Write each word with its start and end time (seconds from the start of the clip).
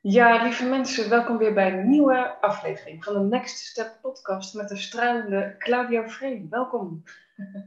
Ja, 0.00 0.42
lieve 0.42 0.64
mensen, 0.64 1.08
welkom 1.08 1.38
weer 1.38 1.54
bij 1.54 1.72
een 1.72 1.88
nieuwe 1.88 2.40
aflevering 2.40 3.04
van 3.04 3.14
de 3.14 3.36
Next 3.36 3.58
Step 3.58 3.98
podcast 4.02 4.54
met 4.54 4.68
de 4.68 4.76
stralende 4.76 5.54
Claudio 5.58 6.06
Vree. 6.06 6.46
Welkom. 6.50 7.02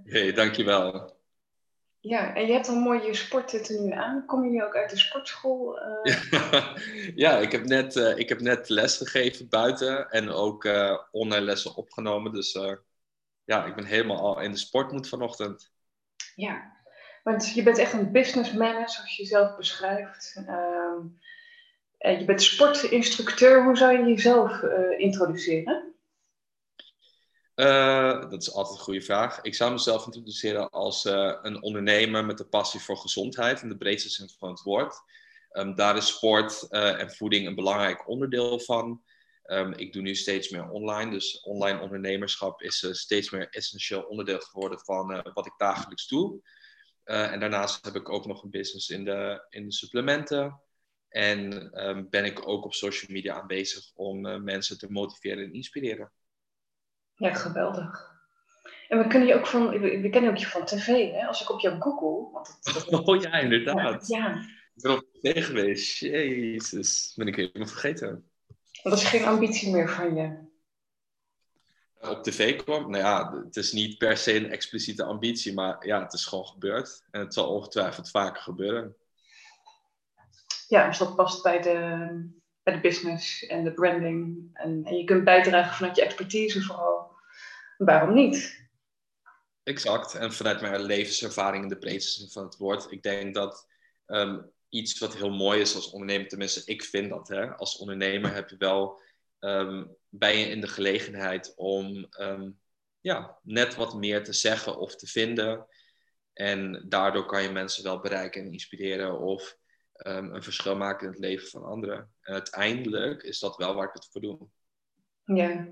Hey, 0.04 0.34
dankjewel. 0.34 1.16
Ja, 2.00 2.36
en 2.36 2.46
je 2.46 2.54
hebt 2.54 2.68
een 2.68 2.80
mooie 2.80 3.14
sportten 3.14 3.86
nu 3.86 3.92
aan. 3.92 4.26
Kom 4.26 4.44
je 4.44 4.50
nu 4.50 4.64
ook 4.64 4.76
uit 4.76 4.90
de 4.90 4.98
sportschool? 4.98 5.80
Uh... 6.04 7.16
ja, 7.24 7.38
ik 7.38 7.52
heb, 7.52 7.66
net, 7.66 7.96
uh, 7.96 8.18
ik 8.18 8.30
heb 8.30 8.40
net 8.40 8.70
les 8.70 8.98
gegeven 8.98 9.50
buiten 9.50 10.10
en 10.10 10.30
ook 10.30 10.64
uh, 10.64 10.98
online 11.12 11.46
lessen 11.46 11.76
opgenomen. 11.76 12.32
Dus 12.32 12.60
ja, 13.44 13.66
ik 13.66 13.76
ben 13.76 13.86
helemaal 13.86 14.20
al 14.20 14.42
in 14.42 14.52
de 14.52 14.58
sportmoed 14.58 15.08
vanochtend. 15.08 15.72
Ja, 16.36 16.72
want 17.24 17.54
je 17.54 17.64
bent 17.64 17.78
echt 17.78 17.94
een 17.94 18.12
businessman, 18.12 18.90
zoals 18.90 19.18
je 19.18 19.26
zelf 19.26 19.56
beschrijft. 19.56 20.44
Ehm, 22.02 22.20
je 22.20 22.26
bent 22.26 22.42
sportinstructeur. 22.42 23.64
Hoe 23.64 23.78
zou 23.78 23.98
je 23.98 24.06
jezelf 24.06 24.64
introduceren? 24.98 25.94
Uh, 27.56 28.30
dat 28.30 28.42
is 28.42 28.54
altijd 28.54 28.78
een 28.78 28.84
goede 28.84 29.02
vraag. 29.02 29.42
Ik 29.42 29.56
zou 29.56 29.72
mezelf 29.72 30.06
introduceren 30.06 30.70
als 30.70 31.06
een 31.42 31.62
ondernemer 31.62 32.26
met 32.26 32.40
een 32.40 32.50
passie 32.50 32.80
voor 32.80 32.98
gezondheid 32.98 33.62
in 33.62 33.70
de 33.70 33.78
breedste 33.78 34.10
zin 34.10 34.30
van 34.38 34.50
het 34.50 34.62
woord. 34.62 34.96
Um, 35.52 35.76
daar 35.76 35.98
is 35.98 36.08
sport 36.08 36.68
en 36.70 37.12
voeding 37.12 37.48
een 37.48 37.56
belangrijk 37.56 38.08
onderdeel 38.08 38.60
van. 38.60 39.04
Um, 39.46 39.74
ik 39.74 39.94
doe 39.94 40.02
nu 40.02 40.16
steeds 40.16 40.50
meer 40.50 40.70
online, 40.70 41.12
dus 41.12 41.42
online 41.42 41.80
ondernemerschap 41.80 42.62
is 42.62 42.88
steeds 42.92 43.30
meer 43.30 43.50
essentieel 43.50 44.02
onderdeel 44.02 44.40
geworden 44.40 44.80
van 44.80 45.32
wat 45.34 45.46
ik 45.46 45.54
dagelijks 45.58 46.08
doe. 46.08 46.42
en 47.04 47.40
daarnaast 47.40 47.86
heb 47.86 47.96
ik 47.96 48.10
ook 48.10 48.26
nog 48.26 48.44
een 48.44 48.50
business 48.50 48.90
in 48.90 49.06
de, 49.06 49.46
in 49.50 49.66
de 49.66 49.74
supplementen. 49.74 50.62
En 51.12 51.72
um, 51.88 52.10
ben 52.10 52.26
ik 52.26 52.48
ook 52.48 52.66
op 52.66 52.74
social 52.74 53.12
media 53.12 53.42
aanwezig 53.42 53.92
om 53.96 54.44
mensen 54.44 54.78
te 54.78 54.92
motiveren 54.92 55.44
en 55.44 55.54
inspireren. 55.54 56.12
Ja, 57.16 57.34
geweldig. 57.34 58.12
En 58.88 58.98
we 58.98 59.08
kunnen 59.08 59.28
je 59.28 59.34
ook 59.36 59.48
van, 59.48 59.70
we, 59.70 60.10
kennen 60.10 60.32
ook 60.32 60.38
je 60.38 60.46
van 60.46 60.66
tv, 60.66 61.12
hè? 61.12 61.26
Als 61.26 61.42
ik 61.42 61.50
op 61.50 61.60
jou 61.60 61.82
google. 61.82 62.32
Want 62.32 62.58
dat, 62.62 62.90
dat... 62.90 63.06
Oh 63.08 63.22
ja, 63.22 63.32
inderdaad. 63.32 64.08
Ja. 64.08 64.36
Ik 64.76 64.82
ben 64.82 64.92
op 64.92 65.06
tv 65.22 65.46
geweest. 65.46 65.98
Jezus, 66.00 67.14
ben 67.16 67.28
ik 67.28 67.36
helemaal 67.36 67.68
vergeten. 67.68 68.30
Dat 68.84 68.94
is 68.94 69.04
geen 69.04 69.26
ambitie 69.26 69.72
meer 69.72 69.90
van 69.90 70.16
je. 70.16 70.50
Op 72.10 72.24
tv 72.24 72.64
kwam, 72.64 72.90
nou 72.90 73.04
ja, 73.04 73.44
het 73.46 73.56
is 73.56 73.72
niet 73.72 73.98
per 73.98 74.18
se 74.18 74.36
een 74.36 74.50
expliciete 74.50 75.04
ambitie, 75.04 75.54
maar 75.54 75.88
ja, 75.88 76.04
het 76.04 76.14
is 76.14 76.26
gewoon 76.26 76.46
gebeurd. 76.46 77.04
En 77.12 77.20
het 77.20 77.34
zal 77.34 77.56
ongetwijfeld 77.56 78.10
vaker 78.10 78.42
gebeuren. 78.42 78.96
Ja, 80.72 80.88
dus 80.88 80.98
dat 80.98 81.16
past 81.16 81.44
bij 81.44 81.62
de, 81.62 81.74
bij 82.64 82.74
de 82.74 82.80
business 82.80 83.46
en 83.46 83.64
de 83.64 83.74
branding. 83.74 84.50
En, 84.54 84.84
je 84.84 85.04
kunt 85.04 85.24
bijdragen 85.24 85.76
vanuit 85.76 85.96
je 85.96 86.04
expertise 86.04 86.62
vooral 86.62 87.16
waarom 87.78 88.14
niet? 88.14 88.70
Exact. 89.64 90.16
En 90.16 90.34
vanuit 90.34 90.62
mijn 90.62 90.82
levenservaring 90.82 91.64
in 91.64 91.70
de 91.70 91.78
breedste 91.78 92.20
zin 92.20 92.30
van 92.30 92.44
het 92.44 92.58
woord. 92.58 92.92
Ik 92.92 93.04
denk 93.04 93.34
dat 93.34 93.68
um, 94.08 94.52
iets 94.70 95.00
wat 95.00 95.16
heel 95.16 95.30
mooi 95.30 95.60
is 95.60 95.76
als 95.76 95.90
ondernemer, 95.90 96.28
tenminste 96.28 96.62
ik 96.66 96.84
vind 96.84 97.10
dat. 97.10 97.28
Hè, 97.28 97.56
als 97.56 97.78
ondernemer 97.78 98.34
heb 98.34 98.50
je 98.50 98.58
wel, 98.58 99.02
um, 99.40 99.96
ben 100.10 100.38
je 100.38 100.46
in 100.46 100.62
de 100.62 100.68
gelegenheid 100.68 101.54
om 101.56 102.08
um, 102.20 102.60
ja, 103.00 103.40
net 103.44 103.76
wat 103.76 103.96
meer 103.96 104.24
te 104.24 104.34
zeggen 104.34 104.78
of 104.78 104.96
te 104.96 105.08
vinden. 105.08 105.68
En 106.34 106.86
daardoor 106.90 107.26
kan 107.26 107.44
je 107.44 107.50
mensen 107.50 107.84
wel 107.84 108.00
bereiken 108.00 108.42
en 108.42 108.52
inspireren 108.52 109.20
of 109.20 109.60
een 110.08 110.44
verschil 110.44 110.76
maken 110.76 111.06
in 111.06 111.12
het 111.12 111.22
leven 111.22 111.48
van 111.48 111.64
anderen. 111.64 112.12
En 112.22 112.34
uiteindelijk 112.34 113.24
is 113.24 113.40
dat 113.40 113.56
wel 113.56 113.76
waar 113.76 113.88
ik 113.88 113.94
het 113.94 114.08
voor 114.12 114.22
doe. 114.22 114.48
Ja, 115.24 115.68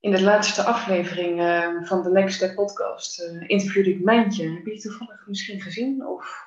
in 0.00 0.10
de 0.10 0.22
laatste 0.22 0.62
aflevering 0.62 1.40
uh, 1.40 1.82
van 1.82 2.02
de 2.02 2.10
Next 2.10 2.36
Step 2.36 2.54
podcast 2.54 3.20
uh, 3.20 3.44
interviewde 3.46 3.90
ik 3.90 4.04
Mijntje. 4.04 4.50
Heb 4.50 4.64
je 4.64 4.70
die 4.70 4.80
toevallig 4.80 5.26
misschien 5.26 5.60
gezien? 5.60 6.06
Of... 6.06 6.46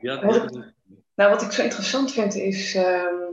Ja, 0.00 0.24
wat 0.24 0.36
ik, 0.36 0.50
nou, 1.14 1.30
wat 1.30 1.42
ik 1.42 1.50
zo 1.50 1.62
interessant 1.62 2.12
vind 2.12 2.34
is, 2.34 2.74
uh, 2.74 3.28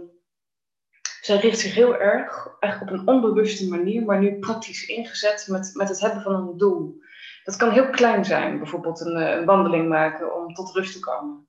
zij 1.21 1.37
richt 1.37 1.59
zich 1.59 1.73
heel 1.73 1.97
erg, 1.97 2.57
eigenlijk 2.59 2.93
op 2.93 2.99
een 2.99 3.07
onbewuste 3.07 3.67
manier, 3.67 4.03
maar 4.03 4.19
nu 4.19 4.39
praktisch 4.39 4.87
ingezet 4.87 5.47
met, 5.47 5.71
met 5.73 5.89
het 5.89 5.99
hebben 5.99 6.21
van 6.21 6.35
een 6.35 6.57
doel. 6.57 7.03
Dat 7.45 7.56
kan 7.56 7.72
heel 7.72 7.89
klein 7.89 8.25
zijn, 8.25 8.57
bijvoorbeeld 8.57 9.00
een, 9.00 9.16
eh, 9.16 9.35
een 9.35 9.45
wandeling 9.45 9.89
maken 9.89 10.35
om 10.35 10.53
tot 10.53 10.75
rust 10.75 10.94
te 10.94 11.00
komen. 11.00 11.47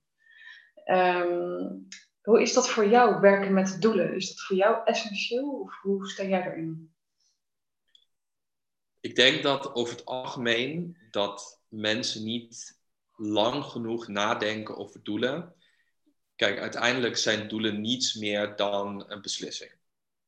Ehm, 0.85 1.69
hoe 2.23 2.43
is 2.43 2.53
dat 2.53 2.69
voor 2.69 2.87
jou, 2.87 3.21
werken 3.21 3.53
met 3.53 3.81
doelen? 3.81 4.15
Is 4.15 4.29
dat 4.29 4.41
voor 4.41 4.57
jou 4.57 4.77
essentieel 4.85 5.51
of 5.51 5.81
hoe 5.83 6.09
sta 6.09 6.25
jij 6.25 6.43
erin? 6.47 6.95
Ik 9.01 9.15
denk 9.15 9.43
dat 9.43 9.75
over 9.75 9.95
het 9.97 10.05
algemeen 10.05 10.97
dat 11.11 11.63
mensen 11.69 12.25
niet 12.25 12.81
lang 13.15 13.65
genoeg 13.65 14.09
nadenken 14.09 14.77
over 14.77 15.03
doelen. 15.03 15.55
Kijk, 16.35 16.59
uiteindelijk 16.59 17.17
zijn 17.17 17.49
doelen 17.49 17.81
niets 17.81 18.15
meer 18.15 18.57
dan 18.57 19.05
een 19.09 19.23
beslissing. 19.23 19.73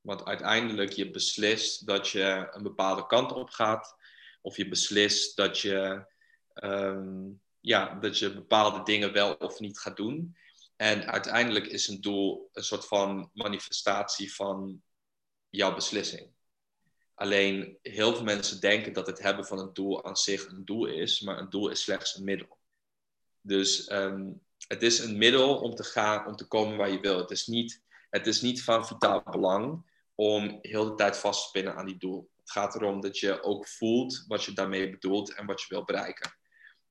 Want 0.01 0.25
uiteindelijk 0.25 0.93
je 0.93 1.11
beslist 1.11 1.87
dat 1.87 2.09
je 2.09 2.49
een 2.51 2.62
bepaalde 2.62 3.07
kant 3.07 3.33
op 3.33 3.51
gaat. 3.51 3.97
Of 4.48 4.56
je 4.56 4.69
beslist 4.69 5.36
dat 5.36 5.59
je, 5.59 6.06
um, 6.54 7.41
ja, 7.60 7.94
dat 7.94 8.19
je 8.19 8.34
bepaalde 8.34 8.82
dingen 8.82 9.12
wel 9.12 9.34
of 9.34 9.59
niet 9.59 9.78
gaat 9.78 9.97
doen. 9.97 10.36
En 10.76 11.06
uiteindelijk 11.06 11.66
is 11.66 11.88
een 11.88 12.00
doel 12.00 12.48
een 12.53 12.64
soort 12.64 12.86
van 12.86 13.31
manifestatie 13.34 14.34
van 14.34 14.82
jouw 15.48 15.75
beslissing. 15.75 16.31
Alleen 17.14 17.78
heel 17.82 18.14
veel 18.14 18.25
mensen 18.25 18.60
denken 18.60 18.92
dat 18.92 19.06
het 19.06 19.19
hebben 19.22 19.47
van 19.47 19.59
een 19.59 19.72
doel 19.72 20.04
aan 20.04 20.16
zich 20.16 20.47
een 20.47 20.65
doel 20.65 20.86
is, 20.86 21.20
maar 21.20 21.38
een 21.38 21.50
doel 21.50 21.69
is 21.69 21.82
slechts 21.82 22.16
een 22.16 22.25
middel. 22.25 22.59
Dus 23.41 23.91
um, 23.91 24.41
het 24.69 24.82
is 24.82 24.98
een 24.98 25.19
middel 25.19 25.59
om 25.59 25.75
te 25.75 25.84
gaan, 25.84 26.26
om 26.26 26.36
te 26.36 26.47
komen 26.47 26.76
waar 26.76 26.91
je 26.91 27.00
wil. 27.00 27.19
Het 27.19 27.30
is 27.30 27.47
niet, 27.47 27.82
het 28.10 28.26
is 28.26 28.41
niet 28.41 28.62
van 28.62 28.86
vitaal 28.86 29.22
belang 29.30 29.84
om 30.15 30.59
heel 30.62 30.84
de 30.84 30.94
tijd 30.94 31.16
vast 31.16 31.42
te 31.42 31.48
spinnen 31.48 31.75
aan 31.75 31.86
die 31.86 31.98
doel. 31.98 32.30
Het 32.48 32.56
gaat 32.56 32.75
erom 32.75 33.00
dat 33.00 33.19
je 33.19 33.42
ook 33.42 33.69
voelt 33.69 34.25
wat 34.26 34.44
je 34.44 34.53
daarmee 34.53 34.91
bedoelt 34.91 35.34
en 35.34 35.47
wat 35.47 35.60
je 35.60 35.66
wil 35.69 35.84
bereiken. 35.84 36.36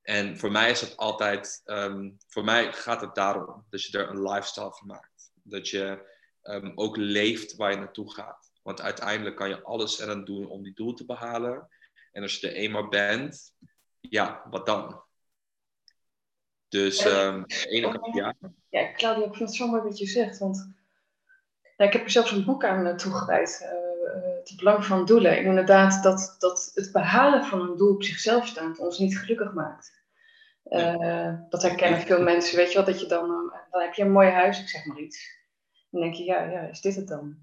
En 0.02 0.38
voor 0.38 0.50
mij 0.50 0.70
is 0.70 0.80
het 0.80 0.96
altijd, 0.96 1.62
um, 1.64 2.16
voor 2.28 2.44
mij 2.44 2.72
gaat 2.72 3.00
het 3.00 3.14
daarom 3.14 3.66
dat 3.70 3.84
je 3.84 3.98
er 3.98 4.08
een 4.08 4.22
lifestyle 4.22 4.72
van 4.72 4.86
maakt. 4.86 5.32
Dat 5.42 5.68
je 5.68 6.10
um, 6.42 6.72
ook 6.74 6.96
leeft 6.96 7.56
waar 7.56 7.70
je 7.70 7.76
naartoe 7.76 8.12
gaat. 8.12 8.50
Want 8.62 8.80
uiteindelijk 8.80 9.36
kan 9.36 9.48
je 9.48 9.62
alles 9.62 10.00
eraan 10.00 10.24
doen 10.24 10.48
om 10.48 10.62
die 10.62 10.74
doel 10.74 10.94
te 10.94 11.04
behalen. 11.04 11.68
En 12.12 12.22
als 12.22 12.36
je 12.36 12.48
er 12.48 12.54
eenmaal 12.54 12.88
bent, 12.88 13.52
ja, 14.00 14.46
wat 14.50 14.66
dan? 14.66 15.02
Dus 16.68 17.04
um, 17.04 17.44
ene 17.46 18.10
ja. 18.12 18.34
Ja, 18.68 18.92
Claudia, 18.92 19.24
ik 19.24 19.34
vind 19.34 19.48
het 19.48 19.58
zo 19.58 19.66
mooi 19.66 19.82
wat 19.82 19.98
je 19.98 20.06
zegt. 20.06 20.38
Want 20.38 20.72
ja, 21.76 21.84
ik 21.84 21.92
heb 21.92 22.04
er 22.04 22.10
zelfs 22.10 22.30
een 22.30 22.44
boek 22.44 22.64
aan 22.64 22.86
uh, 22.86 22.94
toegewijd. 22.94 23.60
Uh, 23.62 23.87
het 24.48 24.58
belang 24.58 24.84
van 24.84 25.04
doelen. 25.04 25.42
inderdaad, 25.42 26.02
dat, 26.02 26.36
dat 26.38 26.70
het 26.74 26.92
behalen 26.92 27.44
van 27.44 27.60
een 27.60 27.76
doel 27.76 27.94
op 27.94 28.02
zichzelf 28.02 28.46
staat 28.46 28.78
ons 28.78 28.98
niet 28.98 29.18
gelukkig 29.18 29.52
maakt. 29.52 29.96
Uh, 30.64 31.34
dat 31.48 31.62
herkennen 31.62 32.00
veel 32.00 32.22
mensen. 32.22 32.56
Weet 32.56 32.68
je 32.68 32.74
wel, 32.74 32.86
dat 32.86 33.00
je 33.00 33.06
dan, 33.06 33.28
dan 33.70 33.80
heb 33.80 33.94
je 33.94 34.02
een 34.02 34.12
mooi 34.12 34.28
huis, 34.28 34.60
ik 34.60 34.68
zeg 34.68 34.84
maar 34.84 34.98
iets. 34.98 35.36
Dan 35.90 36.00
denk 36.00 36.14
je, 36.14 36.24
ja, 36.24 36.42
ja, 36.42 36.60
is 36.60 36.80
dit 36.80 36.96
het 36.96 37.08
dan? 37.08 37.36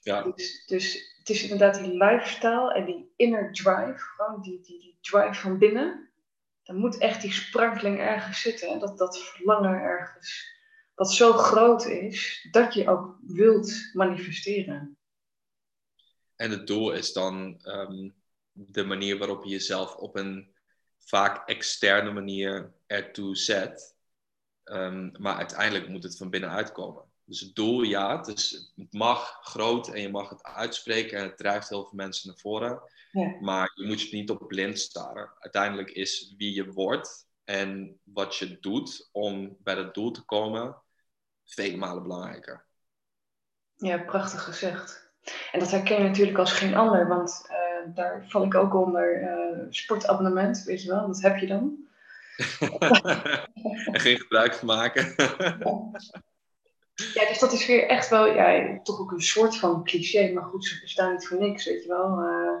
Ja. 0.00 0.22
Dus, 0.22 0.66
dus 0.66 1.14
het 1.18 1.28
is 1.28 1.42
inderdaad 1.42 1.84
die 1.84 1.96
lifestyle 1.96 2.74
en 2.74 2.84
die 2.84 3.12
inner 3.16 3.52
drive, 3.52 3.98
gewoon 3.98 4.42
die, 4.42 4.60
die, 4.60 4.80
die 4.80 4.98
drive 5.00 5.34
van 5.34 5.58
binnen. 5.58 6.08
Dan 6.62 6.76
moet 6.76 6.98
echt 6.98 7.22
die 7.22 7.32
sprankeling 7.32 7.98
ergens 7.98 8.40
zitten. 8.40 8.68
En 8.68 8.78
dat, 8.78 8.98
dat 8.98 9.18
verlangen 9.18 9.80
ergens, 9.80 10.54
wat 10.94 11.12
zo 11.12 11.32
groot 11.32 11.86
is, 11.86 12.48
dat 12.50 12.74
je 12.74 12.88
ook 12.88 13.16
wilt 13.26 13.90
manifesteren. 13.92 14.98
En 16.36 16.50
het 16.50 16.66
doel 16.66 16.92
is 16.92 17.12
dan 17.12 17.60
um, 17.64 18.14
de 18.52 18.84
manier 18.84 19.18
waarop 19.18 19.44
je 19.44 19.50
jezelf 19.50 19.96
op 19.96 20.16
een 20.16 20.54
vaak 20.98 21.48
externe 21.48 22.12
manier 22.12 22.72
ertoe 22.86 23.36
zet. 23.36 23.96
Um, 24.64 25.12
maar 25.18 25.36
uiteindelijk 25.36 25.88
moet 25.88 26.02
het 26.02 26.16
van 26.16 26.30
binnenuit 26.30 26.72
komen. 26.72 27.04
Dus 27.24 27.40
het 27.40 27.54
doel, 27.54 27.82
ja, 27.82 28.16
het, 28.16 28.26
is, 28.26 28.72
het 28.76 28.92
mag 28.92 29.38
groot 29.42 29.88
en 29.88 30.00
je 30.00 30.10
mag 30.10 30.28
het 30.28 30.42
uitspreken 30.42 31.18
en 31.18 31.24
het 31.24 31.36
drijft 31.36 31.68
heel 31.68 31.82
veel 31.82 31.96
mensen 31.96 32.28
naar 32.28 32.38
voren. 32.38 32.82
Ja. 33.12 33.36
Maar 33.40 33.72
je 33.74 33.86
moet 33.86 34.00
je 34.00 34.16
niet 34.16 34.30
op 34.30 34.48
blind 34.48 34.78
staren. 34.78 35.32
Uiteindelijk 35.38 35.90
is 35.90 36.34
wie 36.36 36.54
je 36.54 36.72
wordt 36.72 37.26
en 37.44 38.00
wat 38.02 38.36
je 38.36 38.58
doet 38.60 39.08
om 39.12 39.56
bij 39.60 39.74
dat 39.74 39.94
doel 39.94 40.10
te 40.10 40.24
komen 40.24 40.82
vele 41.44 41.76
malen 41.76 42.02
belangrijker. 42.02 42.66
Ja, 43.76 43.98
prachtig 43.98 44.44
gezegd. 44.44 45.03
En 45.52 45.60
dat 45.60 45.70
herken 45.70 45.96
je 45.96 46.08
natuurlijk 46.08 46.38
als 46.38 46.52
geen 46.52 46.74
ander, 46.74 47.08
want 47.08 47.46
uh, 47.50 47.94
daar 47.94 48.24
val 48.28 48.44
ik 48.44 48.54
ook 48.54 48.74
onder 48.74 49.22
uh, 49.22 49.66
sportabonnement, 49.70 50.62
weet 50.62 50.82
je 50.82 50.88
wel, 50.88 51.06
dat 51.06 51.22
heb 51.22 51.36
je 51.36 51.46
dan. 51.46 51.76
en 53.92 54.00
geen 54.00 54.18
gebruik 54.18 54.54
van 54.54 54.66
maken. 54.66 55.14
Ja, 56.94 57.28
dus 57.28 57.38
dat 57.38 57.52
is 57.52 57.66
weer 57.66 57.86
echt 57.86 58.08
wel, 58.08 58.26
ja, 58.26 58.80
toch 58.82 59.00
ook 59.00 59.10
een 59.10 59.22
soort 59.22 59.56
van 59.56 59.84
cliché, 59.84 60.32
maar 60.32 60.44
goed, 60.44 60.64
ze 60.64 60.80
bestaan 60.80 61.12
niet 61.12 61.26
voor 61.26 61.38
niks, 61.38 61.64
weet 61.64 61.82
je 61.82 61.88
wel. 61.88 62.22
Uh, 62.22 62.58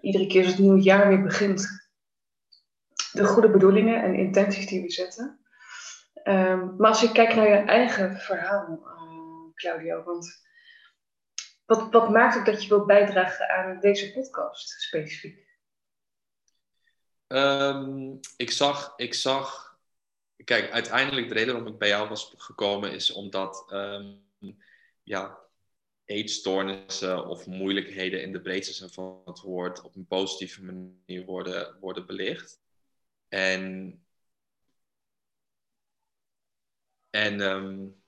iedere 0.00 0.26
keer 0.26 0.42
als 0.42 0.50
het 0.50 0.60
nieuwe 0.60 0.80
jaar 0.80 1.08
weer 1.08 1.22
begint, 1.22 1.90
de 3.12 3.24
goede 3.24 3.50
bedoelingen 3.50 4.02
en 4.02 4.14
intenties 4.14 4.66
die 4.66 4.82
we 4.82 4.90
zetten. 4.90 5.38
Um, 6.24 6.74
maar 6.76 6.88
als 6.88 7.00
je 7.00 7.12
kijkt 7.12 7.34
naar 7.34 7.48
je 7.48 7.54
eigen 7.54 8.16
verhaal, 8.16 8.80
Claudio, 9.54 10.02
want 10.04 10.48
wat, 11.78 12.10
maakt 12.10 12.38
ook 12.38 12.44
dat 12.44 12.62
je 12.62 12.68
wilt 12.68 12.86
bijdragen 12.86 13.48
aan 13.48 13.80
deze 13.80 14.12
podcast 14.12 14.68
specifiek? 14.68 15.48
Um, 17.26 18.20
ik, 18.36 18.50
zag, 18.50 18.92
ik 18.96 19.14
zag, 19.14 19.78
kijk, 20.44 20.70
uiteindelijk 20.70 21.28
de 21.28 21.34
reden 21.34 21.54
waarom 21.54 21.72
ik 21.72 21.78
bij 21.78 21.88
jou 21.88 22.08
was 22.08 22.34
gekomen 22.36 22.92
is 22.92 23.12
omdat, 23.12 23.72
um, 23.72 24.26
ja, 25.02 25.38
eetstoornissen 26.04 27.26
of 27.26 27.46
moeilijkheden 27.46 28.22
in 28.22 28.32
de 28.32 28.40
breedste 28.40 28.74
zin 28.74 28.88
van 28.88 29.22
het 29.24 29.40
woord 29.40 29.82
op 29.82 29.96
een 29.96 30.06
positieve 30.06 30.64
manier 30.64 31.24
worden, 31.24 31.78
worden 31.80 32.06
belicht. 32.06 32.60
En, 33.28 34.04
en 37.10 37.40
um, 37.40 38.02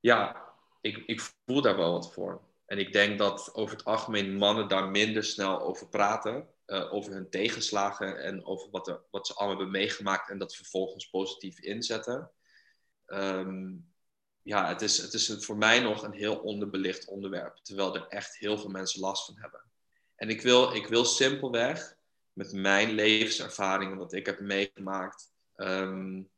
ja, 0.00 0.48
ik, 0.80 0.96
ik 0.96 1.20
voel 1.20 1.62
daar 1.62 1.76
wel 1.76 1.92
wat 1.92 2.12
voor. 2.12 2.48
En 2.70 2.78
ik 2.78 2.92
denk 2.92 3.18
dat 3.18 3.54
over 3.54 3.76
het 3.76 3.84
algemeen 3.84 4.36
mannen 4.36 4.68
daar 4.68 4.88
minder 4.88 5.24
snel 5.24 5.60
over 5.60 5.88
praten. 5.88 6.48
Uh, 6.66 6.92
over 6.92 7.12
hun 7.12 7.30
tegenslagen 7.30 8.22
en 8.22 8.44
over 8.44 8.70
wat, 8.70 8.88
er, 8.88 9.00
wat 9.10 9.26
ze 9.26 9.34
allemaal 9.34 9.56
hebben 9.56 9.80
meegemaakt 9.80 10.30
en 10.30 10.38
dat 10.38 10.56
vervolgens 10.56 11.10
positief 11.10 11.60
inzetten. 11.60 12.30
Um, 13.06 13.92
ja, 14.42 14.68
het 14.68 14.82
is, 14.82 14.98
het 14.98 15.12
is 15.12 15.36
voor 15.38 15.56
mij 15.56 15.80
nog 15.80 16.02
een 16.02 16.12
heel 16.12 16.36
onderbelicht 16.36 17.08
onderwerp, 17.08 17.56
terwijl 17.56 17.94
er 17.94 18.06
echt 18.06 18.36
heel 18.36 18.58
veel 18.58 18.70
mensen 18.70 19.00
last 19.00 19.24
van 19.24 19.38
hebben. 19.38 19.62
En 20.16 20.28
ik 20.28 20.42
wil, 20.42 20.74
ik 20.74 20.86
wil 20.86 21.04
simpelweg 21.04 21.96
met 22.32 22.52
mijn 22.52 22.90
levenservaringen, 22.90 23.98
wat 23.98 24.12
ik 24.12 24.26
heb 24.26 24.40
meegemaakt, 24.40 25.32
um, 25.56 26.30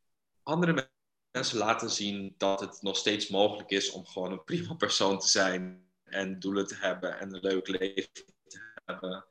andere 0.43 0.90
mensen 1.31 1.58
laten 1.58 1.90
zien 1.90 2.35
dat 2.38 2.61
het 2.61 2.82
nog 2.82 2.96
steeds 2.96 3.28
mogelijk 3.28 3.70
is 3.70 3.90
om 3.90 4.06
gewoon 4.06 4.32
een 4.32 4.44
prima 4.44 4.75
persoon 4.75 5.19
te 5.19 5.28
zijn 5.28 5.81
en 6.12 6.38
doelen 6.38 6.67
te 6.67 6.76
hebben 6.79 7.19
en 7.19 7.35
een 7.35 7.41
leuk 7.41 7.69
leven 7.69 8.12
te 8.47 8.61
hebben 8.85 9.26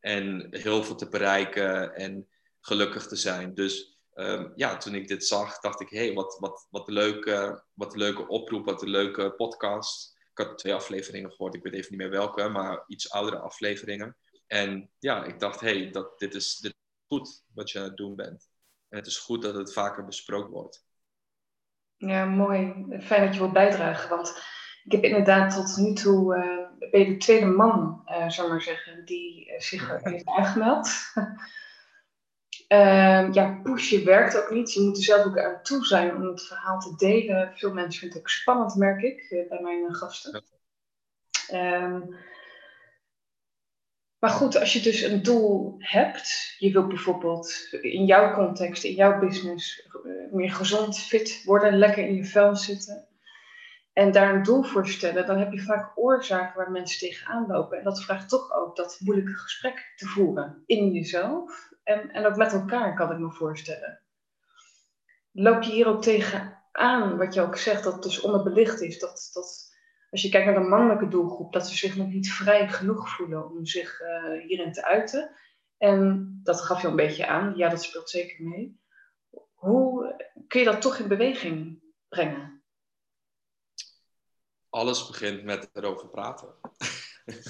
en 0.00 0.46
heel 0.50 0.84
veel 0.84 0.94
te 0.94 1.08
bereiken 1.08 1.94
en 1.94 2.28
gelukkig 2.60 3.06
te 3.06 3.16
zijn. 3.16 3.54
Dus 3.54 3.98
um, 4.14 4.52
ja, 4.54 4.76
toen 4.76 4.94
ik 4.94 5.08
dit 5.08 5.26
zag, 5.26 5.58
dacht 5.58 5.80
ik, 5.80 5.88
hé, 5.88 6.04
hey, 6.04 6.14
wat, 6.14 6.36
wat, 6.40 6.66
wat, 6.70 6.88
leuke, 6.88 7.64
wat 7.74 7.92
een 7.92 7.98
leuke 7.98 8.28
oproep, 8.28 8.64
wat 8.64 8.82
een 8.82 8.88
leuke 8.88 9.32
podcast. 9.32 10.14
Ik 10.30 10.46
had 10.46 10.58
twee 10.58 10.74
afleveringen 10.74 11.30
gehoord, 11.30 11.54
ik 11.54 11.62
weet 11.62 11.72
even 11.72 11.90
niet 11.90 12.00
meer 12.00 12.10
welke, 12.10 12.48
maar 12.48 12.84
iets 12.86 13.10
oudere 13.10 13.38
afleveringen. 13.38 14.16
En 14.46 14.90
ja, 14.98 15.24
ik 15.24 15.40
dacht, 15.40 15.60
hé, 15.60 15.78
hey, 15.78 15.90
dat, 15.90 16.18
dit, 16.18 16.34
is, 16.34 16.56
dit 16.56 16.72
is 16.72 17.06
goed 17.06 17.44
wat 17.54 17.70
je 17.70 17.78
aan 17.78 17.84
het 17.84 17.96
doen 17.96 18.16
bent. 18.16 18.48
En 18.88 18.98
het 18.98 19.06
is 19.06 19.18
goed 19.18 19.42
dat 19.42 19.54
het 19.54 19.72
vaker 19.72 20.04
besproken 20.04 20.50
wordt. 20.50 20.84
Ja, 21.96 22.24
mooi. 22.24 22.86
Fijn 23.00 23.24
dat 23.24 23.34
je 23.34 23.40
wilt 23.40 23.52
bijdragen, 23.52 24.08
want 24.08 24.42
ik 24.86 24.92
heb 24.92 25.02
inderdaad 25.02 25.54
tot 25.54 25.76
nu 25.76 25.92
toe, 25.92 26.36
uh, 26.36 26.90
ben 26.90 27.00
je 27.00 27.06
de 27.06 27.16
tweede 27.16 27.46
man, 27.46 28.02
uh, 28.08 28.28
zou 28.28 28.48
maar 28.48 28.62
zeggen, 28.62 29.04
die 29.04 29.46
uh, 29.52 29.60
zich 29.60 30.02
heeft 30.02 30.26
aangemeld. 30.26 30.88
Uh, 32.68 33.32
ja, 33.38 33.60
pushen 33.62 34.04
werkt 34.04 34.42
ook 34.42 34.50
niet. 34.50 34.72
Je 34.72 34.80
moet 34.80 34.96
er 34.96 35.02
zelf 35.02 35.24
ook 35.24 35.38
aan 35.38 35.62
toe 35.62 35.84
zijn 35.84 36.14
om 36.14 36.26
het 36.26 36.46
verhaal 36.46 36.80
te 36.80 36.94
delen. 36.96 37.52
Veel 37.54 37.72
mensen 37.72 38.00
vinden 38.00 38.18
het 38.18 38.26
ook 38.26 38.32
spannend, 38.32 38.74
merk 38.74 39.02
ik, 39.02 39.46
bij 39.48 39.60
mijn 39.62 39.94
gasten. 39.94 40.44
Um, 41.52 42.16
maar 44.18 44.30
goed, 44.30 44.58
als 44.58 44.72
je 44.72 44.80
dus 44.80 45.02
een 45.02 45.22
doel 45.22 45.76
hebt, 45.78 46.54
je 46.58 46.72
wilt 46.72 46.88
bijvoorbeeld 46.88 47.68
in 47.80 48.04
jouw 48.04 48.34
context, 48.34 48.84
in 48.84 48.94
jouw 48.94 49.18
business, 49.18 49.88
meer 50.30 50.50
gezond, 50.50 50.98
fit 50.98 51.42
worden, 51.44 51.78
lekker 51.78 52.06
in 52.06 52.14
je 52.14 52.24
vel 52.24 52.56
zitten. 52.56 53.06
En 53.96 54.12
daar 54.12 54.34
een 54.34 54.42
doel 54.42 54.62
voor 54.62 54.88
stellen, 54.88 55.26
dan 55.26 55.38
heb 55.38 55.52
je 55.52 55.62
vaak 55.62 55.98
oorzaken 55.98 56.56
waar 56.56 56.70
mensen 56.70 56.98
tegenaan 56.98 57.46
lopen. 57.46 57.78
En 57.78 57.84
dat 57.84 58.02
vraagt 58.02 58.28
toch 58.28 58.52
ook 58.52 58.76
dat 58.76 58.98
moeilijke 59.00 59.34
gesprek 59.34 59.92
te 59.96 60.06
voeren 60.06 60.62
in 60.66 60.92
jezelf 60.92 61.70
en, 61.82 62.10
en 62.10 62.26
ook 62.26 62.36
met 62.36 62.52
elkaar, 62.52 62.94
kan 62.94 63.12
ik 63.12 63.18
me 63.18 63.32
voorstellen. 63.32 64.00
Loop 65.32 65.62
je 65.62 65.72
hier 65.72 65.86
ook 65.86 66.02
tegen 66.02 66.62
aan, 66.72 67.16
wat 67.16 67.34
je 67.34 67.40
ook 67.40 67.56
zegt, 67.56 67.84
dat 67.84 68.02
dus 68.02 68.20
onderbelicht 68.20 68.80
is. 68.80 68.98
Dat, 68.98 69.30
dat 69.32 69.74
als 70.10 70.22
je 70.22 70.28
kijkt 70.28 70.46
naar 70.46 70.62
de 70.62 70.68
mannelijke 70.68 71.08
doelgroep, 71.08 71.52
dat 71.52 71.68
ze 71.68 71.76
zich 71.76 71.96
nog 71.96 72.08
niet 72.08 72.32
vrij 72.32 72.68
genoeg 72.68 73.08
voelen 73.08 73.50
om 73.50 73.66
zich 73.66 74.00
uh, 74.00 74.42
hierin 74.46 74.72
te 74.72 74.84
uiten. 74.84 75.30
En 75.78 76.30
dat 76.42 76.60
gaf 76.60 76.82
je 76.82 76.88
een 76.88 76.96
beetje 76.96 77.26
aan, 77.26 77.56
ja, 77.56 77.68
dat 77.68 77.82
speelt 77.82 78.10
zeker 78.10 78.44
mee. 78.44 78.80
Hoe 79.54 80.14
kun 80.48 80.60
je 80.60 80.66
dat 80.66 80.80
toch 80.80 80.98
in 80.98 81.08
beweging 81.08 81.82
brengen? 82.08 82.55
Alles 84.76 85.06
begint 85.06 85.44
met 85.44 85.68
erover 85.72 86.08
praten. 86.08 86.54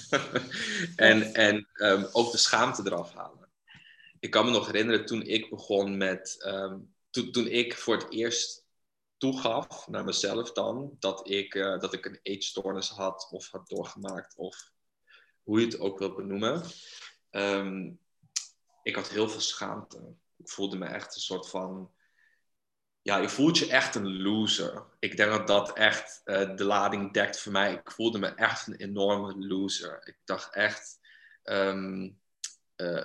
en 0.96 1.34
en 1.34 1.68
um, 1.74 2.08
ook 2.12 2.32
de 2.32 2.38
schaamte 2.38 2.82
eraf 2.84 3.12
halen 3.12 3.46
ik 4.26 4.30
kan 4.30 4.44
me 4.44 4.50
nog 4.50 4.66
herinneren 4.66 5.06
toen 5.06 5.22
ik 5.22 5.50
begon 5.50 5.96
met. 5.96 6.44
Um, 6.46 6.94
toen, 7.10 7.32
toen 7.32 7.46
ik 7.46 7.78
voor 7.78 7.96
het 7.96 8.10
eerst 8.10 8.66
toegaf 9.16 9.88
naar 9.88 10.04
mezelf 10.04 10.52
dan 10.52 10.96
dat 10.98 11.28
ik, 11.28 11.54
uh, 11.54 11.78
dat 11.78 11.92
ik 11.92 12.04
een 12.04 12.18
eetstoornis 12.22 12.88
had 12.88 13.28
of 13.30 13.50
had 13.50 13.68
doorgemaakt 13.68 14.36
of 14.36 14.70
hoe 15.42 15.60
je 15.60 15.66
het 15.66 15.78
ook 15.78 15.98
wilt 15.98 16.16
benoemen. 16.16 16.62
Um, 17.30 18.00
ik 18.82 18.94
had 18.94 19.08
heel 19.08 19.28
veel 19.28 19.40
schaamte. 19.40 20.14
Ik 20.36 20.48
voelde 20.48 20.76
me 20.76 20.86
echt 20.86 21.14
een 21.14 21.20
soort 21.20 21.48
van. 21.48 21.94
Ja, 23.06 23.16
je 23.16 23.28
voelt 23.28 23.58
je 23.58 23.70
echt 23.70 23.94
een 23.94 24.22
loser. 24.22 24.84
Ik 24.98 25.16
denk 25.16 25.30
dat 25.30 25.46
dat 25.46 25.72
echt 25.72 26.20
uh, 26.24 26.56
de 26.56 26.64
lading 26.64 27.12
dekt 27.12 27.40
voor 27.40 27.52
mij. 27.52 27.72
Ik 27.72 27.90
voelde 27.90 28.18
me 28.18 28.26
echt 28.26 28.66
een 28.66 28.76
enorme 28.76 29.46
loser. 29.46 30.00
Ik 30.04 30.16
dacht 30.24 30.54
echt. 30.54 30.98
Um, 31.44 32.18
uh, 32.76 33.04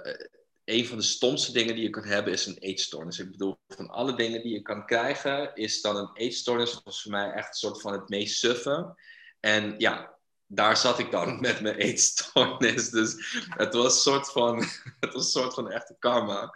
een 0.63 0.87
van 0.87 0.97
de 0.97 1.03
stomste 1.03 1.51
dingen 1.51 1.75
die 1.75 1.83
je 1.83 1.89
kan 1.89 2.03
hebben 2.03 2.33
is 2.33 2.45
een 2.45 2.57
eetstoornis. 2.57 3.19
Ik 3.19 3.31
bedoel, 3.31 3.57
van 3.67 3.89
alle 3.89 4.15
dingen 4.15 4.41
die 4.41 4.53
je 4.53 4.61
kan 4.61 4.85
krijgen, 4.85 5.55
is 5.55 5.81
dan 5.81 5.95
een 5.95 6.11
eetstoornis 6.13 6.71
volgens 6.71 7.05
mij 7.05 7.31
echt 7.31 7.47
een 7.47 7.53
soort 7.53 7.81
van 7.81 7.93
het 7.93 8.09
meest 8.09 8.39
suffe. 8.39 8.95
En 9.39 9.75
ja, 9.77 10.17
daar 10.47 10.77
zat 10.77 10.99
ik 10.99 11.11
dan 11.11 11.39
met 11.39 11.61
mijn 11.61 11.75
eetstoornis. 11.75 12.89
Dus 12.99 13.15
het 13.49 13.73
was 13.73 13.93
een 13.93 14.01
soort 14.01 14.31
van, 14.31 14.57
het 14.99 15.13
was 15.13 15.25
een 15.25 15.41
soort 15.41 15.53
van 15.53 15.71
echte 15.71 15.95
karma. 15.99 16.53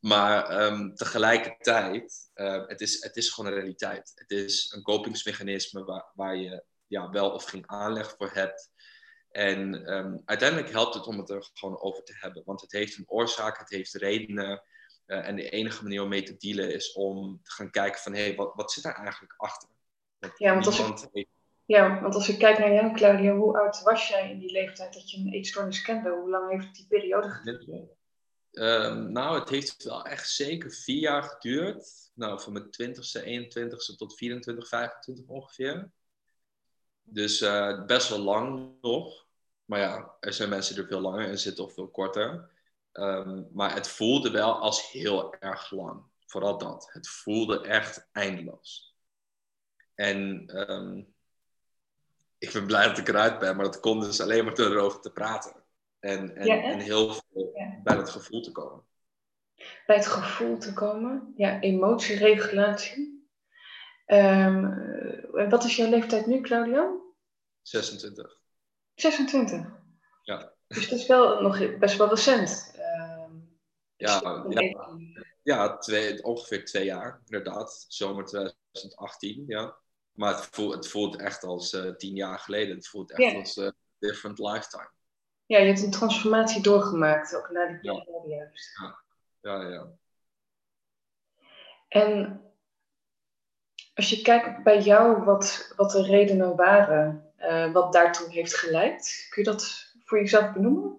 Maar 0.00 0.66
um, 0.66 0.94
tegelijkertijd, 0.94 2.29
uh, 2.40 2.66
het, 2.66 2.80
is, 2.80 3.02
het 3.02 3.16
is 3.16 3.30
gewoon 3.30 3.50
een 3.50 3.58
realiteit. 3.58 4.12
Het 4.14 4.30
is 4.30 4.72
een 4.76 4.82
kopingsmechanisme 4.82 5.84
waar, 5.84 6.10
waar 6.14 6.36
je 6.36 6.64
ja, 6.86 7.10
wel 7.10 7.30
of 7.30 7.44
geen 7.44 7.70
aanleg 7.70 8.14
voor 8.16 8.30
hebt. 8.32 8.70
En 9.30 9.92
um, 9.92 10.22
uiteindelijk 10.24 10.70
helpt 10.70 10.94
het 10.94 11.06
om 11.06 11.18
het 11.18 11.30
er 11.30 11.50
gewoon 11.54 11.80
over 11.80 12.02
te 12.02 12.16
hebben. 12.16 12.42
Want 12.44 12.60
het 12.60 12.72
heeft 12.72 12.98
een 12.98 13.08
oorzaak, 13.08 13.58
het 13.58 13.70
heeft 13.70 13.94
redenen. 13.94 14.62
Uh, 15.06 15.28
en 15.28 15.36
de 15.36 15.50
enige 15.50 15.82
manier 15.82 16.02
om 16.02 16.08
mee 16.08 16.22
te 16.22 16.36
dealen 16.36 16.74
is 16.74 16.92
om 16.92 17.40
te 17.42 17.50
gaan 17.50 17.70
kijken 17.70 18.00
van... 18.00 18.12
hé, 18.14 18.22
hey, 18.22 18.34
wat, 18.34 18.54
wat 18.54 18.72
zit 18.72 18.82
daar 18.82 18.96
eigenlijk 18.96 19.34
achter? 19.36 19.68
Want 20.18 20.32
ja, 20.38 20.52
want 20.52 20.66
als 20.66 20.78
ik, 20.78 21.08
heeft... 21.12 21.28
ja, 21.64 22.00
want 22.00 22.14
als 22.14 22.28
ik 22.28 22.38
kijk 22.38 22.58
naar 22.58 22.72
jou, 22.72 22.94
Claudia, 22.94 23.34
hoe 23.34 23.58
oud 23.58 23.82
was 23.82 24.08
jij 24.08 24.30
in 24.30 24.38
die 24.38 24.52
leeftijd 24.52 24.92
dat 24.92 25.10
je 25.10 25.18
een 25.18 25.32
eetstoornis 25.32 25.82
kende? 25.82 26.10
Hoe 26.10 26.30
lang 26.30 26.50
heeft 26.50 26.74
die 26.74 26.86
periode 26.88 27.28
geduurd? 27.28 27.98
Um, 28.52 29.12
nou, 29.12 29.38
het 29.38 29.48
heeft 29.48 29.82
wel 29.82 30.04
echt 30.04 30.30
zeker 30.30 30.72
vier 30.72 31.00
jaar 31.00 31.22
geduurd. 31.22 32.10
Nou, 32.14 32.40
van 32.40 32.52
mijn 32.52 32.64
20ste, 32.64 33.24
21ste 33.24 33.96
tot 33.96 34.16
24, 34.16 34.68
25 34.68 35.26
ongeveer. 35.26 35.90
Dus 37.02 37.40
uh, 37.40 37.84
best 37.84 38.08
wel 38.08 38.18
lang 38.18 38.72
nog. 38.80 39.26
Maar 39.64 39.80
ja, 39.80 40.16
er 40.20 40.32
zijn 40.32 40.48
mensen 40.48 40.74
die 40.74 40.82
er 40.82 40.88
veel 40.88 41.00
langer 41.00 41.28
in 41.28 41.38
zitten 41.38 41.64
of 41.64 41.74
veel 41.74 41.88
korter. 41.88 42.50
Um, 42.92 43.48
maar 43.52 43.74
het 43.74 43.88
voelde 43.88 44.30
wel 44.30 44.58
als 44.58 44.90
heel 44.90 45.34
erg 45.34 45.70
lang. 45.70 46.02
Vooral 46.26 46.58
dat. 46.58 46.88
Het 46.92 47.08
voelde 47.08 47.60
echt 47.60 48.08
eindeloos. 48.12 48.94
En 49.94 50.50
um, 50.70 51.14
ik 52.38 52.52
ben 52.52 52.66
blij 52.66 52.86
dat 52.86 52.98
ik 52.98 53.08
eruit 53.08 53.38
ben, 53.38 53.56
maar 53.56 53.64
dat 53.64 53.80
kon 53.80 54.00
dus 54.00 54.20
alleen 54.20 54.44
maar 54.44 54.54
door 54.54 54.70
erover 54.70 55.00
te 55.00 55.12
praten. 55.12 55.59
En, 56.00 56.36
en, 56.36 56.46
ja, 56.46 56.62
en 56.62 56.78
heel 56.78 57.14
veel 57.14 57.50
ja. 57.54 57.80
bij 57.82 57.96
het 57.96 58.10
gevoel 58.10 58.42
te 58.42 58.52
komen. 58.52 58.84
Bij 59.86 59.96
het 59.96 60.06
gevoel 60.06 60.58
te 60.58 60.72
komen, 60.72 61.32
ja, 61.36 61.60
emotieregulatie. 61.60 63.28
Um, 64.06 65.48
wat 65.48 65.64
is 65.64 65.76
jouw 65.76 65.90
leeftijd 65.90 66.26
nu, 66.26 66.40
Claudio? 66.40 67.14
26. 67.62 68.40
26? 68.94 69.66
Ja. 70.22 70.52
Dus 70.66 70.88
dat 70.88 70.98
is 70.98 71.06
wel 71.06 71.42
nog 71.42 71.78
best 71.78 71.96
wel 71.96 72.08
recent. 72.08 72.72
Uh, 72.76 73.24
ja, 73.96 74.44
ja, 74.48 74.98
ja 75.42 75.78
twee, 75.78 76.24
ongeveer 76.24 76.64
twee 76.64 76.84
jaar, 76.84 77.20
inderdaad. 77.24 77.84
Zomer 77.88 78.24
2018, 78.24 79.44
ja. 79.46 79.76
Maar 80.12 80.34
het 80.34 80.48
voelt, 80.50 80.74
het 80.74 80.88
voelt 80.88 81.16
echt 81.16 81.44
als 81.44 81.72
uh, 81.72 81.94
tien 81.94 82.14
jaar 82.14 82.38
geleden. 82.38 82.76
Het 82.76 82.88
voelt 82.88 83.10
echt 83.10 83.32
Ja. 83.32 83.38
als 83.38 83.56
een 83.56 83.74
different 83.98 84.38
lifetime. 84.38 84.90
Ja, 85.50 85.58
je 85.58 85.66
hebt 85.66 85.82
een 85.82 85.90
transformatie 85.90 86.62
doorgemaakt, 86.62 87.36
ook 87.36 87.50
na 87.50 87.66
die 87.66 87.78
Ja. 87.82 87.98
periode 87.98 88.28
juist. 88.28 88.78
Ja, 89.40 89.62
ja. 89.68 89.88
En 91.88 92.42
als 93.94 94.10
je 94.10 94.22
kijkt 94.22 94.62
bij 94.62 94.80
jou 94.82 95.24
wat, 95.24 95.72
wat 95.76 95.90
de 95.90 96.02
redenen 96.02 96.56
waren, 96.56 97.32
eh, 97.36 97.72
wat 97.72 97.92
daartoe 97.92 98.28
heeft 98.30 98.54
geleid, 98.56 99.26
kun 99.30 99.42
je 99.42 99.50
dat 99.50 99.92
voor 100.04 100.18
jezelf 100.18 100.52
benoemen? 100.52 100.98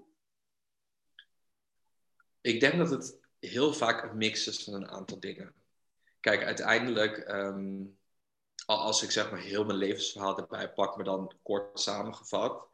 Ik 2.42 2.60
denk 2.60 2.78
dat 2.78 2.90
het 2.90 3.20
heel 3.40 3.74
vaak 3.74 4.04
een 4.04 4.18
mix 4.18 4.48
is 4.48 4.64
van 4.64 4.74
een 4.74 4.90
aantal 4.90 5.20
dingen. 5.20 5.54
Kijk, 6.20 6.44
uiteindelijk, 6.44 7.26
al- 8.66 8.80
als 8.80 9.04
ik 9.04 9.12
zeg 9.12 9.32
maar 9.32 9.40
heel 9.40 9.66
mijn 9.66 9.78
levensverhaal 9.78 10.38
erbij 10.38 10.70
pak, 10.74 10.96
maar 10.96 11.06
dan 11.06 11.34
kort 11.42 11.80
samengevat. 11.80 12.70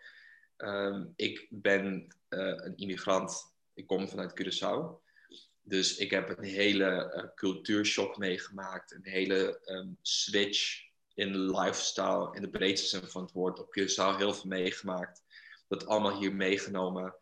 Ehm, 0.58 1.06
ik 1.16 1.48
ben 1.50 2.08
eh, 2.28 2.40
een 2.40 2.78
immigrant. 2.78 3.56
Ik 3.74 3.88
kom 3.88 4.08
vanuit 4.08 4.42
Curaçao. 4.42 5.06
Dus 5.62 5.98
ik 5.98 6.12
heb 6.12 6.38
een 6.38 6.44
hele 6.44 7.12
eh, 7.12 7.24
cultuurshock 7.36 8.18
meegemaakt. 8.18 8.92
Een 8.92 9.06
hele 9.06 9.60
ehm, 9.60 9.88
switch 10.02 10.86
in 11.14 11.52
lifestyle, 11.52 12.36
in 12.36 12.42
de 12.42 12.50
breedste 12.50 12.88
zin 12.88 13.10
van 13.10 13.22
het 13.22 13.32
woord. 13.32 13.60
Op 13.60 13.80
Curaçao 13.80 14.18
heel 14.18 14.34
veel 14.34 14.50
meegemaakt. 14.50 15.24
Dat 15.68 15.86
allemaal 15.86 16.20
hier 16.20 16.36
meegenomen. 16.36 17.16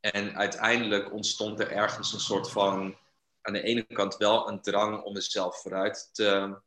En 0.00 0.36
uiteindelijk 0.36 1.12
ontstond 1.12 1.60
er 1.60 1.70
ergens 1.70 2.12
een 2.12 2.20
soort 2.20 2.50
van, 2.50 2.98
aan 3.40 3.52
de 3.52 3.62
ene 3.62 3.82
kant 3.82 4.16
wel 4.16 4.48
een 4.48 4.60
drang 4.60 5.02
om 5.02 5.12
mezelf 5.12 5.60
vooruit 5.60 6.08
te, 6.12 6.60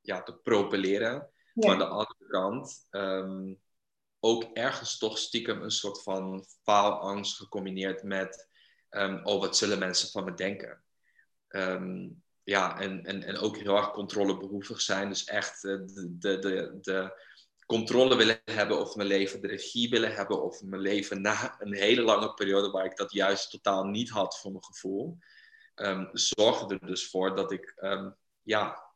ja, 0.00 0.22
te 0.22 0.34
propelleren. 0.34 1.30
Maar 1.54 1.70
aan 1.70 1.78
de 1.78 1.86
andere 1.86 2.26
kant 2.28 2.86
ehm, 2.90 3.54
ook 4.20 4.42
ergens 4.42 4.98
toch 4.98 5.18
stiekem 5.18 5.62
een 5.62 5.70
soort 5.70 6.02
van 6.02 6.44
faalangst 6.62 7.36
gecombineerd 7.36 8.02
met, 8.02 8.48
ehm, 8.88 9.20
oh 9.22 9.40
wat 9.40 9.56
zullen 9.56 9.78
mensen 9.78 10.10
van 10.10 10.24
me 10.24 10.34
denken? 10.34 10.84
Ehm, 11.48 12.08
ja, 12.42 12.80
en, 12.80 13.04
en, 13.04 13.22
en 13.22 13.36
ook 13.36 13.56
heel 13.56 13.76
erg 13.76 13.90
controlebehoevig 13.90 14.80
zijn. 14.80 15.08
Dus 15.08 15.24
echt 15.24 15.64
eh, 15.64 15.78
de, 15.86 16.16
de, 16.18 16.38
de, 16.38 16.78
de 16.80 17.22
controle 17.66 18.16
willen 18.16 18.40
hebben 18.44 18.78
over 18.78 18.96
mijn 18.96 19.08
leven, 19.08 19.40
de 19.40 19.48
regie 19.48 19.90
willen 19.90 20.14
hebben 20.14 20.42
over 20.42 20.66
mijn 20.66 20.82
leven 20.82 21.20
na 21.20 21.56
een 21.58 21.74
hele 21.74 22.02
lange 22.02 22.34
periode 22.34 22.70
waar 22.70 22.84
ik 22.84 22.96
dat 22.96 23.12
juist 23.12 23.50
totaal 23.50 23.84
niet 23.84 24.10
had 24.10 24.38
voor 24.38 24.50
mijn 24.50 24.64
gevoel. 24.64 25.18
ehm, 25.74 26.06
zorgde 26.12 26.74
er 26.74 26.86
dus 26.86 27.10
voor 27.10 27.36
dat 27.36 27.52
ik 27.52 27.74
ja, 28.42 28.90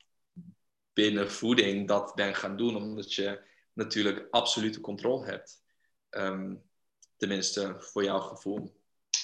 binnen 0.93 1.31
voeding 1.31 1.89
dat 1.89 2.15
ben 2.15 2.35
gaan 2.35 2.57
doen, 2.57 2.77
omdat 2.77 3.15
je 3.15 3.53
natuurlijk 3.75 4.27
absolute 4.31 4.81
controle 4.81 5.25
hebt. 5.25 5.63
Ehm, 6.11 6.55
tenminste, 7.17 7.77
voor 7.79 8.05
jouw 8.05 8.21
gevoel. 8.21 8.77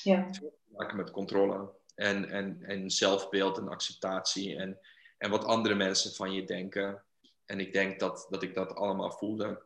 Ja. 0.03 0.31
Maken 0.67 0.97
met 0.97 1.11
controle 1.11 1.73
en, 1.95 2.31
en, 2.31 2.63
en 2.63 2.91
zelfbeeld 2.91 3.59
en 3.59 3.69
acceptatie 3.69 4.57
en, 4.57 4.79
en 5.19 5.31
wat 5.31 5.45
andere 5.45 5.75
mensen 5.75 6.15
van 6.15 6.33
je 6.33 6.45
denken. 6.45 7.05
En 7.45 7.61
ik 7.61 7.73
denk 7.73 8.01
dat, 8.01 8.27
dat 8.31 8.43
ik 8.43 8.55
dat 8.55 8.75
allemaal 8.75 9.13
voelde. 9.13 9.63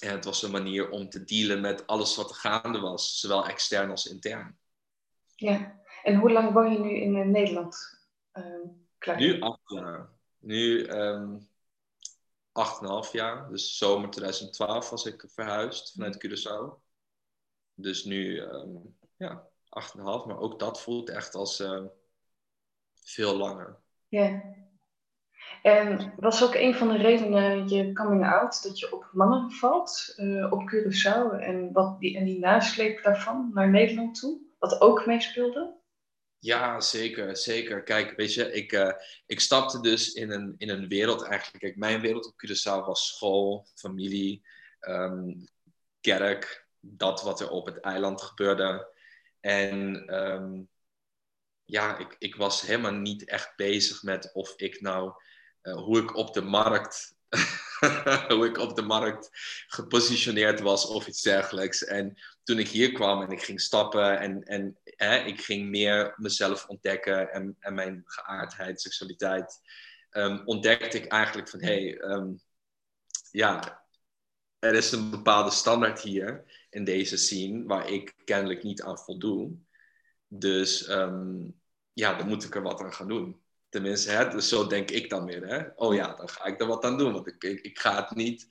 En 0.00 0.10
het 0.10 0.24
was 0.24 0.42
een 0.42 0.50
manier 0.50 0.90
om 0.90 1.08
te 1.08 1.24
dealen 1.24 1.60
met 1.60 1.86
alles 1.86 2.16
wat 2.16 2.30
er 2.30 2.36
gaande 2.36 2.78
was, 2.78 3.20
zowel 3.20 3.46
extern 3.46 3.90
als 3.90 4.06
intern. 4.06 4.58
Ja, 5.34 5.80
en 6.02 6.14
hoe 6.14 6.32
lang 6.32 6.52
woon 6.52 6.72
je 6.72 6.78
nu 6.78 6.90
in 6.90 7.16
eh, 7.16 7.26
Nederland? 7.26 8.00
Ehm, 8.32 9.16
nu 9.16 9.40
acht. 9.40 9.74
Nu 10.38 10.84
ehm, 10.84 11.38
8,5 12.52 13.10
jaar. 13.12 13.48
Dus 13.48 13.76
zomer 13.76 14.10
2012 14.10 14.90
was 14.90 15.06
ik 15.06 15.24
verhuisd 15.28 15.92
vanuit 15.92 16.22
mhm. 16.22 16.26
Curaçao. 16.26 16.80
Dus 17.74 18.04
nu, 18.04 18.40
um, 18.40 18.96
ja, 19.16 19.48
8,5. 19.64 20.02
Maar 20.02 20.38
ook 20.38 20.58
dat 20.58 20.80
voelt 20.80 21.10
echt 21.10 21.34
als 21.34 21.60
ehm, 21.60 21.86
veel 23.04 23.36
langer. 23.36 23.78
Ja. 24.08 24.42
En 25.62 26.12
was 26.16 26.44
ook 26.44 26.54
een 26.54 26.74
van 26.74 26.88
de 26.88 26.96
redenen 26.96 27.68
je 27.68 27.92
coming 27.92 28.26
out 28.26 28.62
dat 28.62 28.78
je 28.78 28.92
op 28.92 29.08
mannen 29.12 29.50
valt 29.50 30.12
eh, 30.16 30.52
op 30.52 30.72
Curaçao 30.74 31.38
en, 31.38 31.72
wat 31.72 32.00
die, 32.00 32.16
en 32.16 32.24
die 32.24 32.38
nasleep 32.38 33.02
daarvan 33.02 33.50
naar 33.54 33.70
Nederland 33.70 34.20
toe, 34.20 34.40
wat 34.58 34.80
ook 34.80 35.06
meespeelde? 35.06 35.80
Ja, 36.42 36.80
zeker, 36.80 37.36
zeker. 37.36 37.82
Kijk, 37.82 38.16
weet 38.16 38.34
je, 38.34 38.52
ik, 38.52 38.72
eh, 38.72 38.92
ik 39.26 39.40
stapte 39.40 39.80
dus 39.80 40.12
in 40.12 40.30
een, 40.30 40.54
in 40.58 40.68
een 40.68 40.88
wereld 40.88 41.22
eigenlijk. 41.22 41.64
Kijk, 41.64 41.76
mijn 41.76 42.00
wereld 42.00 42.26
op 42.26 42.34
Curaçao 42.46 42.84
was 42.86 43.06
school, 43.06 43.66
familie, 43.74 44.42
ehm, 44.80 45.34
kerk, 46.00 46.66
dat 46.80 47.22
wat 47.22 47.40
er 47.40 47.50
op 47.50 47.66
het 47.66 47.80
eiland 47.80 48.22
gebeurde. 48.22 48.92
En 49.40 50.06
ehm, 50.06 50.62
ja, 51.64 51.98
ik, 51.98 52.16
ik 52.18 52.36
was 52.36 52.60
helemaal 52.60 52.94
niet 52.94 53.24
echt 53.24 53.56
bezig 53.56 54.02
met 54.02 54.32
of 54.32 54.52
ik 54.56 54.80
nou, 54.80 55.12
eh, 55.60 55.74
hoe 55.74 55.98
ik 55.98 56.16
op 56.16 56.34
de 56.34 56.42
markt, 56.42 57.16
hoe 58.28 58.46
ik 58.46 58.58
op 58.58 58.76
de 58.76 58.82
markt 58.82 59.28
gepositioneerd 59.66 60.60
was 60.60 60.86
of 60.86 61.06
iets 61.06 61.22
dergelijks. 61.22 61.84
En 61.84 62.16
toen 62.42 62.58
ik 62.58 62.68
hier 62.68 62.92
kwam 62.92 63.22
en 63.22 63.30
ik 63.30 63.42
ging 63.42 63.60
stappen 63.60 64.18
en, 64.18 64.42
en 64.42 64.78
hè, 64.84 65.16
ik 65.16 65.40
ging 65.40 65.68
meer 65.68 66.14
mezelf 66.16 66.66
ontdekken 66.66 67.32
en, 67.32 67.56
en 67.58 67.74
mijn 67.74 68.02
geaardheid, 68.04 68.80
seksualiteit, 68.80 69.60
ehm, 70.10 70.42
ontdekte 70.44 70.98
ik 70.98 71.06
eigenlijk 71.06 71.48
van 71.48 71.62
hé, 71.62 71.82
hey, 71.82 71.98
ehm, 71.98 72.32
ja, 73.30 73.82
er 74.58 74.74
is 74.74 74.92
een 74.92 75.10
bepaalde 75.10 75.50
standaard 75.50 76.00
hier 76.00 76.44
in 76.70 76.84
deze 76.84 77.16
scene 77.16 77.64
waar 77.64 77.88
ik 77.88 78.14
kennelijk 78.24 78.62
niet 78.62 78.82
aan 78.82 78.98
voldoe. 78.98 79.56
Dus 80.28 80.86
ehm, 80.86 81.50
ja, 81.92 82.14
dan 82.14 82.28
moet 82.28 82.44
ik 82.44 82.54
er 82.54 82.62
wat 82.62 82.80
aan 82.80 82.92
gaan 82.92 83.08
doen. 83.08 83.40
Tenminste, 83.68 84.28
dus 84.32 84.48
zo 84.48 84.66
denk 84.66 84.90
ik 84.90 85.10
dan 85.10 85.24
weer. 85.24 85.46
Hè? 85.46 85.62
Oh 85.74 85.94
ja, 85.94 86.14
dan 86.14 86.28
ga 86.28 86.44
ik 86.44 86.60
er 86.60 86.66
wat 86.66 86.84
aan 86.84 86.98
doen. 86.98 87.12
Want 87.12 87.26
ik, 87.26 87.42
ik 87.42 87.78
ga 87.78 88.00
het 88.02 88.16
niet, 88.16 88.46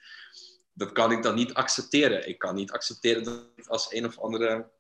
dat 0.74 0.92
kan 0.92 1.12
ik 1.12 1.24
dan 1.24 1.36
niet 1.36 1.54
accepteren. 1.54 2.28
Ik 2.28 2.40
kan 2.40 2.56
niet 2.56 2.72
accepteren 2.72 3.24
dat 3.24 3.46
ik 3.56 3.68
als 3.68 3.94
een 3.94 4.06
of 4.06 4.20
andere, 4.20 4.72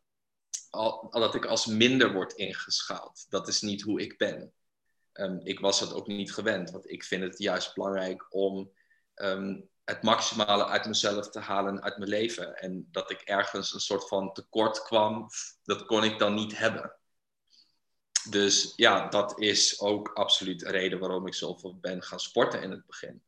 al, 0.69 1.09
dat 1.09 1.35
ik 1.35 1.45
als 1.45 1.65
minder 1.65 2.13
word 2.13 2.33
ingeschaald. 2.33 3.25
Dat 3.29 3.47
is 3.47 3.61
niet 3.61 3.81
hoe 3.81 4.01
ik 4.01 4.17
ben. 4.17 4.53
Um, 5.13 5.39
ik 5.43 5.59
was 5.59 5.79
het 5.79 5.93
ook 5.93 6.07
niet 6.07 6.33
gewend, 6.33 6.71
want 6.71 6.89
ik 6.89 7.03
vind 7.03 7.23
het 7.23 7.37
juist 7.37 7.73
belangrijk 7.73 8.33
om 8.33 8.71
um, 9.15 9.69
het 9.83 10.03
maximale 10.03 10.65
uit 10.65 10.85
mezelf 10.85 11.29
te 11.29 11.39
halen 11.39 11.81
uit 11.81 11.97
mijn 11.97 12.09
leven. 12.09 12.55
En 12.55 12.87
dat 12.91 13.11
ik 13.11 13.21
ergens 13.21 13.73
een 13.73 13.79
soort 13.79 14.07
van 14.07 14.33
tekort 14.33 14.83
kwam, 14.83 15.27
dat 15.63 15.85
kon 15.85 16.03
ik 16.03 16.19
dan 16.19 16.33
niet 16.33 16.57
hebben. 16.57 16.95
Dus 18.29 18.73
ja, 18.75 19.07
dat 19.07 19.39
is 19.39 19.79
ook 19.79 20.09
absoluut 20.13 20.63
een 20.63 20.71
reden 20.71 20.99
waarom 20.99 21.27
ik 21.27 21.33
zoveel 21.33 21.79
ben 21.79 22.03
gaan 22.03 22.19
sporten 22.19 22.61
in 22.61 22.71
het 22.71 22.85
begin. 22.85 23.23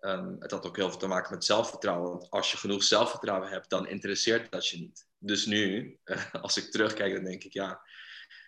Um, 0.00 0.36
het 0.38 0.50
had 0.50 0.66
ook 0.66 0.76
heel 0.76 0.88
veel 0.90 0.98
te 0.98 1.06
maken 1.06 1.34
met 1.34 1.44
zelfvertrouwen. 1.44 2.10
Want 2.10 2.30
als 2.30 2.50
je 2.50 2.56
genoeg 2.56 2.82
zelfvertrouwen 2.82 3.48
hebt, 3.48 3.70
dan 3.70 3.88
interesseert 3.88 4.52
dat 4.52 4.68
je 4.68 4.78
niet. 4.78 5.06
Dus 5.18 5.46
nu, 5.46 5.98
uh, 6.04 6.34
als 6.42 6.56
ik 6.56 6.70
terugkijk, 6.70 7.14
dan 7.14 7.24
denk 7.24 7.44
ik, 7.44 7.52
ja, 7.52 7.80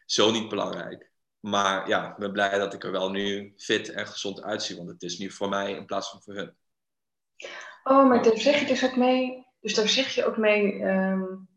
zo 0.06 0.30
niet 0.30 0.48
belangrijk. 0.48 1.10
Maar 1.40 1.88
ja, 1.88 2.10
ik 2.10 2.16
ben 2.16 2.32
blij 2.32 2.58
dat 2.58 2.74
ik 2.74 2.84
er 2.84 2.92
wel 2.92 3.10
nu 3.10 3.54
fit 3.56 3.90
en 3.90 4.06
gezond 4.06 4.42
uitzie. 4.42 4.76
Want 4.76 4.88
het 4.88 5.02
is 5.02 5.18
nu 5.18 5.30
voor 5.30 5.48
mij 5.48 5.72
in 5.72 5.86
plaats 5.86 6.10
van 6.10 6.22
voor 6.22 6.34
hun. 6.34 6.56
Oh, 7.82 8.08
maar 8.08 8.22
daar 8.22 8.38
zeg 8.38 8.60
je 8.60 8.66
dus 8.66 8.84
ook 8.84 8.96
mee. 8.96 9.46
Dus 9.60 9.74
daar 9.74 9.88
zeg 9.88 10.14
je 10.14 10.24
ook 10.24 10.36
mee. 10.36 10.82
Um, 10.82 11.48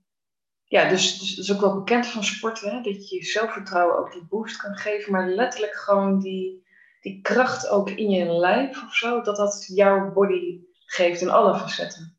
ja, 0.64 0.90
dus, 0.90 1.20
dus 1.20 1.38
is 1.38 1.54
ook 1.54 1.62
wel 1.62 1.74
bekend 1.74 2.08
van 2.08 2.24
sporten. 2.24 2.72
Hè? 2.72 2.82
Dat 2.82 3.10
je 3.10 3.16
je 3.16 3.24
zelfvertrouwen 3.24 3.98
ook 3.98 4.12
die 4.12 4.26
boost 4.26 4.58
kan 4.58 4.78
geven. 4.78 5.12
Maar 5.12 5.30
letterlijk 5.30 5.76
gewoon 5.76 6.20
die, 6.20 6.63
die 7.04 7.22
kracht 7.22 7.68
ook 7.68 7.90
in 7.90 8.10
je 8.10 8.26
lijf 8.26 8.84
of 8.84 8.96
zo. 8.96 9.22
Dat 9.22 9.36
dat 9.36 9.66
jouw 9.68 10.12
body 10.12 10.62
geeft 10.86 11.22
in 11.22 11.30
alle 11.30 11.60
facetten. 11.60 12.18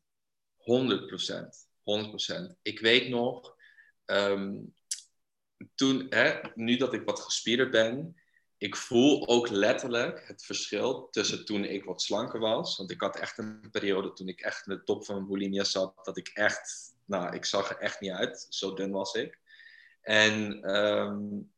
100 0.55 1.07
procent. 1.07 1.69
100 1.83 2.09
procent. 2.09 2.55
Ik 2.61 2.79
weet 2.79 3.09
nog. 3.09 3.55
Um, 4.05 4.73
toen, 5.75 6.05
hè, 6.09 6.39
nu 6.55 6.77
dat 6.77 6.93
ik 6.93 7.05
wat 7.05 7.19
gespierder 7.19 7.69
ben, 7.69 8.15
ik 8.57 8.75
voel 8.75 9.27
ook 9.27 9.49
letterlijk 9.49 10.27
het 10.27 10.45
verschil 10.45 11.07
tussen 11.11 11.45
toen 11.45 11.63
ik 11.63 11.83
wat 11.83 12.01
slanker 12.01 12.39
was. 12.39 12.77
Want 12.77 12.91
ik 12.91 13.01
had 13.01 13.19
echt 13.19 13.37
een 13.37 13.69
periode 13.71 14.13
toen 14.13 14.27
ik 14.27 14.41
echt 14.41 14.67
in 14.67 14.75
de 14.75 14.83
top 14.83 15.05
van 15.05 15.27
bulimia 15.27 15.63
zat, 15.63 16.05
dat 16.05 16.17
ik 16.17 16.27
echt, 16.27 16.95
nou, 17.05 17.35
ik 17.35 17.45
zag 17.45 17.69
er 17.69 17.77
echt 17.77 17.99
niet 17.99 18.11
uit. 18.11 18.45
Zo 18.49 18.73
dun 18.73 18.91
was 18.91 19.13
ik. 19.13 19.39
En 20.01 20.69
um, 20.75 21.53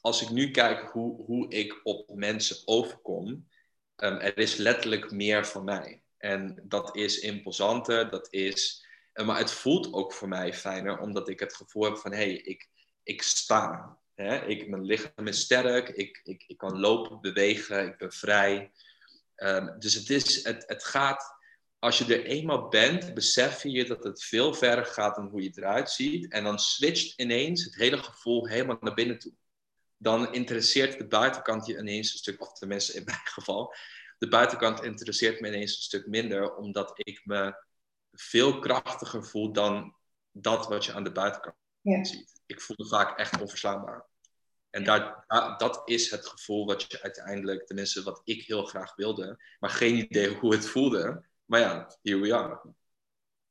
als 0.00 0.22
ik 0.22 0.30
nu 0.30 0.50
kijk 0.50 0.90
hoe, 0.90 1.22
hoe 1.24 1.50
ik 1.50 1.80
op 1.82 2.14
mensen 2.14 2.56
overkom, 2.64 3.48
um, 3.96 4.16
er 4.16 4.38
is 4.38 4.56
letterlijk 4.56 5.10
meer 5.10 5.46
van 5.46 5.64
mij. 5.64 6.02
En 6.18 6.62
dat 6.64 6.96
is 6.96 7.18
imposanter, 7.18 8.10
dat 8.10 8.28
is. 8.30 8.86
Maar 9.24 9.38
het 9.38 9.50
voelt 9.50 9.92
ook 9.92 10.12
voor 10.12 10.28
mij 10.28 10.54
fijner, 10.54 10.98
omdat 10.98 11.28
ik 11.28 11.40
het 11.40 11.54
gevoel 11.54 11.84
heb 11.84 11.96
van 11.96 12.10
hé, 12.10 12.16
hey, 12.16 12.32
ik, 12.34 12.68
ik 13.02 13.22
sta. 13.22 13.98
Hè? 14.14 14.46
Ik, 14.46 14.68
mijn 14.68 14.84
lichaam 14.84 15.26
is 15.26 15.40
sterk, 15.40 15.88
ik, 15.88 16.20
ik, 16.24 16.44
ik 16.46 16.56
kan 16.56 16.80
lopen, 16.80 17.20
bewegen, 17.20 17.86
ik 17.86 17.96
ben 17.98 18.12
vrij. 18.12 18.70
Ehm, 19.34 19.78
dus 19.78 19.94
het, 19.94 20.10
is, 20.10 20.44
het, 20.44 20.64
het 20.66 20.84
gaat, 20.84 21.36
als 21.78 21.98
je 21.98 22.04
er 22.04 22.24
eenmaal 22.24 22.68
bent, 22.68 23.14
besef 23.14 23.62
je 23.62 23.84
dat 23.84 24.04
het 24.04 24.24
veel 24.24 24.54
verder 24.54 24.84
gaat 24.84 25.14
dan 25.14 25.28
hoe 25.28 25.42
je 25.42 25.52
eruit 25.54 25.90
ziet. 25.90 26.32
En 26.32 26.44
dan 26.44 26.58
switcht 26.58 27.20
ineens 27.20 27.64
het 27.64 27.74
hele 27.74 27.98
gevoel 27.98 28.46
helemaal 28.46 28.78
naar 28.80 28.94
binnen 28.94 29.18
toe. 29.18 29.32
Dan 29.98 30.32
interesseert 30.32 30.98
de 30.98 31.06
buitenkant 31.06 31.66
je 31.66 31.78
ineens 31.78 32.12
een 32.12 32.18
stuk, 32.18 32.40
of 32.40 32.52
tenminste 32.52 32.92
in 32.92 33.04
mijn 33.04 33.18
geval, 33.36 33.74
de 34.18 34.28
buitenkant 34.28 34.82
interesseert 34.82 35.40
me 35.40 35.48
ineens 35.48 35.76
een 35.76 35.82
stuk 35.82 36.06
minder, 36.06 36.56
omdat 36.56 36.90
ik 36.94 37.20
me 37.24 37.64
veel 38.12 38.58
krachtiger 38.58 39.24
voel 39.24 39.52
dan 39.52 39.96
dat 40.30 40.66
wat 40.66 40.84
je 40.84 40.92
aan 40.92 41.04
de 41.04 41.12
buitenkant 41.12 41.56
ziet. 41.82 42.40
Ik 42.46 42.60
voel 42.60 42.76
me 42.78 42.86
vaak 42.86 43.18
echt 43.18 43.40
onverslaanbaar. 43.40 44.06
En 44.70 44.84
daar, 44.84 45.24
dat 45.56 45.82
is 45.84 46.10
het 46.10 46.26
gevoel 46.26 46.66
wat 46.66 46.84
je 46.88 47.02
uiteindelijk, 47.02 47.66
tenminste 47.66 48.02
wat 48.02 48.20
ik 48.24 48.42
heel 48.42 48.64
graag 48.64 48.94
wilde, 48.96 49.42
maar 49.58 49.70
geen 49.70 49.96
idee 49.96 50.34
hoe 50.38 50.54
het 50.54 50.68
voelde. 50.68 51.24
Maar 51.44 51.60
ja, 51.60 51.90
here 52.02 52.20
we 52.20 52.34
are. 52.34 52.60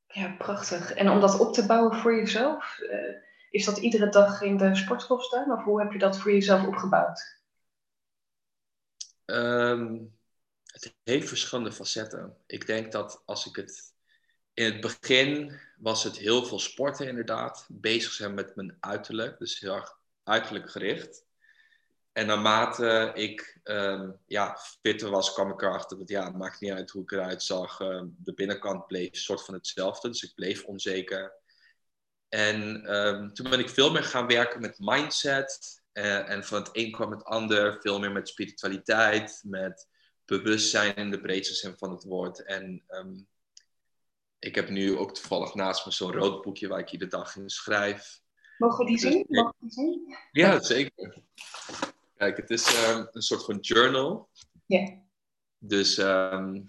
Ja, 0.07 0.35
prachtig. 0.37 0.93
En 0.93 1.09
om 1.09 1.19
dat 1.19 1.39
op 1.39 1.53
te 1.53 1.65
bouwen 1.65 1.97
voor 1.97 2.15
jezelf, 2.15 2.79
uh, 2.79 3.25
is 3.49 3.65
dat 3.65 3.77
iedere 3.77 4.09
dag 4.09 4.41
in 4.41 4.57
de 4.57 4.75
sportschool 4.75 5.19
staan? 5.19 5.51
Of 5.51 5.63
hoe 5.63 5.81
heb 5.81 5.91
je 5.91 5.99
dat 5.99 6.17
voor 6.17 6.31
jezelf 6.31 6.67
opgebouwd? 6.67 7.35
Um, 9.25 10.17
het 10.65 10.95
heeft 11.03 11.27
verschillende 11.27 11.71
facetten. 11.71 12.37
Ik 12.45 12.65
denk 12.65 12.91
dat 12.91 13.21
als 13.25 13.45
ik 13.45 13.55
het. 13.55 13.95
In 14.53 14.65
het 14.65 14.81
begin 14.81 15.59
was 15.77 16.03
het 16.03 16.17
heel 16.17 16.45
veel 16.45 16.59
sporten, 16.59 17.07
inderdaad. 17.07 17.65
Bezig 17.69 18.11
zijn 18.11 18.33
met 18.33 18.55
mijn 18.55 18.77
uiterlijk. 18.79 19.39
Dus 19.39 19.59
heel 19.59 19.75
erg 19.75 19.97
uiterlijk 20.23 20.71
gericht. 20.71 21.25
En 22.11 22.27
naarmate 22.27 23.11
ik 23.13 23.59
um, 23.63 24.17
ja, 24.25 24.57
fitter 24.81 25.09
was, 25.09 25.33
kwam 25.33 25.51
ik 25.51 25.61
erachter 25.61 25.97
dat 25.97 26.09
ja, 26.09 26.25
het 26.25 26.37
maakt 26.37 26.59
niet 26.59 26.71
uit 26.71 26.89
hoe 26.89 27.03
ik 27.03 27.11
eruit 27.11 27.43
zag. 27.43 27.79
Um, 27.79 28.15
de 28.19 28.33
binnenkant 28.33 28.87
bleef 28.87 29.15
soort 29.15 29.45
van 29.45 29.53
hetzelfde. 29.53 30.07
Dus 30.07 30.23
ik 30.23 30.35
bleef 30.35 30.63
onzeker. 30.63 31.33
En 32.29 32.89
um, 32.95 33.33
toen 33.33 33.49
ben 33.49 33.59
ik 33.59 33.69
veel 33.69 33.91
meer 33.91 34.03
gaan 34.03 34.27
werken 34.27 34.61
met 34.61 34.79
mindset. 34.79 35.81
Uh, 35.93 36.29
en 36.29 36.43
van 36.43 36.59
het 36.59 36.69
een 36.71 36.91
kwam 36.91 37.11
het 37.11 37.23
ander. 37.23 37.81
Veel 37.81 37.99
meer 37.99 38.11
met 38.11 38.27
spiritualiteit, 38.27 39.41
met 39.43 39.87
bewustzijn 40.25 40.95
in 40.95 41.11
de 41.11 41.21
breedste 41.21 41.53
zin 41.53 41.77
van 41.77 41.91
het 41.91 42.03
woord. 42.03 42.43
En 42.43 42.83
um, 42.89 43.27
ik 44.39 44.55
heb 44.55 44.69
nu 44.69 44.97
ook 44.97 45.13
toevallig 45.13 45.53
naast 45.53 45.85
me 45.85 45.91
zo'n 45.91 46.11
rood 46.11 46.41
boekje 46.41 46.67
waar 46.67 46.79
ik 46.79 46.91
iedere 46.91 47.11
dag 47.11 47.35
in 47.35 47.49
schrijf. 47.49 48.19
Mogen 48.57 48.85
we 48.85 48.91
die 48.91 48.99
zien? 48.99 49.25
Mogen 49.27 49.55
die 49.59 49.71
zien? 49.71 50.17
Ja, 50.31 50.61
zeker. 50.61 51.23
Kijk, 52.17 52.37
het 52.37 52.49
is 52.49 52.89
um, 52.89 53.07
een 53.11 53.21
soort 53.21 53.45
van 53.45 53.57
journal. 53.59 54.29
Ja. 54.65 55.01
Dus 55.57 55.97
um, 55.97 56.65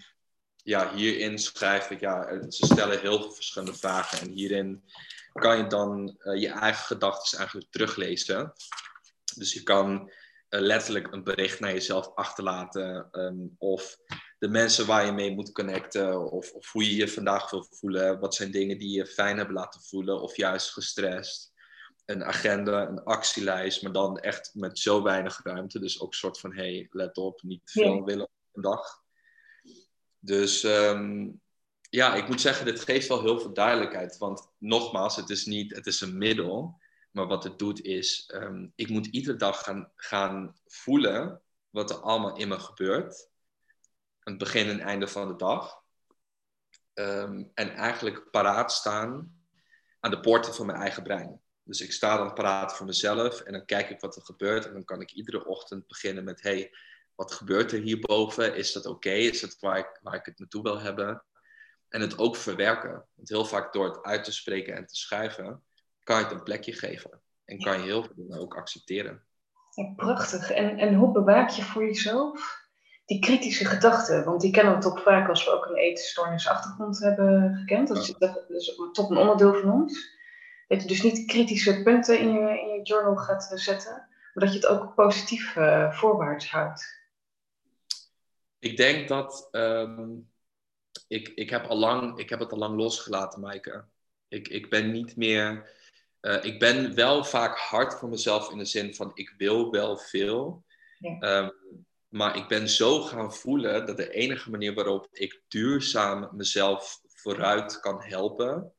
ja, 0.55 0.93
hierin 0.93 1.39
schrijf 1.39 1.89
ik, 1.89 1.99
ja, 1.99 2.41
ze 2.49 2.65
stellen 2.65 2.99
heel 2.99 3.21
veel 3.21 3.31
verschillende 3.31 3.77
vragen. 3.77 4.19
En 4.19 4.29
hierin 4.29 4.83
kan 5.33 5.57
je 5.57 5.67
dan 5.67 6.17
uh, 6.19 6.41
je 6.41 6.49
eigen 6.49 6.85
gedachten 6.85 7.37
eigenlijk 7.37 7.71
teruglezen. 7.71 8.53
Dus 9.35 9.53
je 9.53 9.63
kan 9.63 9.91
uh, 10.49 10.59
letterlijk 10.59 11.13
een 11.13 11.23
bericht 11.23 11.59
naar 11.59 11.73
jezelf 11.73 12.11
achterlaten. 12.15 13.07
Um, 13.11 13.55
of 13.57 13.97
de 14.39 14.47
mensen 14.47 14.85
waar 14.85 15.05
je 15.05 15.11
mee 15.11 15.31
moet 15.31 15.51
connecten. 15.51 16.31
Of, 16.31 16.51
of, 16.51 16.71
hoe 16.71 16.85
je 16.85 16.95
je 16.95 17.07
vandaag 17.07 17.49
wil 17.49 17.67
voelen. 17.69 18.19
Wat 18.19 18.35
zijn 18.35 18.51
dingen 18.51 18.77
die 18.77 18.97
je 18.97 19.05
fijn 19.05 19.37
hebben 19.37 19.55
laten 19.55 19.81
voelen. 19.81 20.21
Of 20.21 20.35
juist 20.35 20.71
gestrest. 20.71 21.53
Een 22.05 22.23
agenda, 22.23 22.87
een 22.87 23.03
actielijst. 23.03 23.81
Maar 23.81 23.91
dan 23.91 24.19
echt 24.19 24.51
met 24.53 24.79
zo 24.79 25.03
weinig 25.03 25.39
ruimte. 25.43 25.79
Dus 25.79 26.01
ook 26.01 26.11
een 26.11 26.17
soort 26.17 26.39
van, 26.39 26.55
hey, 26.55 26.87
let 26.91 27.17
op. 27.17 27.41
Niet 27.41 27.61
te 27.65 27.71
veel 27.71 28.03
willen 28.03 28.25
op 28.25 28.31
een 28.51 28.61
dag. 28.61 29.01
Dus 30.19 30.63
um, 30.63 31.41
ja, 31.89 32.15
ik 32.15 32.27
moet 32.27 32.41
zeggen, 32.41 32.65
dit 32.65 32.79
geeft 32.79 33.07
wel 33.07 33.21
heel 33.21 33.39
veel 33.39 33.53
duidelijkheid. 33.53 34.17
Want 34.17 34.49
nogmaals, 34.57 35.15
het 35.15 35.29
is 35.29 35.45
niet, 35.45 35.75
het 35.75 35.85
is 35.85 36.01
een 36.01 36.17
middel. 36.17 36.79
Maar 37.11 37.27
wat 37.27 37.43
het 37.43 37.59
doet 37.59 37.81
is, 37.81 38.31
um, 38.33 38.71
ik 38.75 38.89
moet 38.89 39.05
iedere 39.05 39.37
dag 39.37 39.63
gaan, 39.63 39.91
gaan 39.95 40.55
voelen 40.65 41.41
wat 41.69 41.89
er 41.89 41.97
allemaal 41.97 42.37
in 42.37 42.47
me 42.47 42.59
gebeurt. 42.59 43.29
Aan 44.19 44.33
het 44.33 44.37
begin 44.37 44.69
en 44.69 44.79
einde 44.79 45.07
van 45.07 45.27
de 45.27 45.35
dag. 45.35 45.83
Um, 46.93 47.51
en 47.53 47.75
eigenlijk 47.75 48.31
paraat 48.31 48.71
staan 48.71 49.37
aan 49.99 50.11
de 50.11 50.19
poorten 50.19 50.53
van 50.53 50.65
mijn 50.65 50.79
eigen 50.79 51.03
brein. 51.03 51.41
Dus 51.63 51.81
ik 51.81 51.91
sta 51.91 52.17
dan 52.17 52.33
paraat 52.33 52.75
voor 52.75 52.85
mezelf 52.85 53.41
en 53.41 53.51
dan 53.51 53.65
kijk 53.65 53.89
ik 53.89 53.99
wat 53.99 54.15
er 54.15 54.21
gebeurt. 54.21 54.65
En 54.65 54.73
dan 54.73 54.85
kan 54.85 55.01
ik 55.01 55.11
iedere 55.11 55.45
ochtend 55.45 55.87
beginnen 55.87 56.23
met: 56.23 56.41
hey, 56.41 56.71
wat 57.15 57.31
gebeurt 57.31 57.71
er 57.71 57.81
hierboven? 57.81 58.55
Is 58.55 58.71
dat 58.71 58.85
oké? 58.85 59.11
Is 59.11 59.39
dat 59.39 59.57
waar 59.59 59.77
ik, 59.77 59.99
waar 60.01 60.15
ik 60.15 60.25
het 60.25 60.39
naartoe 60.39 60.63
wil 60.63 60.79
hebben? 60.79 61.23
En 61.89 62.01
het 62.01 62.17
ook 62.17 62.35
verwerken. 62.35 63.05
Want 63.15 63.29
heel 63.29 63.45
vaak 63.45 63.73
door 63.73 63.85
het 63.85 64.03
uit 64.03 64.23
te 64.23 64.31
spreken 64.31 64.75
en 64.75 64.85
te 64.85 64.95
schrijven, 64.95 65.63
kan 66.03 66.17
je 66.17 66.23
het 66.23 66.33
een 66.33 66.43
plekje 66.43 66.73
geven. 66.73 67.21
En 67.45 67.59
kan 67.59 67.77
je 67.77 67.85
heel 67.85 68.03
veel 68.03 68.15
dingen 68.15 68.39
ook 68.39 68.55
accepteren. 68.55 69.23
Ja, 69.69 69.93
prachtig. 69.95 70.51
En, 70.51 70.77
en 70.77 70.93
hoe 70.93 71.11
bewaak 71.11 71.49
je 71.49 71.63
voor 71.63 71.85
jezelf 71.85 72.67
die 73.05 73.19
kritische 73.19 73.65
gedachten? 73.65 74.25
Want 74.25 74.41
die 74.41 74.51
kennen 74.51 74.75
we 74.75 74.79
toch 74.79 75.01
vaak 75.01 75.29
als 75.29 75.45
we 75.45 75.51
ook 75.51 75.65
een 75.65 75.75
eetstoornisachtergrond 75.75 76.99
hebben 76.99 77.55
gekend. 77.55 77.87
Dat 77.87 77.97
is, 77.97 78.13
dat 78.17 78.49
is 78.49 78.75
toch 78.91 79.09
een 79.09 79.17
onderdeel 79.17 79.53
van 79.53 79.71
ons. 79.71 80.17
Dat 80.67 80.81
je 80.81 80.87
dus 80.87 81.01
niet 81.01 81.27
kritische 81.27 81.83
punten 81.83 82.19
in 82.19 82.31
je, 82.31 82.61
in 82.61 82.67
je 82.67 82.79
journal 82.83 83.15
gaat 83.15 83.51
zetten, 83.55 84.07
maar 84.33 84.45
dat 84.45 84.53
je 84.53 84.59
het 84.59 84.67
ook 84.67 84.95
positief 84.95 85.55
uh, 85.55 85.91
voorwaarts 85.91 86.51
houdt. 86.51 86.97
Ik 88.59 88.77
denk 88.77 89.07
dat 89.07 89.47
um, 89.51 90.29
ik, 91.07 91.27
ik, 91.27 91.49
heb 91.49 91.65
al 91.65 91.77
lang, 91.77 92.19
ik 92.19 92.29
heb 92.29 92.39
het 92.39 92.51
al 92.51 92.57
lang 92.57 92.75
losgelaten, 92.75 93.39
Maaike. 93.39 93.85
Ik, 94.27 94.47
ik 94.47 94.69
ben 94.69 94.91
niet 94.91 95.15
meer 95.15 95.77
uh, 96.21 96.43
ik 96.43 96.59
ben 96.59 96.95
wel 96.95 97.23
vaak 97.23 97.57
hard 97.57 97.93
voor 97.93 98.09
mezelf 98.09 98.51
in 98.51 98.57
de 98.57 98.65
zin 98.65 98.95
van 98.95 99.11
ik 99.13 99.33
wil 99.37 99.71
wel 99.71 99.97
veel. 99.97 100.65
Ja. 100.97 101.37
Um, 101.37 101.51
maar 102.07 102.37
ik 102.37 102.47
ben 102.47 102.69
zo 102.69 103.01
gaan 103.01 103.33
voelen 103.33 103.85
dat 103.85 103.97
de 103.97 104.11
enige 104.11 104.49
manier 104.49 104.73
waarop 104.73 105.07
ik 105.11 105.41
duurzaam 105.47 106.29
mezelf 106.31 107.01
vooruit 107.07 107.79
kan 107.79 108.01
helpen 108.01 108.73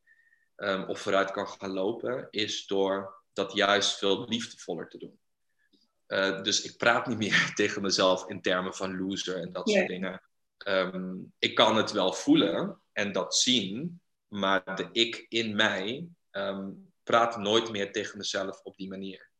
um, 0.56 0.84
of 0.84 1.00
vooruit 1.00 1.30
kan 1.30 1.48
gaan 1.48 1.70
lopen, 1.70 2.28
is 2.30 2.66
door 2.66 3.22
dat 3.32 3.52
juist 3.52 3.98
veel 3.98 4.28
liefdevoller 4.28 4.88
te 4.88 4.98
doen. 4.98 5.18
Uh, 6.08 6.42
dus 6.42 6.62
ik 6.62 6.76
praat 6.76 7.06
niet 7.06 7.18
meer 7.18 7.52
tegen 7.54 7.82
mezelf 7.82 8.28
in 8.28 8.40
termen 8.40 8.74
van 8.74 8.98
loser 8.98 9.36
en 9.36 9.52
dat 9.52 9.68
ja. 9.68 9.76
soort 9.76 9.88
dingen. 9.88 10.22
Um, 10.66 11.32
ik 11.38 11.54
kan 11.54 11.76
het 11.76 11.92
wel 11.92 12.12
voelen 12.12 12.80
en 12.92 13.12
dat 13.12 13.36
zien, 13.36 14.00
maar 14.28 14.76
de 14.76 14.88
ik 14.92 15.26
in 15.28 15.56
mij 15.56 16.08
um, 16.30 16.92
praat 17.02 17.36
nooit 17.36 17.70
meer 17.70 17.92
tegen 17.92 18.18
mezelf 18.18 18.60
op 18.62 18.76
die 18.76 18.88
manier. 18.88 19.30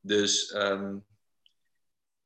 Dus 0.00 0.54
um, 0.54 1.04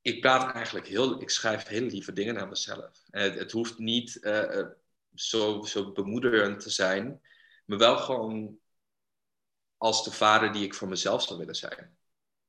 ik 0.01 0.21
praat 0.21 0.55
eigenlijk 0.55 0.87
heel, 0.87 1.21
ik 1.21 1.31
schrijf 1.31 1.67
heel 1.67 1.87
lieve 1.87 2.13
dingen 2.13 2.35
naar 2.35 2.49
mezelf. 2.49 3.03
Het, 3.11 3.39
het 3.39 3.53
hoeft 3.53 3.79
niet 3.79 4.19
uh, 4.21 4.67
zo, 5.15 5.63
zo 5.63 5.93
bemoederend 5.93 6.61
te 6.61 6.71
zijn, 6.71 7.21
maar 7.65 7.79
wel 7.79 7.97
gewoon 7.97 8.59
als 9.77 10.05
de 10.05 10.13
vader 10.13 10.53
die 10.53 10.65
ik 10.65 10.75
voor 10.75 10.89
mezelf 10.89 11.23
zou 11.23 11.39
willen 11.39 11.55
zijn. 11.55 11.97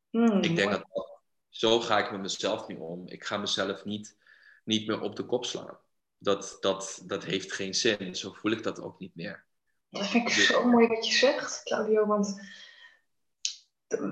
Mm, 0.09 0.41
ik 0.41 0.55
denk 0.55 0.71
dat, 0.71 0.85
dat 0.93 1.19
zo 1.49 1.79
ga 1.79 1.97
ik 2.05 2.11
met 2.11 2.21
mezelf 2.21 2.67
nu 2.67 2.75
om. 2.75 3.07
Ik 3.07 3.25
ga 3.25 3.37
mezelf 3.37 3.85
niet, 3.85 4.17
niet 4.65 4.87
meer 4.87 5.01
op 5.01 5.15
de 5.15 5.23
kop 5.23 5.45
slaan. 5.45 5.77
Dat, 6.17 6.57
dat, 6.59 7.01
dat 7.05 7.23
heeft 7.23 7.51
geen 7.51 7.73
zin. 7.73 8.15
Zo 8.15 8.31
voel 8.31 8.51
ik 8.51 8.63
dat 8.63 8.81
ook 8.81 8.99
niet 8.99 9.15
meer. 9.15 9.45
Dat 9.89 10.07
vind 10.07 10.29
ik 10.29 10.33
zo 10.33 10.67
mooi 10.67 10.87
wat 10.87 11.07
je 11.07 11.13
zegt, 11.13 11.63
Claudio. 11.63 12.05
Want 12.05 12.41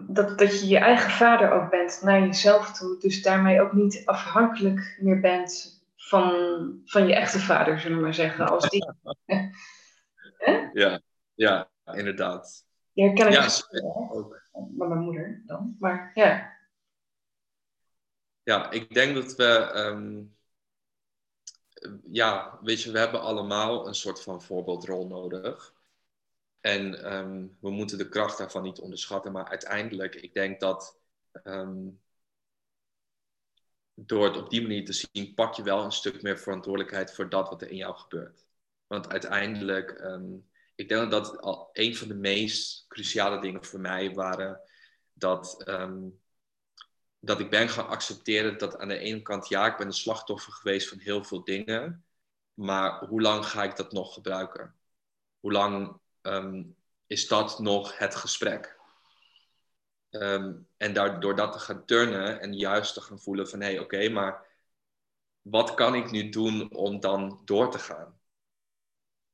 dat, 0.08 0.38
dat 0.38 0.60
je 0.60 0.68
je 0.68 0.78
eigen 0.78 1.12
vader 1.12 1.52
ook 1.52 1.70
bent 1.70 2.02
naar 2.02 2.20
jezelf 2.20 2.72
toe. 2.78 3.00
Dus 3.00 3.22
daarmee 3.22 3.62
ook 3.62 3.74
niet 3.74 4.02
afhankelijk 4.06 4.98
meer 5.00 5.20
bent 5.20 5.82
van, 5.96 6.32
van 6.86 7.08
je 7.08 7.16
echte 7.16 7.40
vader, 7.40 7.80
zullen 7.80 7.98
we 7.98 8.04
maar 8.04 8.14
zeggen. 8.14 8.48
Als 8.48 8.70
die... 8.70 8.94
ja, 10.74 11.02
ja, 11.34 11.70
inderdaad. 11.86 12.66
Ja, 12.92 13.14
ken 13.14 13.28
ik 13.28 13.34
ja, 13.34 13.48
ook. 14.10 14.42
Met 14.52 14.88
mijn 14.88 15.00
moeder 15.00 15.44
dan. 15.46 15.76
Maar 15.80 16.12
ja. 16.14 16.52
Ja, 18.44 18.72
ik 18.72 18.94
denk 18.94 19.16
dat 19.16 19.36
we. 19.36 19.72
Um, 19.76 20.36
ja, 22.12 22.60
weet 22.62 22.82
je, 22.82 22.92
we 22.92 23.00
hebben 23.00 23.22
allemaal 23.22 23.88
een 23.88 23.96
soort 23.96 24.22
van 24.22 24.42
voorbeeldrol 24.42 25.08
nodig. 25.08 25.74
En 26.62 27.14
um, 27.14 27.58
we 27.60 27.70
moeten 27.70 27.98
de 27.98 28.10
kracht 28.10 28.38
daarvan 28.38 28.64
niet 28.64 28.80
onderschatten. 28.80 29.32
Maar 29.32 29.48
uiteindelijk, 29.50 30.16
ik 30.16 30.34
denk 30.34 30.60
dat 30.60 31.00
um, 31.44 32.02
door 33.94 34.26
het 34.26 34.38
op 34.38 34.50
die 34.50 34.62
manier 34.62 34.86
te 34.86 34.94
zien, 34.94 35.34
pak 35.34 35.54
je 35.54 35.64
wel 35.64 35.84
een 35.84 35.92
stuk 35.92 36.22
meer 36.22 36.38
verantwoordelijkheid 36.38 37.14
voor 37.14 37.30
dat 37.30 37.50
wat 37.50 37.62
er 37.62 37.70
in 37.70 37.76
jou 37.76 37.96
gebeurt. 37.96 38.46
Want 38.88 39.10
uiteindelijk, 39.10 40.02
um, 40.02 40.50
ik 40.76 40.90
denk 40.90 41.12
dat 41.12 41.26
dat 41.26 41.42
al 41.42 41.70
een 41.74 41.96
van 41.96 42.08
de 42.08 42.16
meest 42.16 42.86
cruciale 42.88 43.42
dingen 43.42 43.64
voor 43.64 43.80
mij 43.80 44.14
waren. 44.14 44.62
Dat 45.14 45.64
dat 47.26 47.40
ik 47.40 47.50
ben 47.50 47.70
gaan 47.70 47.88
accepteren 47.88 48.58
dat 48.58 48.78
aan 48.78 48.88
de 48.88 48.98
ene 48.98 49.22
kant, 49.22 49.48
ja, 49.48 49.66
ik 49.66 49.78
ben 49.78 49.88
een 49.88 49.94
slachtoffer 49.94 50.54
geweest 50.54 50.90
van 50.90 51.00
heel 51.00 51.24
veel 51.24 51.44
dingen. 51.44 52.06
Maar 52.54 53.06
hoe 53.06 53.22
lang 53.22 53.46
ga 53.46 53.64
ik 53.64 53.76
dat 53.76 53.92
nog 53.92 54.14
gebruiken? 54.14 54.76
Hoe 55.40 55.52
lang 55.52 56.00
ehm, 56.22 56.64
is 57.08 57.28
dat 57.28 57.60
nog 57.60 57.98
het 57.98 58.16
gesprek? 58.16 58.80
Ehm, 60.10 60.54
en 60.78 60.94
daardoor 60.94 61.36
dat 61.36 61.54
te 61.54 61.60
gaan 61.60 61.86
turnen 61.86 62.40
en 62.42 62.54
juist 62.54 62.94
te 62.94 63.02
gaan 63.02 63.20
voelen 63.20 63.50
van 63.50 63.62
hé, 63.62 63.68
hey, 63.68 63.80
oké, 63.80 64.10
maar 64.10 64.48
wat 65.42 65.74
kan 65.74 65.96
ik 65.96 66.12
nu 66.12 66.30
doen 66.30 66.74
om 66.74 67.00
dan 67.00 67.42
door 67.46 67.72
te 67.72 67.80
gaan? 67.80 68.20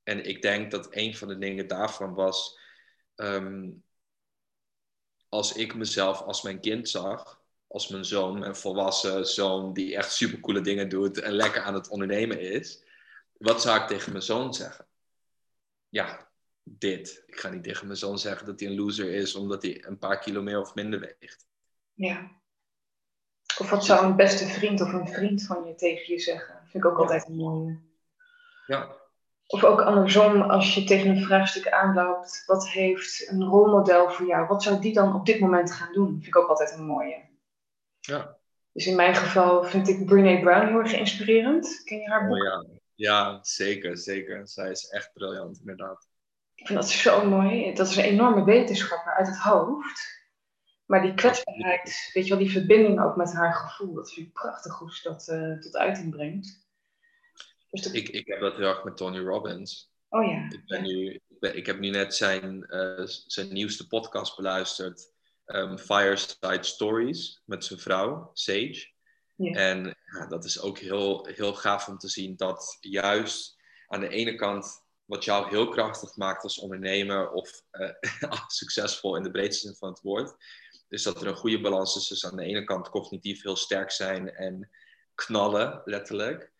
En 0.03 0.25
ik 0.25 0.41
denk 0.41 0.71
dat 0.71 0.87
een 0.95 1.15
van 1.15 1.27
de 1.27 1.37
dingen 1.37 1.67
daarvan 1.67 2.13
was, 2.13 2.59
ehm, 3.15 3.71
als 5.29 5.53
ik 5.53 5.75
mezelf 5.75 6.21
als 6.21 6.41
mijn 6.41 6.59
kind 6.59 6.89
zag, 6.89 7.38
als 7.69 7.87
mijn 7.87 8.05
zoon, 8.05 8.39
mijn 8.39 8.55
volwassen 8.55 9.27
zoon 9.27 9.73
die 9.73 9.95
echt 9.95 10.13
supercoole 10.13 10.61
dingen 10.61 10.89
doet 10.89 11.19
en 11.19 11.31
lekker 11.31 11.61
aan 11.61 11.73
het 11.73 11.89
ondernemen 11.89 12.39
is, 12.39 12.83
wat 13.37 13.61
zou 13.61 13.81
ik 13.81 13.87
tegen 13.87 14.11
mijn 14.11 14.23
zoon 14.23 14.53
zeggen? 14.53 14.85
Ja, 15.89 16.29
dit. 16.63 17.23
Ik 17.27 17.39
ga 17.39 17.49
niet 17.49 17.63
tegen 17.63 17.85
mijn 17.85 17.97
zoon 17.97 18.19
zeggen 18.19 18.45
dat 18.45 18.59
hij 18.59 18.69
een 18.69 18.75
loser 18.75 19.13
is 19.13 19.35
omdat 19.35 19.61
hij 19.61 19.85
een 19.85 19.97
paar 19.97 20.19
kilo 20.19 20.41
meer 20.41 20.61
of 20.61 20.75
minder 20.75 20.99
weegt. 20.99 21.45
Ja. 21.93 22.31
Of 23.57 23.69
wat 23.69 23.85
zou 23.85 24.05
een 24.05 24.15
beste 24.15 24.47
vriend 24.47 24.81
of 24.81 24.93
een 24.93 25.07
vriend 25.07 25.45
van 25.45 25.67
je 25.67 25.75
tegen 25.75 26.13
je 26.13 26.19
zeggen? 26.19 26.55
Vind 26.63 26.83
ik 26.83 26.89
ook 26.89 26.99
altijd 26.99 27.27
een 27.27 27.35
mooie. 27.35 27.79
Ja. 28.67 28.97
Of 29.47 29.63
ook 29.63 29.81
andersom, 29.81 30.41
als 30.41 30.75
je 30.75 30.83
tegen 30.83 31.09
een 31.09 31.23
vraagstuk 31.23 31.69
aanloopt, 31.69 32.43
wat 32.45 32.69
heeft 32.69 33.27
een 33.29 33.43
rolmodel 33.43 34.09
voor 34.09 34.25
jou? 34.25 34.47
Wat 34.47 34.63
zou 34.63 34.81
die 34.81 34.93
dan 34.93 35.15
op 35.15 35.25
dit 35.25 35.39
moment 35.39 35.71
gaan 35.71 35.93
doen? 35.93 36.07
Vind 36.07 36.27
ik 36.27 36.37
ook 36.37 36.49
altijd 36.49 36.71
een 36.71 36.85
mooie. 36.85 37.28
Ja. 37.99 38.37
Dus 38.71 38.87
in 38.87 38.95
mijn 38.95 39.15
geval 39.15 39.63
vind 39.63 39.87
ik 39.87 40.05
Brene 40.05 40.39
Brown 40.39 40.67
heel 40.67 40.79
erg 40.79 40.93
inspirerend. 40.93 41.81
Ken 41.83 41.99
je 41.99 42.09
haar 42.09 42.27
boek? 42.27 42.37
Oh, 42.37 42.43
ja. 42.43 42.65
ja, 42.95 43.39
zeker, 43.41 43.97
zeker. 43.97 44.47
Zij 44.47 44.69
is 44.69 44.89
echt 44.89 45.13
briljant, 45.13 45.59
inderdaad. 45.59 46.07
Ik 46.55 46.67
vind 46.67 46.79
dat 46.79 46.89
zo 46.89 47.29
mooi. 47.29 47.73
Dat 47.73 47.87
is 47.87 47.95
een 47.95 48.03
enorme 48.03 48.43
wetenschapper 48.43 49.13
uit 49.13 49.27
het 49.27 49.37
hoofd. 49.37 50.17
Maar 50.85 51.01
die 51.01 51.13
kwetsbaarheid, 51.13 52.09
weet 52.13 52.23
je 52.23 52.29
wel, 52.29 52.43
die 52.43 52.51
verbinding 52.51 53.01
ook 53.01 53.15
met 53.15 53.33
haar 53.33 53.53
gevoel, 53.53 53.93
dat 53.93 54.11
vind 54.13 54.27
ik 54.27 54.33
prachtig 54.33 54.77
hoe 54.77 54.95
ze 54.95 55.09
dat 55.09 55.27
uh, 55.27 55.59
tot 55.59 55.75
uiting 55.75 56.09
brengt. 56.09 56.67
Dus 57.69 57.81
dat... 57.81 57.93
ik, 57.93 58.09
ik 58.09 58.27
heb 58.27 58.39
dat 58.39 58.55
heel 58.55 58.67
erg 58.67 58.83
met 58.83 58.97
Tony 58.97 59.19
Robbins. 59.19 59.91
Oh 60.09 60.25
ja. 60.25 60.45
Ik, 60.49 60.65
ben 60.65 60.83
Nu, 60.83 61.13
ik, 61.13 61.39
ben, 61.39 61.57
ik 61.57 61.65
heb 61.65 61.79
nu 61.79 61.89
net 61.89 62.15
zijn, 62.15 62.65
uh, 62.69 63.05
zijn 63.05 63.53
nieuwste 63.53 63.87
podcast 63.87 64.35
beluisterd, 64.35 65.11
um, 65.55 65.77
Fireside 65.77 66.63
Stories, 66.63 67.41
met 67.45 67.65
zijn 67.65 67.79
vrouw, 67.79 68.29
Sage. 68.33 68.91
Ja. 69.35 69.53
En 69.53 69.97
ja, 70.05 70.25
dat 70.27 70.45
is 70.45 70.61
ook 70.61 70.77
heel, 70.77 71.25
heel 71.25 71.53
gaaf 71.53 71.87
om 71.87 71.97
te 71.97 72.07
zien 72.07 72.35
dat 72.35 72.77
juist 72.79 73.57
aan 73.87 73.99
de 73.99 74.09
ene 74.09 74.35
kant 74.35 74.83
wat 75.05 75.23
jou 75.23 75.49
heel 75.49 75.69
krachtig 75.69 76.15
maakt 76.15 76.43
als 76.43 76.59
ondernemer 76.59 77.31
of 77.31 77.63
uh, 77.71 78.45
succesvol 78.47 79.15
in 79.15 79.23
de 79.23 79.31
breedste 79.31 79.67
zin 79.67 79.75
van 79.75 79.89
het 79.89 80.01
woord, 80.01 80.35
is 80.89 81.03
dat 81.03 81.21
er 81.21 81.27
een 81.27 81.35
goede 81.35 81.61
balans 81.61 81.95
is 81.95 82.07
tussen 82.07 82.29
aan 82.29 82.37
de 82.37 82.43
ene 82.43 82.63
kant 82.63 82.89
cognitief 82.89 83.43
heel 83.43 83.55
sterk 83.55 83.91
zijn 83.91 84.29
en 84.35 84.69
knallen, 85.15 85.81
letterlijk. 85.85 86.51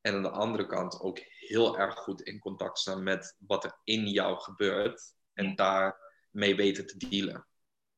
En 0.00 0.14
aan 0.14 0.22
de 0.22 0.30
andere 0.30 0.66
kant 0.66 1.00
ook 1.00 1.18
heel 1.38 1.78
erg 1.78 1.94
goed 1.94 2.22
in 2.22 2.38
contact 2.38 2.78
staan 2.78 3.02
met 3.02 3.36
wat 3.38 3.64
er 3.64 3.78
in 3.84 4.06
jou 4.06 4.38
gebeurt 4.38 5.14
en 5.34 5.54
daarmee 5.54 6.56
weten 6.56 6.86
te 6.86 7.08
dealen. 7.08 7.46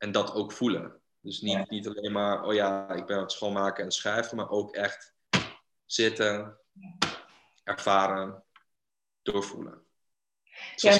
En 0.00 0.12
dat 0.12 0.34
ook 0.34 0.52
voelen. 0.52 1.00
Dus 1.20 1.40
niet, 1.40 1.70
niet 1.70 1.88
alleen 1.88 2.12
maar, 2.12 2.44
oh 2.44 2.54
ja, 2.54 2.90
ik 2.90 3.06
ben 3.06 3.16
aan 3.16 3.22
het 3.22 3.32
schoonmaken 3.32 3.84
en 3.84 3.90
schrijven, 3.90 4.36
maar 4.36 4.50
ook 4.50 4.74
echt 4.74 5.14
zitten, 5.84 6.58
ervaren, 7.64 8.44
doorvoelen. 9.22 9.82
Ja. 10.76 10.98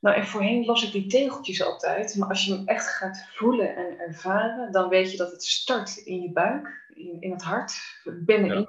Nou, 0.00 0.16
en 0.16 0.26
voorheen 0.26 0.64
las 0.64 0.84
ik 0.84 0.92
die 0.92 1.06
tegeltjes 1.06 1.62
altijd, 1.62 2.16
maar 2.16 2.28
als 2.28 2.44
je 2.44 2.54
hem 2.54 2.66
echt 2.66 2.88
gaat 2.88 3.26
voelen 3.34 3.76
en 3.76 3.98
ervaren, 3.98 4.72
dan 4.72 4.88
weet 4.88 5.10
je 5.10 5.16
dat 5.16 5.30
het 5.30 5.44
start 5.44 5.96
in 5.96 6.22
je 6.22 6.32
buik, 6.32 6.86
in, 6.94 7.20
in 7.20 7.30
het 7.30 7.42
hart, 7.42 8.00
binnenin. 8.04 8.68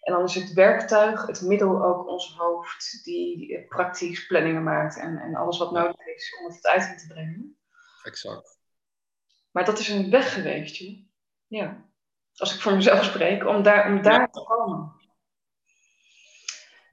En 0.00 0.12
dan 0.12 0.24
is 0.24 0.34
het 0.34 0.52
werktuig, 0.52 1.26
het 1.26 1.40
middel 1.40 1.84
ook 1.84 2.08
ons 2.08 2.34
hoofd, 2.36 3.04
die 3.04 3.64
praktisch 3.68 4.26
planningen 4.26 4.62
maakt 4.62 4.98
en, 4.98 5.18
en 5.18 5.34
alles 5.34 5.58
wat 5.58 5.72
nodig 5.72 6.06
is 6.06 6.38
om 6.40 6.52
het 6.52 6.66
uit 6.66 6.98
te 6.98 7.06
brengen. 7.06 7.59
Exact. 8.02 8.58
Maar 9.50 9.64
dat 9.64 9.78
is 9.78 9.88
een 9.88 10.10
weg 10.10 10.32
geweest, 10.32 10.76
joh. 10.76 10.98
Ja. 11.46 11.88
Als 12.36 12.54
ik 12.54 12.60
voor 12.60 12.74
mezelf 12.74 13.04
spreek, 13.04 13.46
om 13.46 13.62
daar, 13.62 13.92
om 13.92 14.02
daar 14.02 14.30
te 14.30 14.42
komen. 14.42 14.92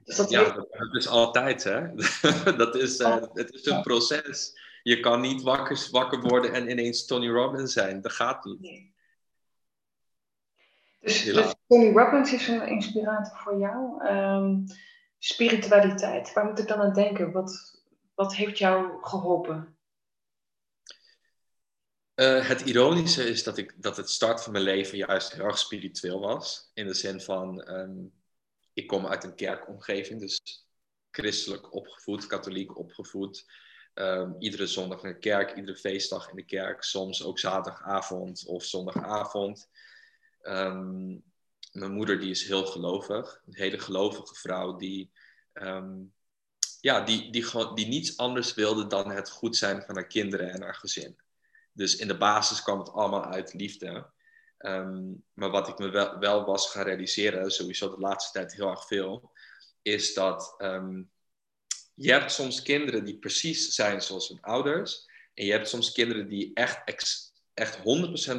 Dus 0.04 0.16
dat 0.16 0.30
ja, 0.30 0.50
dat, 0.50 0.94
is 0.96 1.08
altijd, 1.08 1.64
hè. 1.64 1.94
dat 2.62 2.74
is, 2.74 3.00
uh, 3.00 3.16
het 3.32 3.52
is 3.52 3.66
een 3.66 3.82
proces. 3.82 4.60
Je 4.82 5.00
kan 5.00 5.20
niet 5.20 5.42
wakker, 5.42 5.88
wakker 5.90 6.20
worden 6.20 6.52
en 6.52 6.70
ineens 6.70 7.06
Tony 7.06 7.28
Robbins 7.28 7.72
zijn. 7.72 8.00
Dat 8.00 8.12
gaat 8.12 8.44
niet. 8.44 8.60
Nee. 8.60 8.94
Dus, 11.00 11.24
dus, 11.24 11.54
Tony 11.66 11.92
Robbins 11.92 12.32
is 12.32 12.48
een 12.48 12.66
inspirator 12.66 13.38
voor 13.38 13.58
jou. 13.58 14.06
Um, 14.06 14.64
spiritualiteit, 15.18 16.32
waar 16.32 16.44
moet 16.44 16.58
ik 16.58 16.68
dan 16.68 16.80
aan 16.80 16.92
denken? 16.92 17.32
Wat, 17.32 17.82
wat 18.14 18.34
heeft 18.34 18.58
jou 18.58 18.98
geholpen? 19.00 19.77
Uh, 22.18 22.48
het 22.48 22.60
ironische 22.60 23.24
is 23.24 23.42
dat, 23.42 23.58
ik, 23.58 23.82
dat 23.82 23.96
het 23.96 24.10
start 24.10 24.42
van 24.42 24.52
mijn 24.52 24.64
leven 24.64 24.98
juist 24.98 25.32
heel 25.32 25.44
erg 25.44 25.58
spiritueel 25.58 26.20
was. 26.20 26.70
In 26.74 26.86
de 26.86 26.94
zin 26.94 27.20
van, 27.20 27.70
um, 27.70 28.12
ik 28.72 28.86
kom 28.86 29.06
uit 29.06 29.24
een 29.24 29.34
kerkomgeving, 29.34 30.20
dus 30.20 30.66
christelijk 31.10 31.74
opgevoed, 31.74 32.26
katholiek 32.26 32.78
opgevoed. 32.78 33.44
Um, 33.94 34.36
iedere 34.38 34.66
zondag 34.66 35.02
naar 35.02 35.12
de 35.12 35.18
kerk, 35.18 35.56
iedere 35.56 35.76
feestdag 35.76 36.30
in 36.30 36.36
de 36.36 36.44
kerk, 36.44 36.82
soms 36.82 37.24
ook 37.24 37.38
zaterdagavond 37.38 38.46
of 38.46 38.64
zondagavond. 38.64 39.68
Um, 40.42 41.22
mijn 41.72 41.92
moeder 41.92 42.20
die 42.20 42.30
is 42.30 42.46
heel 42.46 42.66
gelovig, 42.66 43.42
een 43.46 43.56
hele 43.56 43.78
gelovige 43.78 44.34
vrouw 44.34 44.76
die, 44.76 45.10
ja, 46.80 47.00
die, 47.04 47.32
die, 47.32 47.74
die 47.74 47.86
niets 47.86 48.16
anders 48.16 48.54
wilde 48.54 48.86
dan 48.86 49.10
het 49.10 49.30
goed 49.30 49.56
zijn 49.56 49.82
van 49.82 49.94
haar 49.94 50.06
kinderen 50.06 50.50
en 50.50 50.62
haar 50.62 50.74
gezin. 50.74 51.16
Dus 51.78 51.96
in 51.96 52.08
de 52.08 52.16
basis 52.16 52.62
kwam 52.62 52.78
het 52.78 52.92
allemaal 52.92 53.24
uit 53.24 53.54
liefde. 53.54 54.10
Um, 54.58 55.24
maar 55.32 55.50
wat 55.50 55.68
ik 55.68 55.78
me 55.78 55.88
wel, 55.88 56.18
wel, 56.18 56.44
was 56.44 56.70
gaan 56.70 56.84
realiseren, 56.84 57.50
sowieso 57.50 57.90
de 57.90 58.00
laatste 58.00 58.32
tijd 58.32 58.54
heel 58.54 58.70
erg 58.70 58.86
veel, 58.86 59.30
is 59.82 60.14
dat 60.14 60.54
um, 60.58 61.10
je 61.94 62.12
hebt 62.12 62.32
soms 62.32 62.62
kinderen 62.62 63.04
die 63.04 63.18
precies 63.18 63.74
zijn 63.74 64.02
zoals 64.02 64.28
hun 64.28 64.40
ouders. 64.40 65.06
En 65.34 65.44
je 65.44 65.52
hebt 65.52 65.68
soms 65.68 65.92
kinderen 65.92 66.28
die 66.28 66.50
echt, 66.54 67.32
echt 67.54 67.78
100% 67.78 67.82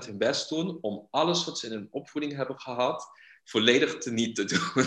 hun 0.06 0.18
best 0.18 0.50
doen 0.50 0.78
om 0.82 1.08
alles 1.12 1.46
wat 1.46 1.60
ze 1.60 1.66
in 1.66 1.72
hun 1.72 1.88
opvoeding 1.92 2.36
hebben 2.36 2.60
gehad, 2.60 3.08
volledig 3.44 3.98
te 3.98 4.12
niet 4.12 4.36
te 4.36 4.46
doen. 4.46 4.86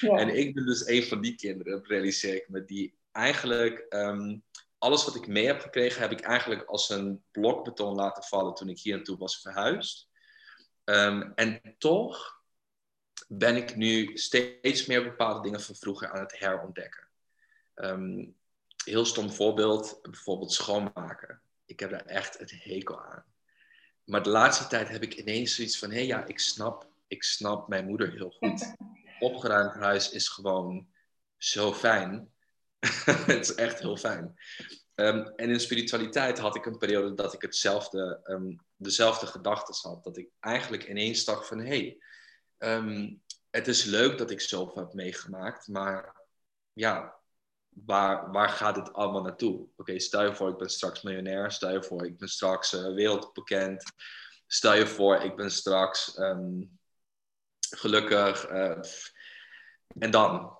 Ja. 0.00 0.16
en 0.22 0.36
ik 0.36 0.54
ben 0.54 0.66
dus 0.66 0.86
een 0.86 1.04
van 1.04 1.20
die 1.20 1.34
kinderen, 1.34 1.84
realiseer 1.86 2.34
ik 2.34 2.48
me, 2.48 2.64
die 2.64 2.94
eigenlijk 3.12 3.86
um, 3.88 4.42
alles 4.80 5.04
wat 5.04 5.14
ik 5.14 5.26
mee 5.26 5.46
heb 5.46 5.60
gekregen, 5.60 6.00
heb 6.00 6.12
ik 6.12 6.20
eigenlijk 6.20 6.64
als 6.64 6.88
een 6.88 7.24
blok 7.30 7.64
beton 7.64 7.94
laten 7.94 8.22
vallen 8.22 8.54
toen 8.54 8.68
ik 8.68 8.78
hier 8.78 8.94
naartoe 8.94 9.18
was 9.18 9.40
verhuisd. 9.40 10.08
Um, 10.84 11.32
en 11.34 11.74
toch 11.78 12.42
ben 13.28 13.56
ik 13.56 13.76
nu 13.76 14.16
steeds 14.16 14.86
meer 14.86 15.02
bepaalde 15.02 15.40
dingen 15.40 15.60
van 15.60 15.74
vroeger 15.74 16.10
aan 16.10 16.20
het 16.20 16.38
herontdekken. 16.38 17.08
Um, 17.74 18.36
heel 18.84 19.04
stom 19.04 19.30
voorbeeld, 19.30 19.98
bijvoorbeeld 20.02 20.52
schoonmaken. 20.52 21.42
Ik 21.64 21.80
heb 21.80 21.90
daar 21.90 22.06
echt 22.06 22.38
het 22.38 22.52
hekel 22.62 23.04
aan. 23.04 23.24
Maar 24.04 24.22
de 24.22 24.30
laatste 24.30 24.66
tijd 24.66 24.88
heb 24.88 25.02
ik 25.02 25.14
ineens 25.14 25.54
zoiets 25.54 25.78
van: 25.78 25.90
hé 25.90 25.96
hey, 25.96 26.06
ja, 26.06 26.24
ik 26.26 26.38
snap, 26.38 26.88
ik 27.06 27.22
snap 27.22 27.68
mijn 27.68 27.86
moeder 27.86 28.12
heel 28.12 28.30
goed. 28.30 28.74
Opgeruimd 29.20 29.74
huis 29.74 30.10
is 30.10 30.28
gewoon 30.28 30.88
zo 31.36 31.72
fijn. 31.72 32.29
het 33.26 33.48
is 33.48 33.54
echt 33.54 33.78
heel 33.78 33.96
fijn. 33.96 34.38
Um, 34.94 35.26
en 35.36 35.50
in 35.50 35.60
spiritualiteit 35.60 36.38
had 36.38 36.56
ik 36.56 36.66
een 36.66 36.78
periode 36.78 37.14
dat 37.14 37.32
ik 37.34 37.42
hetzelfde, 37.42 38.20
um, 38.24 38.56
dezelfde 38.76 39.26
gedachten 39.26 39.90
had. 39.90 40.04
Dat 40.04 40.16
ik 40.16 40.30
eigenlijk 40.40 40.88
ineens 40.88 41.24
dacht 41.24 41.46
van, 41.46 41.58
hé, 41.58 41.66
hey, 41.66 41.98
um, 42.76 43.22
het 43.50 43.68
is 43.68 43.84
leuk 43.84 44.18
dat 44.18 44.30
ik 44.30 44.40
zoveel 44.40 44.82
heb 44.82 44.92
meegemaakt, 44.92 45.68
maar 45.68 46.16
ja, 46.72 47.18
waar, 47.68 48.30
waar 48.30 48.48
gaat 48.48 48.74
dit 48.74 48.92
allemaal 48.92 49.22
naartoe? 49.22 49.68
Oké, 49.76 49.98
stel 49.98 50.24
je 50.24 50.34
voor, 50.34 50.50
ik 50.50 50.58
ben 50.58 50.70
straks 50.70 51.02
miljonair. 51.02 51.52
Stel 51.52 51.72
je 51.72 51.82
voor, 51.82 52.06
ik 52.06 52.18
ben 52.18 52.28
straks 52.28 52.72
uh, 52.72 52.94
wereldbekend. 52.94 53.92
Stel 54.46 54.74
je 54.74 54.86
voor, 54.86 55.16
ik 55.16 55.36
ben 55.36 55.50
straks 55.50 56.14
gelukkig. 57.70 58.50
Uh, 58.50 58.78
en 59.98 60.10
dan? 60.10 60.59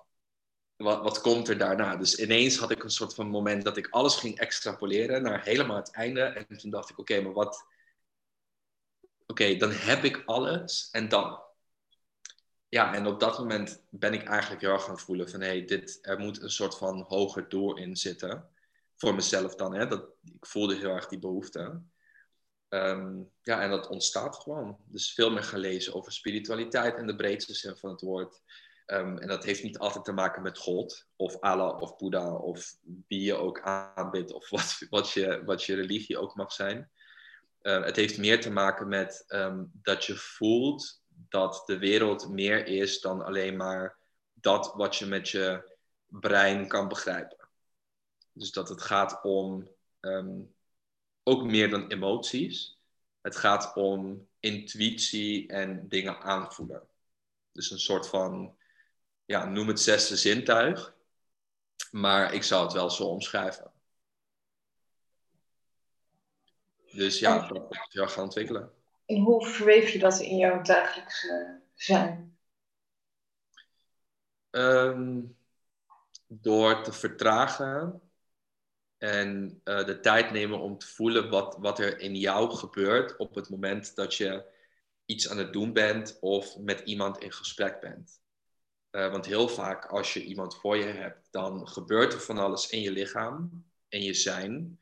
Wat, 0.81 1.03
wat 1.03 1.21
komt 1.21 1.47
er 1.47 1.57
daarna? 1.57 1.95
Dus 1.95 2.15
ineens 2.15 2.57
had 2.57 2.71
ik 2.71 2.83
een 2.83 2.89
soort 2.89 3.13
van 3.13 3.27
moment 3.27 3.63
dat 3.63 3.77
ik 3.77 3.87
alles 3.89 4.15
ging 4.15 4.37
extrapoleren 4.37 5.21
naar 5.21 5.43
helemaal 5.43 5.75
het 5.75 5.91
einde. 5.91 6.21
En 6.21 6.57
toen 6.57 6.71
dacht 6.71 6.89
ik, 6.89 6.97
oké, 6.99 7.21
maar 7.21 7.33
wat, 7.33 7.65
oké, 9.25 9.55
dan 9.55 9.71
heb 9.71 10.03
ik 10.03 10.23
alles 10.25 10.89
en 10.91 11.09
dan. 11.09 11.39
Ja, 12.69 12.93
en 12.93 13.05
op 13.05 13.19
dat 13.19 13.37
moment 13.37 13.83
ben 13.89 14.13
ik 14.13 14.23
eigenlijk 14.23 14.61
heel 14.61 14.71
erg 14.71 14.83
gaan 14.83 14.99
voelen 14.99 15.29
van 15.29 15.41
hé, 15.41 15.47
hey, 15.47 15.65
dit, 15.65 15.99
er 16.01 16.19
moet 16.19 16.41
een 16.41 16.51
soort 16.51 16.77
van 16.77 17.05
hoger 17.07 17.49
doel 17.49 17.77
in 17.77 17.95
zitten. 17.95 18.49
Voor 18.95 19.15
mezelf 19.15 19.55
dan, 19.55 19.73
hè. 19.73 19.87
Dat, 19.87 20.09
ik 20.23 20.45
voelde 20.45 20.75
heel 20.75 20.89
erg 20.89 21.07
die 21.07 21.19
behoefte. 21.19 21.81
Ehm, 22.67 23.21
ja, 23.41 23.61
en 23.61 23.69
dat 23.69 23.87
ontstaat 23.87 24.35
gewoon. 24.35 24.77
Dus 24.85 25.13
veel 25.13 25.31
meer 25.31 25.43
gaan 25.43 25.59
lezen 25.59 25.93
over 25.93 26.11
spiritualiteit 26.11 26.95
en 26.95 27.07
de 27.07 27.15
breedste 27.15 27.53
zin 27.53 27.77
van 27.77 27.89
het 27.89 28.01
woord. 28.01 28.41
Ehm, 28.85 29.17
en 29.17 29.27
dat 29.27 29.43
heeft 29.43 29.63
niet 29.63 29.77
altijd 29.77 30.05
te 30.05 30.11
maken 30.11 30.41
met 30.41 30.57
God, 30.57 31.07
of 31.15 31.39
Allah, 31.39 31.81
of 31.81 31.97
Boeddha, 31.97 32.33
of 32.35 32.75
wie 33.07 33.21
je 33.21 33.35
ook 33.35 33.61
aanbidt, 33.61 34.33
of 34.33 34.49
wat, 34.49 34.77
wat, 34.89 35.11
je, 35.11 35.43
wat 35.45 35.63
je 35.63 35.75
religie 35.75 36.17
ook 36.17 36.35
mag 36.35 36.51
zijn. 36.51 36.91
Uh, 37.61 37.83
het 37.83 37.95
heeft 37.95 38.17
meer 38.17 38.41
te 38.41 38.51
maken 38.51 38.87
met 38.87 39.23
um, 39.27 39.71
dat 39.73 40.05
je 40.05 40.15
voelt 40.15 41.01
dat 41.07 41.63
de 41.65 41.77
wereld 41.77 42.29
meer 42.29 42.67
is 42.67 43.01
dan 43.01 43.21
alleen 43.21 43.57
maar 43.57 43.97
dat 44.33 44.73
wat 44.73 44.95
je 44.95 45.05
met 45.05 45.29
je 45.29 45.75
brein 46.07 46.67
kan 46.67 46.87
begrijpen. 46.87 47.37
Dus 48.33 48.51
dat 48.51 48.69
het 48.69 48.81
gaat 48.81 49.23
om 49.23 49.69
ook 51.23 51.43
meer 51.43 51.69
dan 51.69 51.87
emoties. 51.87 52.79
Het 53.21 53.35
gaat 53.35 53.75
om 53.75 54.27
intuïtie 54.39 55.47
en 55.47 55.87
dingen 55.87 56.19
aanvoelen. 56.19 56.87
Dus 57.51 57.71
een 57.71 57.79
soort 57.79 58.07
van, 58.07 58.55
ja, 59.31 59.45
noem 59.45 59.67
het 59.67 59.79
zesde 59.79 60.15
zintuig. 60.15 60.95
Maar 61.91 62.33
ik 62.33 62.43
zou 62.43 62.63
het 62.63 62.73
wel 62.73 62.89
zo 62.89 63.03
omschrijven. 63.03 63.71
Dus 66.91 67.19
ja, 67.19 67.47
dat 67.47 67.69
moet 67.69 67.87
je 67.89 68.07
gaan 68.07 68.23
ontwikkelen. 68.23 68.71
En 69.05 69.21
hoe 69.21 69.45
verweef 69.45 69.89
je 69.89 69.99
dat 69.99 70.19
in 70.19 70.37
jouw 70.37 70.61
dagelijkse 70.61 71.61
zijn? 71.73 72.37
Um, 74.49 75.37
door 76.27 76.83
te 76.83 76.93
vertragen 76.93 78.01
en 78.97 79.61
uh, 79.63 79.85
de 79.85 79.99
tijd 79.99 80.31
nemen 80.31 80.59
om 80.59 80.77
te 80.77 80.87
voelen 80.87 81.29
wat, 81.29 81.57
wat 81.59 81.79
er 81.79 81.99
in 81.99 82.15
jou 82.15 82.55
gebeurt 82.55 83.17
op 83.17 83.35
het 83.35 83.49
moment 83.49 83.95
dat 83.95 84.15
je 84.15 84.45
iets 85.05 85.29
aan 85.29 85.37
het 85.37 85.53
doen 85.53 85.73
bent 85.73 86.17
of 86.19 86.57
met 86.57 86.79
iemand 86.79 87.17
in 87.17 87.31
gesprek 87.31 87.79
bent. 87.79 88.20
Uh, 88.91 89.11
want 89.11 89.25
heel 89.25 89.47
vaak 89.47 89.85
als 89.85 90.13
je 90.13 90.23
iemand 90.23 90.55
voor 90.59 90.77
je 90.77 90.83
hebt, 90.83 91.27
dan 91.31 91.67
gebeurt 91.67 92.13
er 92.13 92.21
van 92.21 92.37
alles 92.37 92.69
in 92.69 92.81
je 92.81 92.91
lichaam, 92.91 93.65
in 93.87 94.03
je 94.03 94.13
zijn, 94.13 94.79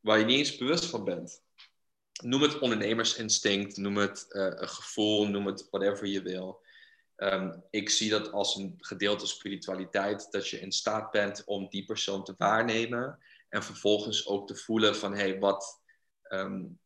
waar 0.00 0.18
je 0.18 0.24
niet 0.24 0.38
eens 0.38 0.56
bewust 0.56 0.84
van 0.84 1.04
bent. 1.04 1.42
Noem 2.22 2.42
het 2.42 2.58
ondernemersinstinct, 2.58 3.76
noem 3.76 3.96
het 3.96 4.26
uh, 4.28 4.42
een 4.42 4.68
gevoel, 4.68 5.28
noem 5.28 5.46
het 5.46 5.68
whatever 5.70 6.06
je 6.06 6.22
wil. 6.22 6.64
Um, 7.16 7.62
ik 7.70 7.90
zie 7.90 8.10
dat 8.10 8.32
als 8.32 8.56
een 8.56 8.74
gedeelte 8.78 9.26
spiritualiteit, 9.26 10.30
dat 10.30 10.48
je 10.48 10.60
in 10.60 10.72
staat 10.72 11.10
bent 11.10 11.44
om 11.44 11.68
die 11.68 11.84
persoon 11.84 12.24
te 12.24 12.34
waarnemen 12.38 13.18
en 13.48 13.62
vervolgens 13.62 14.26
ook 14.26 14.46
te 14.46 14.56
voelen 14.56 14.96
van, 14.96 15.12
hé, 15.12 15.18
hey, 15.18 15.38
wat 15.38 15.82
um, 16.28 16.78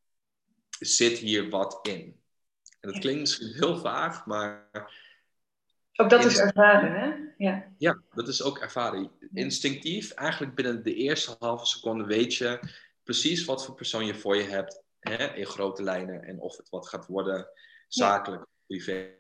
zit 0.79 1.19
hier 1.19 1.49
wat 1.51 1.79
in? 1.83 2.21
En 2.81 2.93
dat 2.93 3.01
klinkt 3.01 3.21
misschien 3.21 3.55
heel 3.55 3.79
vaag, 3.79 4.27
maar... 4.27 5.09
Ook 6.01 6.11
dat 6.11 6.25
is 6.25 6.39
ervaren, 6.39 6.93
hè? 6.93 7.29
Ja. 7.37 7.73
ja, 7.79 8.03
dat 8.15 8.29
is 8.29 8.43
ook 8.43 8.59
ervaren. 8.59 9.11
Instinctief, 9.33 10.11
eigenlijk 10.11 10.55
binnen 10.55 10.83
de 10.83 10.95
eerste 10.95 11.37
halve 11.39 11.67
seconde 11.67 12.05
weet 12.05 12.35
je 12.35 12.61
precies 13.03 13.45
wat 13.45 13.65
voor 13.65 13.75
persoon 13.75 14.07
je 14.07 14.15
voor 14.15 14.37
je 14.37 14.43
hebt 14.43 14.83
hè, 14.99 15.35
in 15.35 15.47
grote 15.47 15.83
lijnen 15.83 16.23
en 16.23 16.41
of 16.41 16.57
het 16.57 16.69
wat 16.69 16.89
gaat 16.89 17.07
worden, 17.07 17.49
zakelijk, 17.89 18.47
privé. 18.67 19.19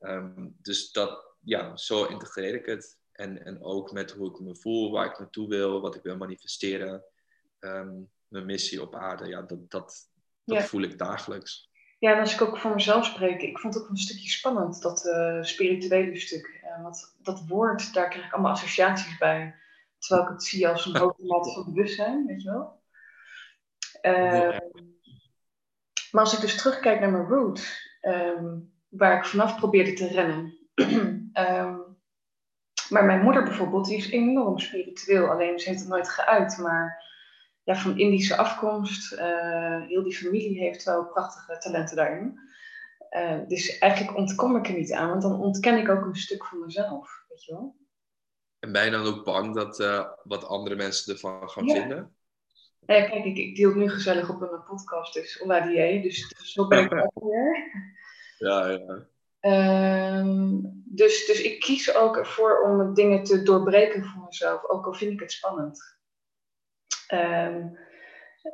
Um, 0.00 0.56
dus 0.62 0.92
dat, 0.92 1.34
ja, 1.40 1.76
zo 1.76 2.04
integreer 2.04 2.54
ik 2.54 2.66
het. 2.66 2.98
En, 3.12 3.44
en 3.44 3.62
ook 3.62 3.92
met 3.92 4.10
hoe 4.10 4.30
ik 4.30 4.40
me 4.40 4.56
voel, 4.56 4.90
waar 4.90 5.06
ik 5.06 5.18
naartoe 5.18 5.48
wil, 5.48 5.80
wat 5.80 5.94
ik 5.94 6.02
wil 6.02 6.16
manifesteren. 6.16 7.04
Um, 7.60 8.10
mijn 8.28 8.46
missie 8.46 8.82
op 8.82 8.94
aarde, 8.94 9.26
ja, 9.26 9.42
dat, 9.42 9.70
dat, 9.70 10.08
dat 10.44 10.64
voel 10.64 10.82
ik 10.82 10.98
dagelijks. 10.98 11.67
Ja, 11.98 12.12
en 12.12 12.20
als 12.20 12.34
ik 12.34 12.40
ook 12.42 12.58
voor 12.58 12.74
mezelf 12.74 13.04
spreek, 13.04 13.42
ik 13.42 13.58
vond 13.58 13.74
het 13.74 13.82
ook 13.82 13.88
een 13.88 13.96
stukje 13.96 14.28
spannend, 14.28 14.82
dat 14.82 15.06
uh, 15.06 15.42
spirituele 15.42 16.16
stuk. 16.16 16.60
Uh, 16.64 16.82
want 16.82 17.16
dat 17.22 17.46
woord, 17.46 17.94
daar 17.94 18.08
krijg 18.08 18.26
ik 18.26 18.32
allemaal 18.32 18.52
associaties 18.52 19.18
bij. 19.18 19.54
Terwijl 19.98 20.26
ik 20.26 20.32
het 20.32 20.44
zie 20.44 20.68
als 20.68 20.86
een 20.86 20.96
hoge 20.96 21.22
mate 21.22 21.52
van 21.52 21.64
bewustzijn, 21.64 22.26
weet 22.26 22.42
je 22.42 22.50
wel. 22.50 22.82
Uh, 24.02 24.58
maar 26.10 26.22
als 26.22 26.34
ik 26.34 26.40
dus 26.40 26.56
terugkijk 26.56 27.00
naar 27.00 27.10
mijn 27.10 27.28
roots, 27.28 27.90
um, 28.02 28.72
waar 28.88 29.16
ik 29.16 29.24
vanaf 29.24 29.56
probeerde 29.56 29.92
te 29.92 30.06
rennen. 30.06 30.58
um, 31.32 31.32
maar 32.92 33.04
mijn 33.04 33.22
moeder 33.22 33.42
bijvoorbeeld, 33.42 33.86
die 33.86 33.96
is 33.96 34.10
enorm 34.10 34.58
spiritueel. 34.58 35.28
Alleen 35.28 35.58
ze 35.58 35.68
heeft 35.68 35.80
het 35.80 35.88
nooit 35.88 36.08
geuit. 36.08 36.58
Maar 36.58 37.04
ja, 37.68 37.76
van 37.76 37.98
Indische 37.98 38.36
afkomst, 38.36 39.12
uh, 39.12 39.86
heel 39.86 40.02
die 40.02 40.16
familie 40.16 40.58
heeft 40.58 40.84
wel 40.84 41.06
prachtige 41.06 41.58
talenten 41.58 41.96
daarin. 41.96 42.38
Uh, 43.10 43.48
dus 43.48 43.78
eigenlijk 43.78 44.16
ontkom 44.16 44.56
ik 44.56 44.68
er 44.68 44.74
niet 44.74 44.92
aan, 44.92 45.08
want 45.08 45.22
dan 45.22 45.40
ontken 45.40 45.78
ik 45.78 45.88
ook 45.88 46.04
een 46.04 46.16
stuk 46.16 46.44
van 46.44 46.60
mezelf. 46.60 47.24
Weet 47.28 47.44
je 47.44 47.52
wel? 47.52 47.76
En 48.58 48.72
ben 48.72 48.84
je 48.84 48.90
dan 48.90 49.06
ook 49.06 49.24
bang 49.24 49.54
dat 49.54 49.80
uh, 49.80 50.04
wat 50.22 50.44
andere 50.44 50.76
mensen 50.76 51.12
ervan 51.12 51.50
gaan 51.50 51.64
ja. 51.64 51.74
vinden? 51.74 52.14
Ja, 52.86 53.02
kijk, 53.04 53.24
ik, 53.24 53.36
ik 53.36 53.56
deel 53.56 53.74
nu 53.74 53.90
gezellig 53.90 54.30
op 54.30 54.40
een 54.40 54.64
podcast, 54.64 55.14
dus 55.14 55.42
Oladie, 55.42 56.02
dus 56.02 56.28
zo 56.52 56.66
ben 56.66 56.84
ik 56.84 56.92
ook 56.92 57.24
weer. 57.24 57.72
Ja, 58.38 58.66
ja. 58.66 59.06
Um, 60.20 60.82
dus, 60.84 61.26
dus 61.26 61.42
ik 61.42 61.60
kies 61.60 61.94
ook 61.94 62.16
ervoor 62.16 62.60
om 62.60 62.94
dingen 62.94 63.24
te 63.24 63.42
doorbreken 63.42 64.04
voor 64.04 64.22
mezelf, 64.24 64.68
ook 64.68 64.86
al 64.86 64.94
vind 64.94 65.12
ik 65.12 65.20
het 65.20 65.32
spannend. 65.32 65.97
Um, 67.14 67.78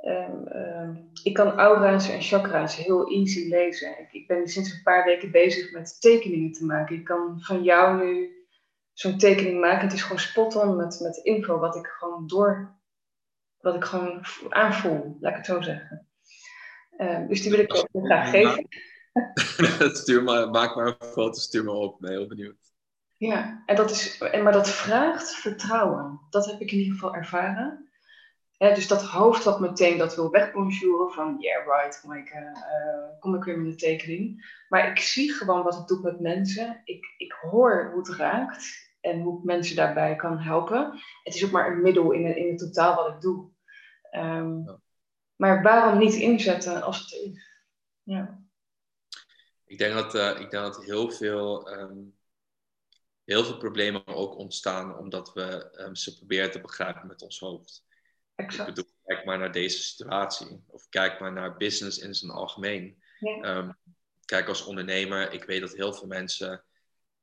um, 0.04 1.10
ik 1.22 1.34
kan 1.34 1.58
aura's 1.58 2.08
en 2.08 2.22
chakra's 2.22 2.76
heel 2.76 3.10
easy 3.10 3.48
lezen. 3.48 3.98
Ik, 4.00 4.12
ik, 4.12 4.26
ben 4.26 4.48
sinds 4.48 4.72
een 4.72 4.82
paar 4.82 5.04
weken 5.04 5.30
bezig 5.30 5.72
met 5.72 6.00
tekeningen 6.00 6.52
te 6.52 6.64
maken. 6.64 6.96
Ik 6.96 7.04
kan 7.04 7.40
van 7.40 7.62
jou 7.62 8.04
nu 8.04 8.32
zo'n 8.92 9.18
tekening 9.18 9.60
maken. 9.60 9.84
Het 9.84 9.92
is 9.92 10.02
gewoon 10.02 10.18
spot 10.18 10.56
on 10.56 10.76
met, 10.76 11.00
met 11.00 11.16
info 11.16 11.58
wat 11.58 11.76
ik 11.76 11.86
gewoon 11.86 12.26
door, 12.26 12.78
wat 13.60 13.74
ik 13.74 13.84
gewoon 13.84 14.24
aanvoel, 14.48 15.16
laat 15.20 15.30
ik 15.30 15.36
het 15.36 15.46
zo 15.46 15.60
zeggen. 15.60 16.08
dus 17.28 17.42
die 17.42 17.50
wil 17.50 17.60
ik 17.60 17.74
ook 17.74 18.04
graag 18.04 18.30
geven. 18.30 18.68
stuur 19.96 20.22
maar, 20.22 20.50
maak 20.50 20.74
maar 20.74 20.86
een 20.86 21.08
foto, 21.08 21.38
stuur 21.38 21.64
maar 21.64 21.74
op. 21.74 22.00
Ben 22.00 22.10
heel 22.10 22.26
benieuwd. 22.26 22.72
Ja, 23.16 23.62
en 23.66 23.76
dat 23.76 23.90
is, 23.90 24.18
en, 24.18 24.42
maar 24.42 24.52
dat 24.52 24.70
vraagt 24.70 25.34
vertrouwen. 25.34 26.20
Dat 26.30 26.46
heb 26.46 26.60
ik 26.60 26.70
in 26.70 26.78
ieder 26.78 26.92
geval 26.92 27.14
ervaren. 27.14 27.83
Dus 28.72 28.88
dat 28.88 29.02
hoofd 29.02 29.44
dat 29.44 29.60
meteen 29.60 29.98
dat 29.98 30.14
wil 30.14 30.30
wegbonjouren 30.30 31.14
van 31.14 31.36
yeah 31.38 31.66
right, 31.66 32.00
kom 32.00 32.12
ik, 32.12 32.34
uh, 32.34 33.20
kom 33.20 33.34
ik 33.34 33.44
weer 33.44 33.58
met 33.58 33.72
een 33.72 33.76
tekening. 33.76 34.56
Maar 34.68 34.90
ik 34.90 34.98
zie 34.98 35.32
gewoon 35.32 35.62
wat 35.62 35.76
het 35.76 35.88
doet 35.88 36.02
met 36.02 36.20
mensen. 36.20 36.80
Ik, 36.84 37.14
ik 37.16 37.32
hoor 37.32 37.90
hoe 37.92 37.98
het 37.98 38.18
raakt 38.18 38.92
en 39.00 39.20
hoe 39.20 39.38
ik 39.38 39.44
mensen 39.44 39.76
daarbij 39.76 40.16
kan 40.16 40.38
helpen. 40.38 41.00
Het 41.22 41.34
is 41.34 41.44
ook 41.44 41.50
maar 41.50 41.72
een 41.72 41.82
middel 41.82 42.12
in, 42.12 42.36
in 42.36 42.48
het 42.48 42.58
totaal 42.58 42.94
wat 42.94 43.14
ik 43.14 43.20
doe. 43.20 43.50
Um, 44.12 44.62
ja. 44.66 44.80
Maar 45.36 45.62
waarom 45.62 45.98
niet 45.98 46.14
inzetten 46.14 46.82
als 46.82 47.00
het 47.00 47.12
is? 47.12 47.62
Ja. 48.02 48.42
Ik 49.64 49.78
denk 49.78 49.94
dat, 49.94 50.14
uh, 50.14 50.30
ik 50.30 50.50
denk 50.50 50.64
dat 50.64 50.84
heel, 50.84 51.10
veel, 51.10 51.72
um, 51.78 52.16
heel 53.24 53.44
veel 53.44 53.56
problemen 53.56 54.06
ook 54.06 54.36
ontstaan 54.36 54.98
omdat 54.98 55.32
we 55.32 55.78
um, 55.80 55.94
ze 55.94 56.16
proberen 56.16 56.50
te 56.50 56.60
begrijpen 56.60 57.06
met 57.06 57.22
ons 57.22 57.38
hoofd. 57.38 57.84
Exact. 58.34 58.68
Ik 58.68 58.74
bedoel, 58.74 58.90
kijk 59.04 59.24
maar 59.24 59.38
naar 59.38 59.52
deze 59.52 59.82
situatie. 59.82 60.64
Of 60.66 60.88
kijk 60.88 61.20
maar 61.20 61.32
naar 61.32 61.56
business 61.56 61.98
in 61.98 62.14
zijn 62.14 62.30
algemeen. 62.30 63.02
Ja. 63.18 63.56
Um, 63.56 63.76
kijk, 64.24 64.48
als 64.48 64.64
ondernemer, 64.64 65.32
ik 65.32 65.44
weet 65.44 65.60
dat 65.60 65.72
heel 65.72 65.92
veel 65.92 66.06
mensen 66.06 66.64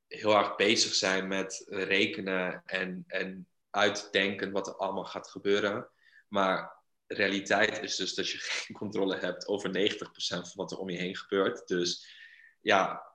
heel 0.07 0.37
erg 0.37 0.55
bezig 0.55 0.93
zijn 0.93 1.27
met 1.27 1.65
rekenen 1.67 2.63
en, 2.65 3.03
en 3.07 3.47
uitdenken 3.69 4.51
wat 4.51 4.67
er 4.67 4.75
allemaal 4.75 5.05
gaat 5.05 5.29
gebeuren. 5.29 5.89
Maar 6.27 6.79
realiteit 7.07 7.81
is 7.81 7.95
dus 7.95 8.13
dat 8.13 8.29
je 8.29 8.37
geen 8.41 8.75
controle 8.75 9.17
hebt 9.17 9.47
over 9.47 9.91
90% 9.91 9.97
van 10.27 10.51
wat 10.55 10.71
er 10.71 10.77
om 10.77 10.89
je 10.89 10.97
heen 10.97 11.15
gebeurt. 11.15 11.67
Dus 11.67 12.07
ja, 12.61 13.09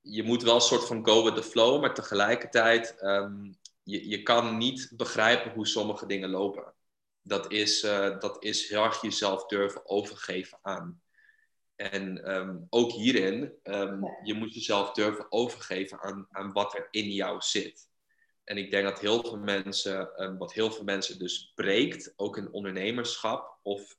je 0.00 0.22
moet 0.22 0.42
wel 0.42 0.54
een 0.54 0.60
soort 0.60 0.86
van 0.86 1.06
go 1.06 1.24
with 1.24 1.34
the 1.34 1.42
flow, 1.42 1.80
maar 1.80 1.94
tegelijkertijd, 1.94 3.02
um, 3.02 3.58
je, 3.82 4.08
je 4.08 4.22
kan 4.22 4.56
niet 4.56 4.92
begrijpen 4.96 5.52
hoe 5.52 5.66
sommige 5.66 6.06
dingen 6.06 6.30
lopen. 6.30 6.74
Dat 7.28 7.52
is, 7.52 7.84
uh, 7.84 8.18
dat 8.18 8.44
is 8.44 8.68
heel 8.68 8.84
erg 8.84 9.02
jezelf 9.02 9.46
durven 9.46 9.88
overgeven 9.88 10.58
aan. 10.62 11.02
En 11.76 12.36
um, 12.36 12.66
ook 12.70 12.92
hierin, 12.92 13.52
um, 13.62 14.00
je 14.22 14.34
moet 14.34 14.54
jezelf 14.54 14.92
durven 14.92 15.32
overgeven 15.32 16.00
aan, 16.00 16.26
aan 16.30 16.52
wat 16.52 16.74
er 16.74 16.88
in 16.90 17.10
jou 17.10 17.40
zit. 17.40 17.88
En 18.44 18.56
ik 18.56 18.70
denk 18.70 18.84
dat 18.84 19.00
heel 19.00 19.22
veel 19.22 19.38
mensen, 19.38 20.22
um, 20.22 20.38
wat 20.38 20.52
heel 20.52 20.70
veel 20.70 20.84
mensen 20.84 21.18
dus 21.18 21.52
breekt, 21.54 22.12
ook 22.16 22.36
in 22.36 22.52
ondernemerschap 22.52 23.58
of 23.62 23.96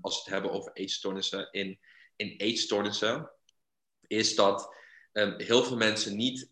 als 0.00 0.14
we 0.14 0.20
het 0.20 0.26
hebben 0.26 0.52
over 0.52 0.72
eetstoornissen, 0.72 1.48
in 1.50 1.78
in 2.18 2.34
eetstoornissen, 2.36 3.30
is 4.06 4.34
dat 4.34 4.74
ehm, 5.12 5.40
heel 5.40 5.64
veel 5.64 5.76
mensen 5.76 6.16
niet 6.16 6.50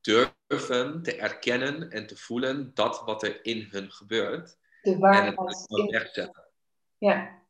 durven 0.00 1.02
te 1.02 1.16
erkennen 1.16 1.90
en 1.90 2.06
te 2.06 2.16
voelen 2.16 2.70
dat 2.74 3.02
wat 3.04 3.22
er 3.22 3.44
in 3.44 3.66
hun 3.70 3.92
gebeurt. 3.92 4.58
De 4.86 4.98
waarheid. 4.98 5.66
Ja. 6.98 7.42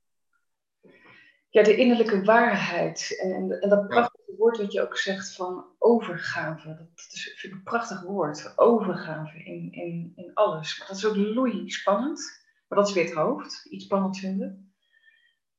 Ja, 1.48 1.62
de 1.62 1.76
innerlijke 1.76 2.24
waarheid. 2.24 3.18
En, 3.22 3.60
en 3.60 3.68
dat 3.68 3.88
prachtige 3.88 4.34
woord 4.36 4.56
wat 4.56 4.72
je 4.72 4.82
ook 4.82 4.96
zegt 4.96 5.34
van 5.34 5.64
overgave. 5.78 6.68
Dat 6.68 7.12
is 7.12 7.34
vind 7.36 7.52
ik 7.52 7.58
een 7.58 7.64
prachtig 7.64 8.02
woord. 8.02 8.52
Overgave 8.58 9.38
in, 9.38 9.72
in, 9.72 10.12
in 10.16 10.30
alles. 10.34 10.78
Maar 10.78 10.88
dat 10.88 10.96
is 10.96 11.06
ook 11.06 11.16
loei 11.16 11.70
spannend. 11.70 12.44
Maar 12.68 12.78
dat 12.78 12.88
is 12.88 12.94
weer 12.94 13.04
het 13.04 13.14
hoofd. 13.14 13.66
Iets 13.70 13.84
spannend 13.84 14.18
vinden. 14.18 14.74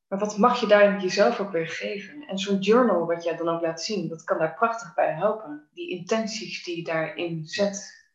Maar 0.07 0.19
wat 0.19 0.37
mag 0.37 0.59
je 0.59 0.67
daar 0.67 1.01
jezelf 1.01 1.39
ook 1.39 1.51
weer 1.51 1.67
geven? 1.67 2.27
En 2.27 2.37
zo'n 2.37 2.59
journal 2.59 3.05
wat 3.05 3.23
jij 3.23 3.35
dan 3.35 3.49
ook 3.49 3.61
laat 3.61 3.81
zien, 3.81 4.07
dat 4.07 4.23
kan 4.23 4.37
daar 4.37 4.55
prachtig 4.55 4.93
bij 4.93 5.13
helpen. 5.13 5.69
Die 5.73 5.89
intenties 5.89 6.63
die 6.63 6.77
je 6.77 6.83
daarin 6.83 7.45
zet, 7.45 8.07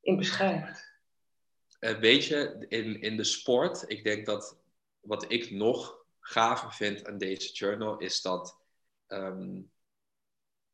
in 0.00 0.16
beschrijft. 0.16 0.95
Uh, 1.80 1.98
weet 1.98 2.24
je, 2.24 2.66
in, 2.68 3.00
in 3.00 3.16
de 3.16 3.24
sport, 3.24 3.84
ik 3.90 4.04
denk 4.04 4.26
dat 4.26 4.58
wat 5.00 5.32
ik 5.32 5.50
nog 5.50 6.04
gaver 6.20 6.72
vind 6.72 7.06
aan 7.06 7.18
deze 7.18 7.52
journal, 7.52 7.98
is 7.98 8.22
dat 8.22 8.58
ehm, 9.06 9.62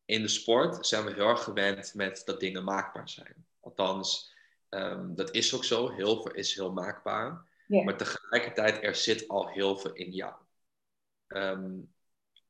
in 0.05 0.23
de 0.23 0.29
sport 0.29 0.87
zijn 0.87 1.05
we 1.05 1.13
heel 1.13 1.29
erg 1.29 1.43
gewend 1.43 1.95
met 1.95 2.23
dat 2.25 2.41
dingen 2.41 2.65
maakbaar 2.65 3.09
zijn. 3.09 3.47
Althans, 3.61 4.35
um, 4.71 5.15
dat 5.15 5.35
is 5.35 5.55
ook 5.55 5.65
zo. 5.65 5.91
Heel 5.91 6.23
veel 6.23 6.33
is 6.33 6.55
heel 6.55 6.73
maakbaar. 6.73 7.51
Maar 7.67 7.97
tegelijkertijd, 7.97 8.83
er 8.83 8.95
zit 8.95 9.29
al 9.29 9.49
heel 9.49 9.77
veel 9.77 9.93
in 9.93 10.11
jou. 10.11 10.35
Ehm, 11.27 11.79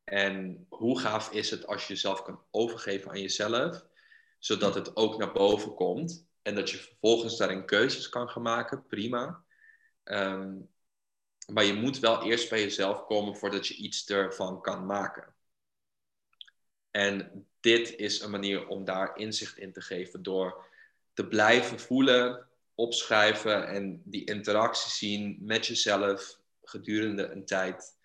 en 0.05 0.67
hoe 0.69 1.01
gaaf 1.01 1.33
is 1.33 1.51
het 1.51 1.67
als 1.67 1.87
je 1.87 1.93
jezelf 1.93 2.23
kan 2.23 2.43
overgeven 2.51 3.11
aan 3.11 3.21
jezelf, 3.21 3.87
zodat 4.39 4.75
het 4.75 4.97
ook 4.97 5.19
naar 5.19 5.33
boven 5.33 5.75
komt 5.75 6.27
en 6.43 6.55
dat 6.55 6.71
je 6.71 6.77
vervolgens 6.77 7.37
daarin 7.37 7.67
keuzes 7.67 8.09
kan 8.09 8.29
gaan 8.29 8.43
maken, 8.43 8.87
prima. 8.87 9.45
Ehm, 10.03 10.55
maar 11.53 11.65
je 11.65 11.75
moet 11.75 11.99
wel 11.99 12.23
eerst 12.23 12.51
bij 12.51 12.61
jezelf 12.61 13.05
komen 13.05 13.37
voordat 13.37 13.67
je 13.67 13.75
iets 13.75 14.07
ervan 14.07 14.61
kan 14.61 14.87
maken. 14.87 15.35
En 16.91 17.47
dit 17.61 17.95
is 17.97 18.21
een 18.21 18.31
manier 18.31 18.67
om 18.67 18.85
daar 18.85 19.17
inzicht 19.17 19.59
in 19.59 19.73
te 19.73 19.81
geven 19.81 20.23
door 20.23 20.67
te 21.13 21.27
blijven 21.29 21.81
voelen, 21.81 22.49
opschrijven 22.75 23.69
en 23.69 24.03
die 24.05 24.25
interactie 24.25 24.91
zien 24.91 25.39
met 25.41 25.67
jezelf 25.67 26.39
gedurende 26.63 27.27
een 27.27 27.45
tijd. 27.45 28.01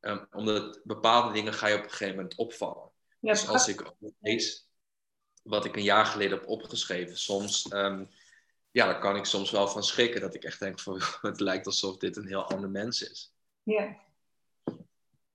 Um, 0.00 0.26
omdat 0.30 0.80
bepaalde 0.84 1.32
dingen 1.32 1.52
ga 1.52 1.66
je 1.66 1.76
op 1.76 1.82
een 1.82 1.90
gegeven 1.90 2.14
moment 2.14 2.34
opvallen. 2.34 2.90
Ja, 3.20 3.32
dus 3.32 3.48
als 3.48 3.68
ik 3.68 3.92
lees 4.20 4.66
wat 5.42 5.64
ik 5.64 5.76
een 5.76 5.82
jaar 5.82 6.06
geleden 6.06 6.38
heb 6.38 6.48
opgeschreven, 6.48 7.18
soms, 7.18 7.72
um, 7.72 8.08
ja, 8.70 8.86
daar 8.86 8.98
kan 8.98 9.16
ik 9.16 9.24
soms 9.24 9.50
wel 9.50 9.68
van 9.68 9.82
schrikken. 9.82 10.20
Dat 10.20 10.34
ik 10.34 10.44
echt 10.44 10.60
denk 10.60 10.80
van, 10.80 11.00
het 11.30 11.40
lijkt 11.40 11.66
alsof 11.66 11.96
dit 11.96 12.16
een 12.16 12.26
heel 12.26 12.44
ander 12.44 12.70
mens 12.70 13.02
is. 13.02 13.34
Ja. 13.62 13.96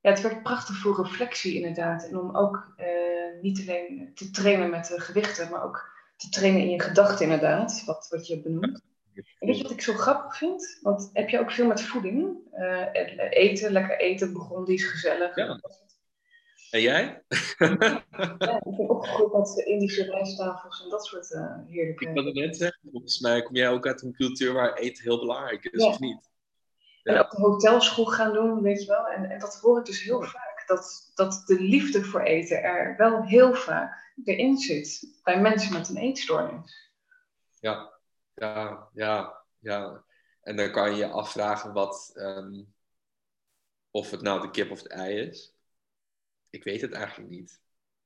Ja, 0.02 0.13
het 0.13 0.22
werkt 0.22 0.43
prachtig 0.43 0.76
voor 0.76 1.04
reflectie 1.04 1.56
inderdaad. 1.56 2.08
En 2.08 2.20
om 2.20 2.36
ook 2.36 2.74
uh, 2.78 3.41
niet 3.41 3.60
alleen 3.60 4.12
te 4.15 4.30
trainen 4.30 4.70
met 4.70 4.88
de 4.88 5.02
gewichten, 5.02 5.50
maar 5.50 5.63
ook 5.63 5.89
te 6.15 6.30
trainen 6.30 6.62
in 6.62 6.70
je 6.70 6.82
gedachten 6.82 7.26
inderdaad, 7.26 7.84
wat, 7.86 8.08
wat 8.10 8.28
je 8.28 8.41
benoemt. 8.41 8.82
En 9.13 9.48
weet 9.48 9.58
je 9.58 9.63
wat 9.63 9.72
ik 9.72 9.82
zo 9.82 9.93
grappig 9.93 10.38
vind? 10.38 10.80
Want 10.82 11.10
heb 11.13 11.30
je 11.30 11.39
ook 11.39 11.52
veel 11.52 11.67
met 11.67 11.82
voeding? 11.82 12.38
Uh, 12.54 12.86
eten, 13.30 13.72
lekker 13.72 14.00
eten 14.00 14.34
begon, 14.34 14.65
die 14.65 14.76
is 14.76 14.86
gezellig. 14.86 15.36
Ja. 15.36 15.60
En 16.72 16.82
jij? 16.82 17.24
ja, 17.58 18.62
ik 18.64 18.78
ben 18.78 18.90
opgegroeid 18.90 19.34
met 19.34 19.66
Indische 19.66 20.04
rijsttafels 20.04 20.84
en 20.84 20.90
dat 20.90 21.06
soort 21.06 21.32
uh, 21.32 21.58
heerlijke... 21.68 22.08
Ik 22.08 22.16
kan 22.16 22.26
het 22.26 22.36
net 22.36 22.58
zeggen, 22.58 22.90
volgens 22.92 23.20
mij 23.20 23.42
kom 23.42 23.56
jij 23.56 23.70
ook 23.70 23.88
uit 23.88 24.02
een 24.02 24.14
cultuur 24.14 24.54
waar 24.54 24.74
eten 24.74 25.04
heel 25.04 25.20
belangrijk 25.20 25.66
is, 25.66 25.84
of 25.84 26.00
niet? 26.00 26.30
Ja. 27.04 27.14
En 27.14 27.20
ook 27.20 27.32
de 27.32 27.42
hotelschool 27.42 28.06
gaan 28.06 28.34
doen, 28.34 28.62
weet 28.62 28.82
je 28.82 28.88
wel. 28.88 29.08
En, 29.08 29.26
en 29.26 29.40
dat 29.40 29.60
hoor 29.62 29.80
ik 29.80 29.86
dus 29.86 30.04
heel 30.04 30.24
vaak. 30.24 30.64
Dat, 30.68 31.12
dat 31.16 31.44
de 31.46 31.60
liefde 31.60 32.04
voor 32.04 32.22
eten 32.22 32.64
er 32.64 32.98
wel 32.98 33.24
heel 33.24 33.54
vaak 33.54 34.14
erin 34.24 34.58
zit. 34.58 35.20
Bij 35.24 35.42
mensen 35.42 35.74
met 35.74 35.90
een 35.90 35.98
eetstoornis. 35.98 36.92
Ja, 37.60 38.00
ja, 38.34 38.90
ja, 38.94 39.44
ja. 39.60 40.04
En 40.42 40.56
dan 40.56 40.72
kan 40.72 40.92
je 40.92 40.98
je 40.98 41.08
afvragen 41.08 41.74
wat, 41.74 42.12
um, 42.16 42.74
of 43.92 44.12
het 44.12 44.22
nou 44.22 44.42
de 44.42 44.50
kip 44.50 44.72
of 44.72 44.78
het 44.78 44.92
ei 44.92 45.16
is. 45.16 45.57
Ik 46.58 46.63
weet 46.63 46.82
het 46.82 46.91
eigenlijk 46.91 47.30
niet. 47.30 47.62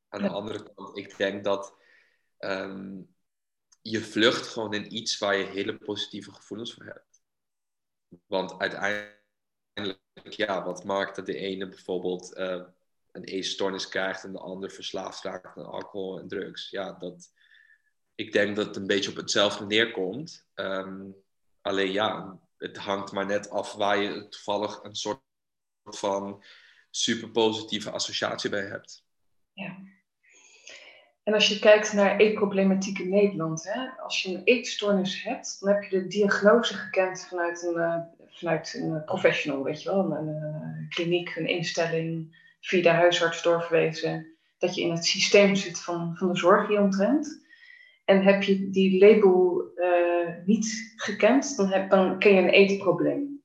Aan 0.10 0.22
de 0.22 0.30
andere 0.30 0.74
kant, 0.74 0.98
ik 0.98 1.18
denk 1.18 1.44
dat 1.44 1.76
um, 2.40 3.16
je 3.82 4.02
vlucht 4.02 4.48
gewoon 4.48 4.74
in 4.74 4.96
iets 4.96 5.18
waar 5.18 5.36
je 5.36 5.46
hele 5.46 5.78
positieve 5.78 6.32
gevoelens 6.32 6.74
voor 6.74 6.86
hebt. 6.86 7.24
Want 8.26 8.60
uiteindelijk, 8.60 10.00
ja, 10.24 10.64
wat 10.64 10.84
maakt 10.84 11.16
dat 11.16 11.26
de 11.26 11.36
ene 11.36 11.68
bijvoorbeeld 11.68 12.38
uh, 12.38 12.64
een 13.12 13.24
eetstoornis 13.24 13.88
krijgt 13.88 14.24
en 14.24 14.32
de 14.32 14.40
ander 14.40 14.72
verslaafd 14.72 15.24
raakt 15.24 15.58
aan 15.58 15.66
alcohol 15.66 16.20
en 16.20 16.28
drugs? 16.28 16.70
Ja, 16.70 16.92
dat, 16.92 17.34
ik 18.16 18.32
denk 18.32 18.56
dat 18.56 18.66
het 18.66 18.76
een 18.76 18.88
beetje 18.88 19.12
op 19.12 19.18
hetzelfde 19.18 19.66
neerkomt. 19.66 20.48
Um, 20.56 21.16
alleen 21.62 21.92
ja, 21.92 22.40
het 22.58 22.78
hangt 22.78 23.12
maar 23.12 23.26
net 23.26 23.50
af 23.50 23.74
waar 23.74 23.98
je 23.98 24.28
toevallig 24.28 24.84
een 24.84 24.96
soort 24.96 25.22
van 25.84 26.44
super 26.92 27.30
positieve 27.30 27.92
associatie 27.92 28.50
bij 28.50 28.66
hebt. 28.66 29.06
Ja. 29.54 29.78
En 31.24 31.34
als 31.34 31.48
je 31.48 31.60
kijkt 31.60 31.94
naar 31.94 32.18
eetproblematiek 32.18 33.00
in 33.00 33.10
Nederland, 33.10 33.64
hè, 33.64 33.88
als 34.04 34.22
je 34.22 34.34
een 34.34 34.44
eetstoornis 34.44 35.24
hebt, 35.24 35.58
dan 35.60 35.74
heb 35.74 35.84
je 35.84 36.00
de 36.00 36.08
diagnose 36.08 36.74
gekend 36.74 37.28
vanuit 37.30 37.64
een, 37.64 37.76
uh, 37.76 38.00
vanuit 38.28 38.74
een 38.74 39.04
professional, 39.04 39.64
weet 39.64 39.84
je 39.84 39.90
wel, 39.90 40.12
een, 40.12 40.28
een, 40.28 40.86
kliniek, 40.90 41.36
een 41.36 41.48
instelling, 41.48 42.40
via 42.62 42.82
de 42.82 42.90
huisarts 42.90 43.42
doorverwezen, 43.42 44.28
dat 44.58 44.76
je 44.76 44.82
in 44.82 44.92
het 44.92 45.06
systeem 45.06 45.56
zit 45.56 45.80
van, 45.80 46.16
van 46.18 46.28
de 46.28 46.38
zorg 46.38 46.68
hieromtrent. 46.68 47.46
En 48.06 48.24
heb 48.24 48.44
je 48.44 48.70
die 48.70 49.00
label 49.00 49.72
uh, 49.76 50.46
niet 50.46 50.94
gekend, 50.96 51.58
dan, 51.58 51.72
heb, 51.72 51.90
dan 51.90 52.20
ken 52.20 52.34
je 52.34 52.42
een 52.42 52.50
eetprobleem. 52.50 53.44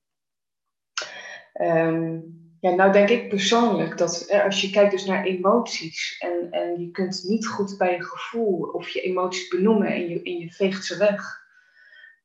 Um, 1.61 2.36
nou 2.75 2.91
denk 2.91 3.09
ik 3.09 3.29
persoonlijk 3.29 3.97
dat 3.97 4.21
eh, 4.21 4.43
als 4.43 4.61
je 4.61 4.69
kijkt 4.69 4.91
dus 4.91 5.05
naar 5.05 5.25
emoties 5.25 6.17
en, 6.19 6.51
en 6.51 6.81
je 6.81 6.91
kunt 6.91 7.23
niet 7.27 7.47
goed 7.47 7.77
bij 7.77 7.95
je 7.95 8.03
gevoel 8.03 8.61
of 8.61 8.89
je 8.89 9.01
emoties 9.01 9.47
benoemen 9.47 9.87
en 9.87 10.09
je, 10.09 10.21
en 10.23 10.37
je 10.37 10.51
veegt 10.51 10.85
ze 10.85 10.97
weg, 10.97 11.45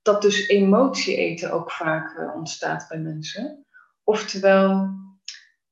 dat 0.03 0.23
dus 0.23 0.49
emotie 0.49 1.17
eten 1.17 1.53
ook 1.53 1.71
vaak 1.71 2.19
uh, 2.19 2.35
ontstaat 2.35 2.87
bij 2.89 2.99
mensen. 2.99 3.67
Oftewel, 4.05 4.91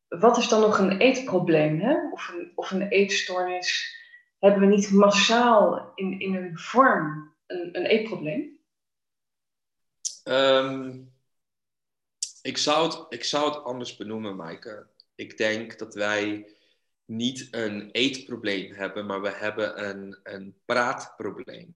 wat 0.09 0.39
is 0.39 0.49
dan 0.49 0.61
nog 0.61 0.79
een 0.79 0.99
eetprobleem 0.99 1.81
hè? 1.81 1.97
Of, 2.13 2.29
een, 2.29 2.53
of 2.55 2.71
een 2.71 2.89
eetstoornis? 2.89 3.99
hebben 4.41 4.61
we 4.61 4.75
niet 4.75 4.91
massaal 4.91 5.93
in, 5.95 6.21
in 6.21 6.35
een 6.35 6.59
vorm 6.59 7.35
een, 7.47 7.69
een 7.73 7.85
eetprobleem? 7.85 8.59
Um, 10.25 11.10
ik, 12.43 12.59
zou 12.59 12.87
het, 12.87 13.07
ik 13.09 13.25
zou 13.25 13.55
het 13.55 13.65
anders 13.65 13.97
benoemen, 13.97 14.37
Maaike. 14.37 14.87
Ik 15.15 15.37
denk 15.37 15.79
dat 15.79 15.95
wij 15.95 16.55
niet 17.05 17.49
een 17.51 17.91
eetprobleem 17.91 18.73
hebben, 18.73 19.07
maar 19.07 19.21
we 19.21 19.31
hebben 19.31 19.89
een, 19.89 20.19
een 20.23 20.57
praatprobleem. 20.65 21.75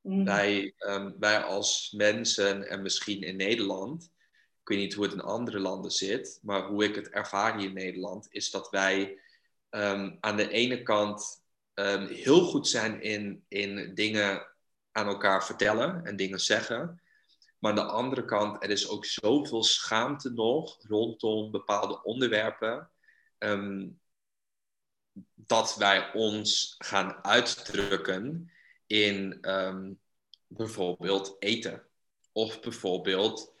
Mm. 0.00 0.24
Wij, 0.24 0.74
um, 0.78 1.16
wij 1.18 1.42
als 1.42 1.94
mensen 1.96 2.68
en 2.68 2.82
misschien 2.82 3.22
in 3.22 3.36
Nederland, 3.36 4.10
ik 4.60 4.68
weet 4.68 4.78
niet 4.78 4.94
hoe 4.94 5.04
het 5.04 5.12
in 5.12 5.20
andere 5.20 5.58
landen 5.58 5.90
zit, 5.90 6.38
maar 6.42 6.62
hoe 6.62 6.84
ik 6.84 6.94
het 6.94 7.08
ervaar 7.08 7.58
hier 7.58 7.68
in 7.68 7.74
Nederland, 7.74 8.26
is 8.30 8.50
dat 8.50 8.70
wij 8.70 9.18
um, 9.70 10.16
aan 10.20 10.36
de 10.36 10.48
ene 10.48 10.82
kant 10.82 11.42
um, 11.74 12.06
heel 12.06 12.40
goed 12.40 12.68
zijn 12.68 13.02
in, 13.02 13.44
in 13.48 13.94
dingen 13.94 14.46
aan 14.92 15.06
elkaar 15.06 15.44
vertellen 15.44 16.04
en 16.04 16.16
dingen 16.16 16.40
zeggen. 16.40 17.00
Maar 17.60 17.70
aan 17.70 17.86
de 17.86 17.92
andere 17.92 18.24
kant, 18.24 18.62
er 18.62 18.70
is 18.70 18.88
ook 18.88 19.04
zoveel 19.04 19.62
schaamte 19.62 20.30
nog 20.30 20.76
rondom 20.88 21.50
bepaalde 21.50 22.02
onderwerpen. 22.02 22.90
Um, 23.38 24.00
dat 25.34 25.76
wij 25.76 26.12
ons 26.12 26.74
gaan 26.78 27.24
uitdrukken 27.24 28.50
in 28.86 29.38
um, 29.50 30.00
bijvoorbeeld 30.46 31.36
eten. 31.38 31.86
Of 32.32 32.60
bijvoorbeeld 32.60 33.54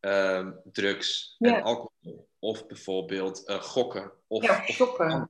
um, 0.00 0.60
drugs 0.64 1.36
en 1.38 1.62
alcohol. 1.62 2.28
Of 2.38 2.66
bijvoorbeeld 2.66 3.48
uh, 3.48 3.62
gokken. 3.62 4.12
Of, 4.26 4.42
ja, 4.42 4.66
shoppen. 4.66 5.20
Of, 5.22 5.28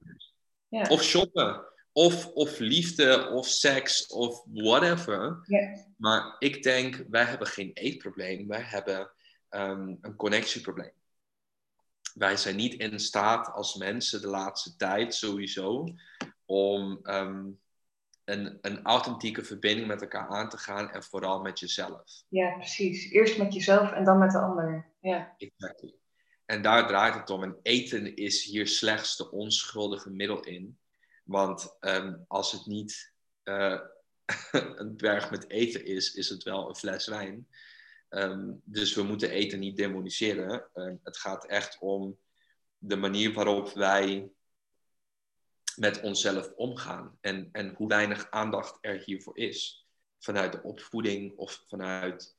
ja. 0.68 0.86
of 0.88 1.02
shoppen. 1.02 1.71
Of, 1.92 2.26
of 2.26 2.58
liefde, 2.58 3.28
of 3.28 3.46
seks, 3.46 4.06
of 4.06 4.44
whatever. 4.52 5.44
Maar 5.96 6.36
ik 6.38 6.62
denk, 6.62 7.04
wij 7.10 7.24
hebben 7.24 7.46
geen 7.46 7.70
eetprobleem. 7.72 8.48
Wij 8.48 8.62
hebben 8.62 9.10
um, 9.50 9.98
een 10.00 10.16
connectieprobleem. 10.16 10.92
wij 12.14 12.36
zijn 12.36 12.56
niet 12.56 12.74
in 12.74 13.00
staat 13.00 13.52
als 13.52 13.74
mensen 13.74 14.20
de 14.20 14.28
laatste 14.28 14.76
tijd 14.76 15.14
sowieso 15.14 15.94
om 16.44 16.98
ehm, 17.02 17.44
een, 18.24 18.58
een 18.60 18.82
authentieke 18.82 19.44
verbinding 19.44 19.86
met 19.86 20.00
elkaar 20.02 20.28
aan 20.28 20.48
te 20.48 20.58
gaan 20.58 20.90
en 20.90 21.02
vooral 21.02 21.40
met 21.40 21.58
jezelf. 21.58 22.24
Ja, 22.28 22.54
precies. 22.56 23.10
Eerst 23.10 23.38
met 23.38 23.54
jezelf 23.54 23.92
en 23.92 24.04
dan 24.04 24.18
met 24.18 24.30
de 24.30 24.38
ander. 24.38 24.92
Ja. 25.00 25.34
Exactly. 25.38 25.94
En 26.44 26.62
daar 26.62 26.86
draait 26.86 27.14
het 27.14 27.30
om. 27.30 27.42
En 27.42 27.58
eten 27.62 28.16
is 28.16 28.44
hier 28.44 28.66
slechts 28.66 29.16
de 29.16 29.30
onschuldige 29.30 30.10
middel 30.10 30.40
in. 30.40 30.78
Want 31.22 31.76
ehm, 31.80 32.16
als 32.26 32.52
het 32.52 32.66
niet 32.66 33.12
uh, 33.44 33.80
een 34.52 34.96
berg 34.96 35.30
met 35.30 35.50
eten 35.50 35.84
is, 35.84 36.14
is 36.14 36.28
het 36.28 36.42
wel 36.42 36.68
een 36.68 36.76
fles 36.76 37.06
wijn. 37.06 37.48
Um, 38.08 38.60
dus 38.64 38.94
we 38.94 39.02
moeten 39.02 39.30
eten 39.30 39.58
niet 39.58 39.76
demoniseren. 39.76 40.68
Um, 40.74 41.00
het 41.02 41.16
gaat 41.16 41.46
echt 41.46 41.78
om 41.80 42.18
de 42.78 42.96
manier 42.96 43.32
waarop 43.32 43.72
wij 43.72 44.30
met 45.76 46.00
onszelf 46.00 46.52
omgaan 46.52 47.18
en, 47.20 47.48
en 47.52 47.74
hoe 47.74 47.88
weinig 47.88 48.30
aandacht 48.30 48.78
er 48.80 49.02
hiervoor 49.04 49.38
is. 49.38 49.86
Vanuit 50.18 50.52
de 50.52 50.62
opvoeding 50.62 51.36
of 51.36 51.64
vanuit, 51.68 52.36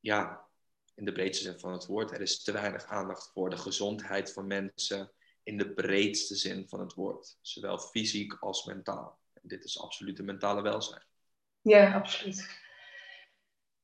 ja, 0.00 0.48
in 0.94 1.04
de 1.04 1.12
breedste 1.12 1.44
zin 1.44 1.58
van 1.58 1.72
het 1.72 1.86
woord. 1.86 2.10
Er 2.10 2.20
is 2.20 2.42
te 2.42 2.52
weinig 2.52 2.84
aandacht 2.84 3.30
voor 3.32 3.50
de 3.50 3.56
gezondheid 3.56 4.32
van 4.32 4.46
mensen 4.46 5.12
in 5.42 5.56
de 5.56 5.72
breedste 5.72 6.34
zin 6.34 6.68
van 6.68 6.80
het 6.80 6.94
woord. 6.94 7.38
Zowel 7.40 7.78
fysiek 7.78 8.32
als 8.32 8.64
mentaal. 8.64 9.18
En 9.32 9.48
dit 9.48 9.64
is 9.64 9.80
absoluut 9.80 10.18
een 10.18 10.24
mentale 10.24 10.62
welzijn. 10.62 11.02
Ja, 11.60 11.94
absoluut. 11.94 12.60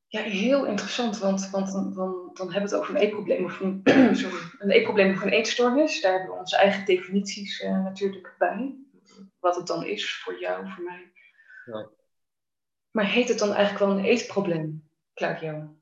Ja, 0.07 0.23
heel 0.23 0.67
interessant, 0.67 1.19
want, 1.19 1.51
want 1.51 1.73
dan, 1.73 1.95
dan, 1.95 2.31
dan 2.35 2.53
hebben 2.53 2.71
we 2.71 2.77
het 2.77 2.85
over 2.85 2.95
een 2.95 3.01
eetprobleem 3.01 3.45
of 3.45 3.61
een, 3.61 3.81
sorry, 4.17 4.39
een 4.59 4.71
eetprobleem 4.71 5.13
of 5.13 5.23
een 5.23 5.29
eetstoornis. 5.29 6.01
Daar 6.01 6.13
hebben 6.13 6.31
we 6.31 6.39
onze 6.39 6.57
eigen 6.57 6.85
definities 6.85 7.61
uh, 7.61 7.83
natuurlijk 7.85 8.35
bij. 8.39 8.77
Wat 9.41 9.57
het 9.57 9.67
dan 9.67 9.85
is 9.85 10.19
voor 10.19 10.41
jou, 10.41 10.71
voor 10.71 10.85
mij. 10.85 11.13
Ja. 11.65 11.89
Maar 12.91 13.11
heet 13.11 13.29
het 13.29 13.39
dan 13.39 13.55
eigenlijk 13.55 13.85
wel 13.85 13.99
een 13.99 14.05
eetprobleem, 14.05 14.89
Claudio? 15.15 15.78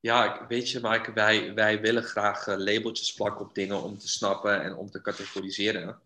Ja, 0.00 0.46
weet 0.48 0.70
je, 0.70 0.78
Mike, 0.82 1.12
wij, 1.12 1.54
wij 1.54 1.80
willen 1.80 2.02
graag 2.02 2.46
uh, 2.46 2.56
labeltjes 2.56 3.14
plakken 3.14 3.44
op 3.44 3.54
dingen 3.54 3.82
om 3.82 3.98
te 3.98 4.08
snappen 4.08 4.62
en 4.62 4.74
om 4.74 4.90
te 4.90 5.00
categoriseren. 5.00 6.00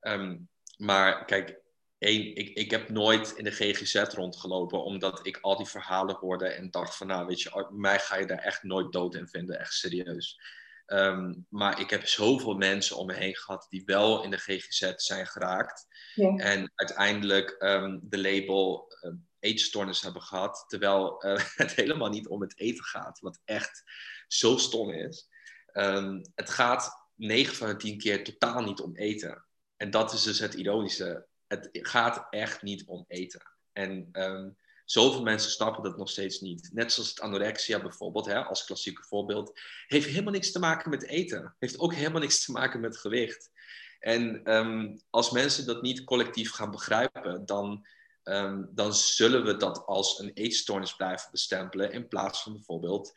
Um, 0.00 0.48
maar 0.76 1.24
kijk, 1.24 1.58
één, 1.98 2.34
ik, 2.34 2.48
ik 2.48 2.70
heb 2.70 2.88
nooit 2.88 3.32
in 3.36 3.44
de 3.44 3.50
GGZ 3.50 3.94
rondgelopen, 3.94 4.84
omdat 4.84 5.26
ik 5.26 5.38
al 5.40 5.56
die 5.56 5.66
verhalen 5.66 6.14
hoorde 6.14 6.48
en 6.48 6.70
dacht 6.70 6.96
van, 6.96 7.06
nou 7.06 7.26
weet 7.26 7.40
je, 7.40 7.66
mij 7.70 7.98
ga 7.98 8.16
je 8.16 8.26
daar 8.26 8.38
echt 8.38 8.62
nooit 8.62 8.92
dood 8.92 9.14
in 9.14 9.28
vinden, 9.28 9.58
echt 9.58 9.74
serieus. 9.74 10.40
Um, 10.86 11.46
maar 11.48 11.80
ik 11.80 11.90
heb 11.90 12.06
zoveel 12.06 12.54
mensen 12.54 12.96
om 12.96 13.06
me 13.06 13.14
heen 13.14 13.36
gehad 13.36 13.66
die 13.68 13.82
wel 13.84 14.24
in 14.24 14.30
de 14.30 14.38
GGZ 14.38 14.92
zijn 14.96 15.26
geraakt. 15.26 15.86
Ja. 16.14 16.36
En 16.36 16.72
uiteindelijk 16.74 17.56
um, 17.58 18.00
de 18.02 18.18
label 18.18 18.92
eetstoornis 19.40 20.00
hebben 20.00 20.22
gehad, 20.22 20.64
terwijl 20.68 21.24
uh, 21.26 21.38
het 21.54 21.74
helemaal 21.74 22.08
niet 22.08 22.28
om 22.28 22.40
het 22.40 22.58
eten 22.58 22.84
gaat, 22.84 23.20
wat 23.20 23.40
echt 23.44 23.82
zo 24.28 24.56
stom 24.56 24.90
is. 24.90 25.28
Um, 25.72 26.22
het 26.34 26.50
gaat 26.50 27.08
9 27.14 27.56
van 27.56 27.68
de 27.68 27.76
10 27.76 27.98
keer 27.98 28.24
totaal 28.24 28.62
niet 28.62 28.80
om 28.80 28.96
eten. 28.96 29.44
En 29.76 29.90
dat 29.90 30.12
is 30.12 30.22
dus 30.22 30.38
het 30.38 30.54
ironische 30.54 31.28
het 31.50 31.68
gaat 31.72 32.26
echt 32.30 32.62
niet 32.62 32.84
om 32.86 33.04
eten. 33.08 33.42
En 33.72 34.08
um, 34.12 34.56
zoveel 34.84 35.22
mensen 35.22 35.50
snappen 35.50 35.82
dat 35.82 35.96
nog 35.96 36.10
steeds 36.10 36.40
niet. 36.40 36.70
Net 36.72 36.92
zoals 36.92 37.08
het 37.08 37.20
anorexia 37.20 37.80
bijvoorbeeld, 37.80 38.26
hè, 38.26 38.44
als 38.44 38.64
klassieke 38.64 39.02
voorbeeld, 39.02 39.60
heeft 39.86 40.06
helemaal 40.06 40.32
niks 40.32 40.52
te 40.52 40.58
maken 40.58 40.90
met 40.90 41.06
eten. 41.06 41.54
Heeft 41.58 41.78
ook 41.78 41.94
helemaal 41.94 42.20
niks 42.20 42.44
te 42.44 42.52
maken 42.52 42.80
met 42.80 42.96
gewicht. 42.96 43.50
En 43.98 44.54
um, 44.54 45.00
als 45.10 45.30
mensen 45.30 45.66
dat 45.66 45.82
niet 45.82 46.04
collectief 46.04 46.50
gaan 46.50 46.70
begrijpen, 46.70 47.46
dan, 47.46 47.86
um, 48.30 48.68
dan 48.70 48.94
zullen 48.94 49.44
we 49.44 49.56
dat 49.56 49.86
als 49.86 50.18
een 50.18 50.32
eetstoornis 50.32 50.96
blijven 50.96 51.30
bestempelen, 51.30 51.92
in 51.92 52.08
plaats 52.08 52.42
van 52.42 52.52
bijvoorbeeld 52.52 53.12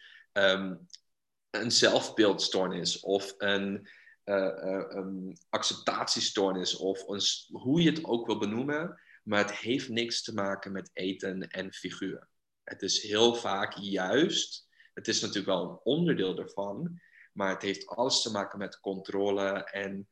een 1.50 1.72
zelfbeeldstoornis 1.72 3.00
of 3.00 3.34
een 3.38 3.88
uh, 4.26 5.34
acceptatiestoornis 5.50 6.76
of 6.76 7.08
een, 7.08 7.22
hoe 7.60 7.82
je 7.82 7.90
het 7.90 8.04
ook 8.04 8.26
wil 8.26 8.38
benoemen. 8.38 9.02
Maar 9.24 9.40
het 9.40 9.52
heeft 9.52 9.90
niks 9.90 10.24
te 10.24 10.34
maken 10.34 10.72
met 10.72 10.90
eten 10.94 11.48
en 11.48 11.74
figuur. 11.74 12.28
Het 12.64 12.82
is 12.82 13.02
heel 13.02 13.36
vaak 13.36 13.74
juist, 13.74 14.68
het 14.94 15.08
is 15.08 15.20
natuurlijk 15.20 15.48
wel 15.48 15.70
een 15.70 15.80
onderdeel 15.84 16.38
ervan, 16.38 17.02
maar 17.34 17.50
het 17.50 17.62
heeft 17.62 17.88
alles 17.88 18.22
te 18.22 18.32
maken 18.32 18.60
met 18.60 18.80
controle 18.80 19.64
en 19.64 20.10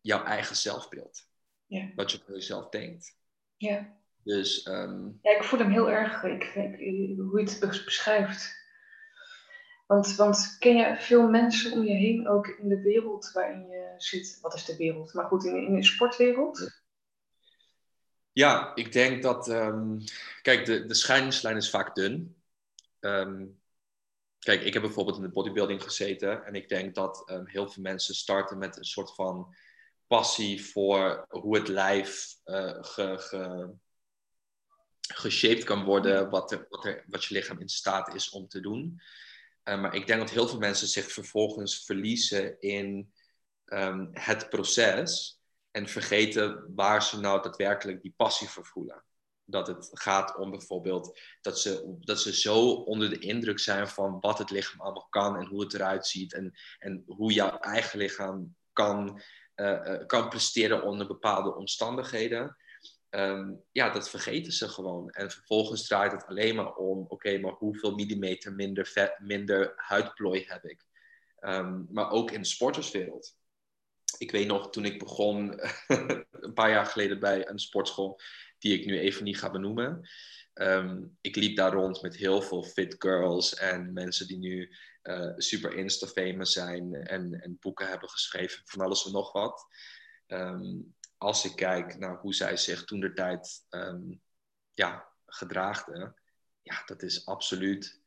jouw 0.00 0.24
eigen 0.24 0.56
zelfbeeld. 0.56 1.26
Ja. 1.66 1.92
Wat 1.94 2.10
je 2.10 2.18
van 2.18 2.34
jezelf 2.34 2.68
denkt. 2.68 3.16
Ja. 3.56 3.97
Dus, 4.22 4.66
um... 4.66 5.18
ja, 5.22 5.36
ik 5.36 5.44
voel 5.44 5.58
hem 5.58 5.70
heel 5.70 5.90
erg, 5.90 6.22
ik, 6.22 6.44
ik, 6.44 7.16
hoe 7.16 7.40
je 7.40 7.50
het 7.50 7.84
beschrijft. 7.84 8.56
Want, 9.86 10.16
want 10.16 10.56
ken 10.58 10.76
je 10.76 10.96
veel 10.98 11.28
mensen 11.28 11.72
om 11.72 11.84
je 11.84 11.94
heen 11.94 12.28
ook 12.28 12.46
in 12.46 12.68
de 12.68 12.80
wereld 12.80 13.30
waarin 13.32 13.66
je 13.68 13.94
zit? 13.96 14.38
Wat 14.40 14.54
is 14.54 14.64
de 14.64 14.76
wereld? 14.76 15.12
Maar 15.12 15.24
goed, 15.24 15.44
in, 15.44 15.66
in 15.66 15.74
de 15.74 15.84
sportwereld? 15.84 16.80
Ja, 18.32 18.74
ik 18.74 18.92
denk 18.92 19.22
dat. 19.22 19.48
Um, 19.48 20.04
kijk, 20.42 20.64
de, 20.64 20.86
de 20.86 20.94
scheidingslijn 20.94 21.56
is 21.56 21.70
vaak 21.70 21.94
dun. 21.94 22.36
Um, 23.00 23.60
kijk, 24.38 24.62
ik 24.62 24.72
heb 24.72 24.82
bijvoorbeeld 24.82 25.16
in 25.16 25.22
de 25.22 25.30
bodybuilding 25.30 25.82
gezeten. 25.82 26.44
En 26.44 26.54
ik 26.54 26.68
denk 26.68 26.94
dat 26.94 27.30
um, 27.30 27.46
heel 27.46 27.68
veel 27.68 27.82
mensen 27.82 28.14
starten 28.14 28.58
met 28.58 28.76
een 28.76 28.84
soort 28.84 29.14
van 29.14 29.54
passie 30.06 30.64
voor 30.64 31.24
hoe 31.28 31.56
het 31.56 31.68
lijf 31.68 32.34
uh, 32.44 32.76
ge, 32.80 33.18
ge, 33.18 33.70
geshaped 35.18 35.64
kan 35.64 35.84
worden. 35.84 36.30
Wat, 36.30 36.52
er, 36.52 36.66
wat, 36.68 36.84
er, 36.84 37.04
wat 37.06 37.24
je 37.24 37.34
lichaam 37.34 37.60
in 37.60 37.68
staat 37.68 38.14
is 38.14 38.30
om 38.30 38.48
te 38.48 38.60
doen. 38.60 39.00
Uh, 39.64 39.80
maar 39.80 39.94
ik 39.94 40.06
denk 40.06 40.20
dat 40.20 40.30
heel 40.30 40.48
veel 40.48 40.58
mensen 40.58 40.88
zich 40.88 41.12
vervolgens 41.12 41.84
verliezen 41.84 42.60
in 42.60 43.12
um, 43.64 44.10
het 44.12 44.48
proces 44.48 45.40
en 45.70 45.88
vergeten 45.88 46.74
waar 46.74 47.02
ze 47.02 47.20
nou 47.20 47.42
daadwerkelijk 47.42 48.02
die 48.02 48.14
passie 48.16 48.48
voor 48.48 48.66
voelen. 48.66 49.04
Dat 49.44 49.66
het 49.66 49.90
gaat 49.92 50.36
om 50.36 50.50
bijvoorbeeld 50.50 51.20
dat 51.40 51.60
ze, 51.60 51.96
dat 52.00 52.20
ze 52.20 52.34
zo 52.34 52.70
onder 52.70 53.10
de 53.10 53.18
indruk 53.18 53.58
zijn 53.58 53.88
van 53.88 54.20
wat 54.20 54.38
het 54.38 54.50
lichaam 54.50 54.80
allemaal 54.80 55.06
kan 55.10 55.36
en 55.36 55.46
hoe 55.46 55.60
het 55.60 55.74
eruit 55.74 56.06
ziet 56.06 56.32
en, 56.32 56.54
en 56.78 57.02
hoe 57.06 57.32
jouw 57.32 57.58
eigen 57.58 57.98
lichaam 57.98 58.56
kan, 58.72 59.22
uh, 59.56 59.66
uh, 59.66 60.06
kan 60.06 60.28
presteren 60.28 60.82
onder 60.82 61.06
bepaalde 61.06 61.54
omstandigheden 61.54 62.56
um, 63.10 63.62
ja, 63.72 63.90
dat 63.90 64.10
vergeten 64.10 64.52
ze 64.52 64.68
gewoon. 64.68 65.10
En 65.10 65.30
vervolgens 65.30 65.86
draait 65.86 66.12
het 66.12 66.26
alleen 66.26 66.54
maar 66.54 66.74
om, 66.74 67.04
oké, 67.08 67.38
maar 67.38 67.52
hoeveel 67.52 67.94
millimeter 67.94 68.52
minder, 68.52 68.86
vet, 68.86 69.18
minder 69.18 69.72
huidplooi 69.76 70.44
heb 70.46 70.64
ik? 70.64 70.86
Um, 71.40 71.86
maar 71.90 72.10
ook 72.10 72.30
in 72.30 72.40
de 72.40 72.46
sporterswereld. 72.46 73.36
Ik 74.18 74.30
weet 74.30 74.46
nog, 74.46 74.70
toen 74.70 74.84
ik 74.84 74.98
begon, 74.98 75.60
een 76.30 76.52
paar 76.54 76.70
jaar 76.70 76.86
geleden 76.86 77.20
bij 77.20 77.48
een 77.48 77.58
sportschool, 77.58 78.20
die 78.58 78.78
ik 78.78 78.86
nu 78.86 78.98
even 78.98 79.24
niet 79.24 79.38
ga 79.38 79.50
benoemen. 79.50 80.08
Um, 80.54 81.16
ik 81.20 81.36
liep 81.36 81.56
daar 81.56 81.72
rond 81.72 82.02
met 82.02 82.16
heel 82.16 82.42
veel 82.42 82.62
fit 82.62 82.94
girls 82.98 83.54
en 83.54 83.92
mensen 83.92 84.26
die 84.26 84.38
nu 84.38 84.74
uh, 85.02 85.32
super 85.36 85.74
insta-famous 85.74 86.52
zijn 86.52 86.94
en, 86.94 87.40
en 87.40 87.56
boeken 87.60 87.88
hebben 87.88 88.08
geschreven 88.08 88.62
van 88.64 88.84
alles 88.84 89.06
en 89.06 89.12
nog 89.12 89.32
wat. 89.32 89.66
Als 91.18 91.44
ik 91.44 91.56
kijk 91.56 91.98
naar 91.98 92.16
hoe 92.16 92.34
zij 92.34 92.56
zich 92.56 92.84
toen 92.84 93.00
de 93.00 93.12
tijd 93.12 93.66
um, 93.70 94.20
ja, 94.74 95.08
gedraagden, 95.26 96.14
ja, 96.62 96.82
dat 96.86 97.02
is 97.02 97.26
absoluut 97.26 98.00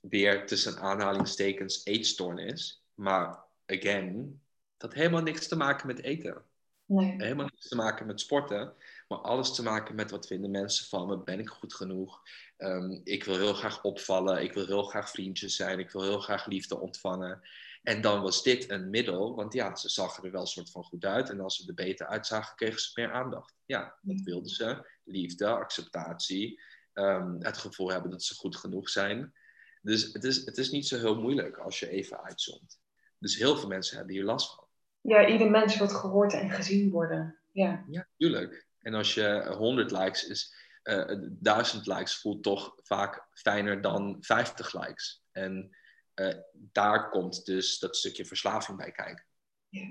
weer 0.00 0.46
tussen 0.46 0.78
aanhalingstekens 0.78 1.84
eetstoornis. 1.84 2.84
Maar 2.94 3.44
again, 3.66 4.40
dat 4.76 4.94
helemaal 4.94 5.22
niks 5.22 5.48
te 5.48 5.56
maken 5.56 5.86
met 5.86 6.02
eten. 6.02 6.44
Nee. 6.84 7.14
Helemaal 7.16 7.46
niks 7.46 7.68
te 7.68 7.76
maken 7.76 8.06
met 8.06 8.20
sporten, 8.20 8.74
maar 9.08 9.18
alles 9.18 9.54
te 9.54 9.62
maken 9.62 9.94
met 9.94 10.10
wat 10.10 10.26
vinden 10.26 10.50
mensen 10.50 10.86
van 10.86 11.06
me. 11.06 11.18
Ben 11.18 11.38
ik 11.38 11.48
goed 11.48 11.74
genoeg? 11.74 12.22
Um, 12.58 13.00
ik 13.04 13.24
wil 13.24 13.36
heel 13.36 13.54
graag 13.54 13.82
opvallen. 13.82 14.42
Ik 14.42 14.52
wil 14.52 14.66
heel 14.66 14.82
graag 14.82 15.10
vriendjes 15.10 15.56
zijn. 15.56 15.78
Ik 15.78 15.90
wil 15.90 16.02
heel 16.02 16.20
graag 16.20 16.46
liefde 16.46 16.78
ontvangen. 16.78 17.42
En 17.86 18.00
dan 18.00 18.22
was 18.22 18.42
dit 18.42 18.70
een 18.70 18.90
middel, 18.90 19.34
want 19.34 19.52
ja, 19.52 19.76
ze 19.76 19.88
zag 19.88 20.22
er 20.22 20.30
wel 20.30 20.40
een 20.40 20.46
soort 20.46 20.70
van 20.70 20.84
goed 20.84 21.04
uit. 21.04 21.30
En 21.30 21.40
als 21.40 21.56
ze 21.56 21.68
er 21.68 21.74
beter 21.74 22.06
uitzagen, 22.06 22.56
kregen 22.56 22.80
ze 22.80 22.90
meer 22.94 23.12
aandacht. 23.12 23.54
Ja, 23.64 23.98
dat 24.00 24.20
wilden 24.20 24.50
ze. 24.50 24.88
Liefde, 25.04 25.46
acceptatie, 25.46 26.60
um, 26.94 27.36
het 27.38 27.56
gevoel 27.56 27.90
hebben 27.90 28.10
dat 28.10 28.22
ze 28.22 28.34
goed 28.34 28.56
genoeg 28.56 28.88
zijn. 28.88 29.34
Dus 29.82 30.12
het 30.12 30.24
is, 30.24 30.44
het 30.44 30.58
is 30.58 30.70
niet 30.70 30.86
zo 30.86 30.96
heel 30.96 31.20
moeilijk 31.20 31.58
als 31.58 31.80
je 31.80 31.88
even 31.88 32.22
uitzoomt. 32.22 32.80
Dus 33.18 33.36
heel 33.36 33.56
veel 33.56 33.68
mensen 33.68 33.96
hebben 33.96 34.14
hier 34.14 34.24
last 34.24 34.54
van. 34.54 34.66
Ja, 35.00 35.26
ieder 35.26 35.50
mens 35.50 35.78
wil 35.78 35.88
gehoord 35.88 36.32
en 36.32 36.50
gezien 36.50 36.90
worden. 36.90 37.38
Ja, 37.52 37.84
ja 37.90 38.08
tuurlijk. 38.16 38.66
En 38.78 38.94
als 38.94 39.14
je 39.14 39.54
100 39.56 39.90
likes 39.90 40.26
is, 40.26 40.54
uh, 40.84 41.12
1000 41.28 41.86
likes 41.86 42.16
voelt 42.16 42.42
toch 42.42 42.74
vaak 42.82 43.26
fijner 43.32 43.80
dan 43.80 44.16
50 44.20 44.72
likes. 44.72 45.22
En 45.32 45.76
eh, 46.16 46.34
daar 46.52 47.10
komt 47.10 47.44
dus 47.44 47.78
dat 47.78 47.96
stukje 47.96 48.24
verslaving 48.24 48.78
bij 48.78 48.92
kijken. 48.92 49.24
Ja. 49.68 49.88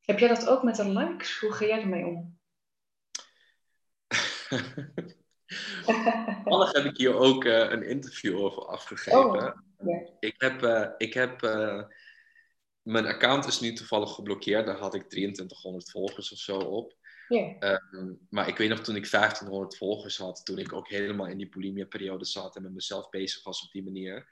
Heb 0.00 0.18
jij 0.18 0.28
dat 0.28 0.48
ook 0.48 0.62
met 0.62 0.76
de 0.76 0.88
likes? 0.88 1.38
Hoe 1.38 1.52
ga 1.52 1.64
jij 1.64 1.80
ermee 1.80 2.06
om? 2.06 2.38
Toevallig 6.44 6.72
heb 6.72 6.84
ik 6.84 6.96
hier 6.96 7.14
ook 7.14 7.44
uh, 7.44 7.70
een 7.70 7.82
interview 7.82 8.38
over 8.38 8.66
afgegeven. 8.66 9.24
Oh, 9.24 10.08
Ik 10.20 10.34
heb, 10.38 10.62
uh, 10.62 10.88
ik 10.96 11.14
heb 11.14 11.42
uh, 11.42 11.82
mijn 12.82 13.06
account 13.06 13.46
is 13.46 13.60
nu 13.60 13.72
toevallig 13.72 14.10
geblokkeerd. 14.10 14.66
Daar 14.66 14.78
had 14.78 14.94
ik 14.94 15.08
2300 15.08 15.90
volgers 15.90 16.32
of 16.32 16.38
zo 16.38 16.58
op. 16.58 16.98
Yeah. 17.28 17.80
Um, 17.90 18.26
maar 18.30 18.48
ik 18.48 18.56
weet 18.56 18.68
nog 18.68 18.80
toen 18.80 18.96
ik 18.96 19.10
1500 19.10 19.76
volgers 19.76 20.18
had, 20.18 20.44
toen 20.44 20.58
ik 20.58 20.72
ook 20.72 20.88
helemaal 20.88 21.26
in 21.26 21.38
die 21.38 21.48
bulimia-periode 21.48 22.24
zat 22.24 22.56
en 22.56 22.62
met 22.62 22.72
mezelf 22.72 23.08
bezig 23.08 23.44
was 23.44 23.62
op 23.64 23.72
die 23.72 23.84
manier, 23.84 24.28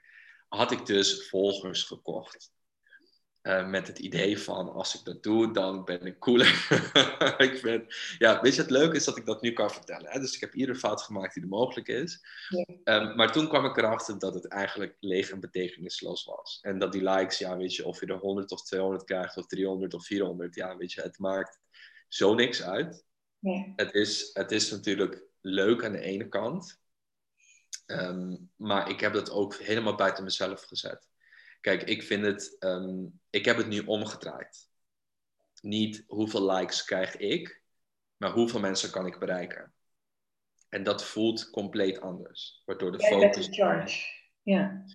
had 0.49 0.71
ik 0.71 0.85
dus 0.85 1.27
volgers 1.27 1.83
gekocht. 1.83 2.51
Uh, 3.41 3.67
met 3.67 3.87
het 3.87 3.99
idee 3.99 4.39
van 4.39 4.73
als 4.73 4.99
ik 4.99 5.05
dat 5.05 5.23
doe, 5.23 5.53
dan 5.53 5.83
ben 5.83 6.05
ik 6.05 6.19
cooler. 6.19 6.47
ik 7.47 7.57
vind, 7.57 7.95
ja, 8.17 8.41
weet 8.41 8.55
je, 8.55 8.61
het 8.61 8.69
leuke 8.69 8.95
is 8.95 9.03
dat 9.03 9.17
ik 9.17 9.25
dat 9.25 9.41
nu 9.41 9.53
kan 9.53 9.71
vertellen. 9.71 10.11
Hè? 10.11 10.19
Dus 10.19 10.35
ik 10.35 10.41
heb 10.41 10.53
iedere 10.53 10.77
fout 10.77 11.01
gemaakt 11.01 11.33
die 11.33 11.43
er 11.43 11.49
mogelijk 11.49 11.87
is. 11.87 12.25
Um, 12.83 13.15
maar 13.15 13.31
toen 13.31 13.47
kwam 13.47 13.65
ik 13.65 13.77
erachter 13.77 14.19
dat 14.19 14.33
het 14.33 14.47
eigenlijk 14.47 14.97
leeg 14.99 15.29
en 15.29 15.39
betekenisloos 15.39 16.25
was. 16.25 16.59
En 16.61 16.79
dat 16.79 16.91
die 16.91 17.09
likes, 17.09 17.37
ja, 17.37 17.57
weet 17.57 17.75
je, 17.75 17.85
of 17.85 17.99
je 17.99 18.05
er 18.05 18.17
100 18.17 18.51
of 18.51 18.63
200 18.63 19.03
krijgt, 19.03 19.37
of 19.37 19.45
300 19.45 19.93
of 19.93 20.05
400, 20.05 20.55
ja, 20.55 20.77
weet 20.77 20.91
je, 20.91 21.01
het 21.01 21.19
maakt 21.19 21.59
zo 22.07 22.33
niks 22.33 22.63
uit. 22.63 23.05
Het, 23.75 23.93
is, 23.93 24.29
het 24.33 24.51
is 24.51 24.71
natuurlijk 24.71 25.23
leuk 25.41 25.83
aan 25.83 25.91
de 25.91 25.99
ene 26.01 26.27
kant. 26.27 26.79
Um, 27.91 28.51
maar 28.55 28.89
ik 28.89 28.99
heb 28.99 29.13
dat 29.13 29.31
ook 29.31 29.55
helemaal 29.55 29.95
buiten 29.95 30.23
mezelf 30.23 30.63
gezet. 30.63 31.07
Kijk, 31.61 31.83
ik 31.83 32.03
vind 32.03 32.25
het, 32.25 32.55
um, 32.59 33.19
ik 33.29 33.45
heb 33.45 33.57
het 33.57 33.67
nu 33.67 33.79
omgedraaid. 33.79 34.69
Niet 35.61 36.03
hoeveel 36.07 36.51
likes 36.51 36.83
krijg 36.83 37.15
ik, 37.15 37.61
maar 38.17 38.31
hoeveel 38.31 38.59
mensen 38.59 38.91
kan 38.91 39.05
ik 39.05 39.19
bereiken. 39.19 39.73
En 40.69 40.83
dat 40.83 41.03
voelt 41.03 41.49
compleet 41.49 42.01
anders. 42.01 42.61
Waardoor 42.65 42.91
de 42.91 42.97
ja, 42.97 43.07
focus. 43.07 43.47
charge. 43.51 44.05
Ja. 44.41 44.85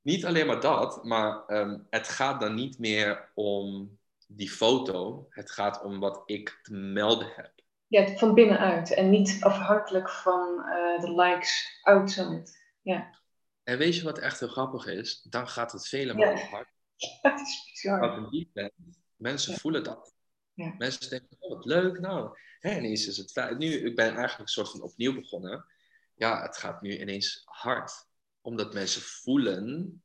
Niet 0.00 0.24
alleen 0.24 0.46
maar 0.46 0.60
dat, 0.60 1.04
maar 1.04 1.44
um, 1.48 1.86
het 1.90 2.08
gaat 2.08 2.40
dan 2.40 2.54
niet 2.54 2.78
meer 2.78 3.30
om 3.34 3.98
die 4.26 4.50
foto. 4.50 5.26
Het 5.30 5.50
gaat 5.50 5.82
om 5.82 6.00
wat 6.00 6.22
ik 6.26 6.58
te 6.62 6.74
melden 6.74 7.32
heb. 7.34 7.53
Ja, 7.94 8.16
van 8.16 8.34
binnenuit 8.34 8.94
en 8.94 9.10
niet 9.10 9.36
afhankelijk 9.40 10.10
van 10.10 10.58
uh, 10.58 11.00
de 11.00 11.14
likes 11.14 11.78
outside. 11.82 12.42
Ja. 12.82 13.20
En 13.62 13.78
weet 13.78 13.96
je 13.96 14.02
wat 14.02 14.18
echt 14.18 14.40
heel 14.40 14.48
grappig 14.48 14.86
is? 14.86 15.22
Dan 15.22 15.48
gaat 15.48 15.72
het 15.72 15.88
vele 15.88 16.14
malen 16.14 16.36
ja. 16.36 16.44
hard. 16.44 16.68
Dat 17.22 17.40
is 17.40 17.70
bizar. 17.70 18.28
Bent. 18.52 18.72
Mensen 19.16 19.54
voelen 19.54 19.84
dat. 19.84 20.14
Ja. 20.54 20.74
Mensen 20.78 21.10
denken, 21.10 21.36
oh 21.38 21.50
wat 21.50 21.64
leuk, 21.64 22.00
nou. 22.00 22.38
Hè, 22.58 22.76
ineens 22.76 23.06
is 23.06 23.16
het 23.16 23.58
Nu, 23.58 23.86
ik 23.86 23.96
ben 23.96 24.06
eigenlijk 24.06 24.38
een 24.38 24.46
soort 24.46 24.70
van 24.70 24.82
opnieuw 24.82 25.14
begonnen. 25.14 25.66
Ja, 26.14 26.42
het 26.42 26.56
gaat 26.56 26.82
nu 26.82 26.98
ineens 26.98 27.42
hard. 27.44 27.92
Omdat 28.40 28.74
mensen 28.74 29.02
voelen, 29.02 30.02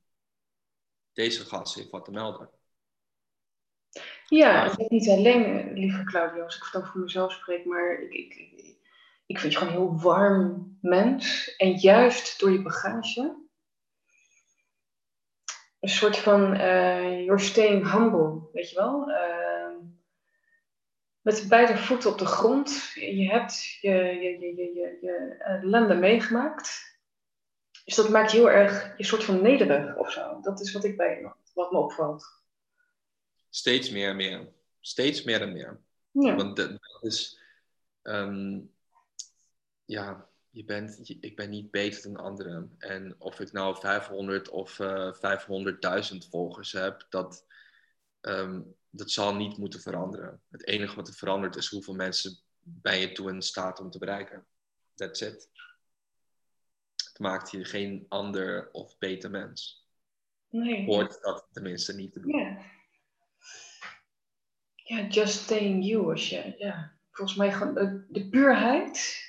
deze 1.13 1.45
gast 1.45 1.75
heeft 1.75 1.89
wat 1.89 2.05
te 2.05 2.11
melden. 2.11 2.49
Ja, 4.25 4.65
maar... 4.65 4.75
niet 4.87 5.09
alleen, 5.09 5.73
lieve 5.73 6.03
Claudio, 6.03 6.43
als 6.43 6.55
ik 6.55 6.69
dan 6.71 6.85
voor 6.85 7.01
mezelf 7.01 7.31
spreek, 7.31 7.65
maar 7.65 8.01
ik, 8.01 8.11
ik, 8.11 8.75
ik 9.25 9.39
vind 9.39 9.53
je 9.53 9.59
gewoon 9.59 9.73
een 9.73 9.79
heel 9.79 9.99
warm 10.01 10.77
mens. 10.81 11.55
En 11.57 11.71
juist 11.71 12.39
door 12.39 12.51
je 12.51 12.61
bagage 12.61 13.47
een 15.79 15.89
soort 15.89 16.17
van 16.17 16.55
uh, 16.55 17.23
you're 17.23 17.39
staying 17.39 17.91
humble, 17.91 18.49
weet 18.53 18.69
je 18.69 18.75
wel? 18.75 19.09
Uh, 19.09 19.77
met 21.21 21.45
beide 21.49 21.77
voeten 21.77 22.11
op 22.11 22.17
de 22.17 22.25
grond. 22.25 22.91
Je 22.93 23.29
hebt 23.29 23.77
je, 23.81 23.91
je, 23.91 24.39
je, 24.39 24.55
je, 24.55 24.73
je, 24.73 24.97
je 25.01 25.35
ellende 25.39 25.95
meegemaakt. 25.95 26.97
Dus 27.85 27.95
dat 27.95 28.09
maakt 28.09 28.31
je 28.31 28.37
heel 28.37 28.49
erg 28.49 28.93
je 28.97 29.03
soort 29.03 29.23
van 29.23 29.41
nederig 29.41 29.97
of 29.97 30.11
zo. 30.11 30.41
Dat 30.41 30.59
is 30.59 30.71
wat 30.71 30.83
ik 30.83 30.97
bij 30.97 31.19
je, 31.19 31.31
wat 31.53 31.71
me 31.71 31.77
opvalt. 31.77 32.38
Steeds 33.49 33.89
meer 33.89 34.09
en 34.09 34.15
meer. 34.15 34.49
Steeds 34.79 35.23
meer 35.23 35.41
en 35.41 35.53
meer. 35.53 35.81
Ja. 36.11 36.35
Want 36.35 36.55
dat 36.55 36.79
is... 37.01 37.39
Um, 38.03 38.71
ja, 39.85 40.29
je 40.49 40.63
bent, 40.63 41.09
ik 41.19 41.35
ben 41.35 41.49
niet 41.49 41.71
beter 41.71 42.01
dan 42.01 42.23
anderen. 42.23 42.75
En 42.77 43.15
of 43.17 43.39
ik 43.39 43.51
nou 43.51 43.79
500 43.79 44.49
of 44.49 44.79
uh, 44.79 45.13
500.000 46.11 46.17
volgers 46.29 46.71
heb, 46.71 47.05
dat, 47.09 47.45
um, 48.21 48.75
dat 48.89 49.11
zal 49.11 49.35
niet 49.35 49.57
moeten 49.57 49.81
veranderen. 49.81 50.41
Het 50.49 50.67
enige 50.67 50.95
wat 50.95 51.07
er 51.07 51.13
verandert 51.13 51.55
is 51.55 51.69
hoeveel 51.69 51.93
mensen 51.93 52.39
ben 52.59 52.99
je 52.99 53.11
toe 53.11 53.29
in 53.29 53.41
staat 53.41 53.79
om 53.79 53.89
te 53.91 53.99
bereiken. 53.99 54.45
That's 54.95 55.21
it. 55.21 55.49
Het 56.95 57.19
maakt 57.19 57.51
je 57.51 57.65
geen 57.65 58.05
ander 58.09 58.71
of 58.71 58.97
beter 58.97 59.29
mens. 59.29 59.87
Nee. 60.49 60.85
Hoort 60.85 61.21
dat 61.21 61.47
tenminste 61.51 61.95
niet 61.95 62.13
te 62.13 62.19
doen. 62.19 62.57
Ja, 64.89 65.01
just 65.01 65.43
staying 65.43 65.85
you. 65.85 66.11
Als 66.11 66.29
je, 66.29 66.55
ja. 66.57 66.91
Volgens 67.11 67.37
mij 67.37 67.51
gewoon 67.51 68.03
de 68.07 68.29
puurheid 68.29 69.27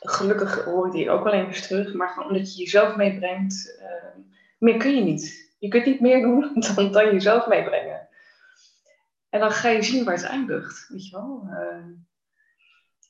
gelukkig 0.00 0.64
hoor 0.64 0.86
ik 0.86 0.92
die 0.92 1.10
ook 1.10 1.24
wel 1.24 1.32
eens 1.32 1.66
terug, 1.66 1.94
maar 1.94 2.08
gewoon 2.08 2.28
omdat 2.28 2.54
je 2.54 2.62
jezelf 2.62 2.96
meebrengt, 2.96 3.78
uh, 3.80 4.22
meer 4.58 4.76
kun 4.76 4.94
je 4.94 5.02
niet. 5.02 5.52
Je 5.58 5.68
kunt 5.68 5.84
niet 5.84 6.00
meer 6.00 6.22
doen 6.26 6.92
dan, 6.92 7.12
jezelf 7.12 7.46
meebrengen. 7.46 8.08
En 9.28 9.40
dan 9.40 9.50
ga 9.50 9.68
je 9.68 9.82
zien 9.82 10.04
waar 10.04 10.14
het 10.14 10.24
eindigt, 10.24 10.88
weet 10.88 11.08
je 11.08 11.16
wel. 11.16 11.46
Uh, 11.50 11.86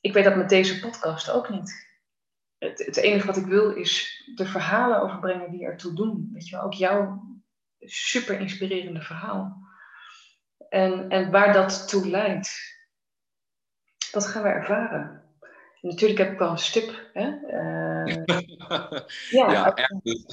ik 0.00 0.12
weet 0.12 0.24
dat 0.24 0.36
met 0.36 0.48
deze 0.48 0.80
podcast 0.80 1.30
ook 1.30 1.48
niet. 1.48 1.86
Het, 2.58 2.86
het, 2.86 2.96
enige 2.96 3.26
wat 3.26 3.36
ik 3.36 3.46
wil 3.46 3.70
is 3.70 4.22
de 4.34 4.46
verhalen 4.46 5.02
overbrengen 5.02 5.50
die 5.50 5.64
ertoe 5.64 5.94
doen. 5.94 6.30
Weet 6.32 6.48
je 6.48 6.56
wel, 6.56 6.64
ook 6.64 6.74
jouw 6.74 7.22
super 7.80 8.40
inspirerende 8.40 9.02
verhaal. 9.02 9.64
En, 10.68 11.08
en 11.08 11.30
waar 11.30 11.52
dat 11.52 11.88
toe 11.88 12.08
leidt, 12.08 12.50
dat 14.10 14.26
gaan 14.26 14.42
we 14.42 14.48
ervaren. 14.48 15.24
Natuurlijk 15.84 16.18
heb 16.18 16.32
ik 16.32 16.38
wel 16.38 16.50
een 16.50 16.58
stip. 16.58 17.10
Hè? 17.12 17.26
Uh, 17.26 18.24
ja, 19.30 19.52
ja 19.52 19.74
ergens, 19.74 20.24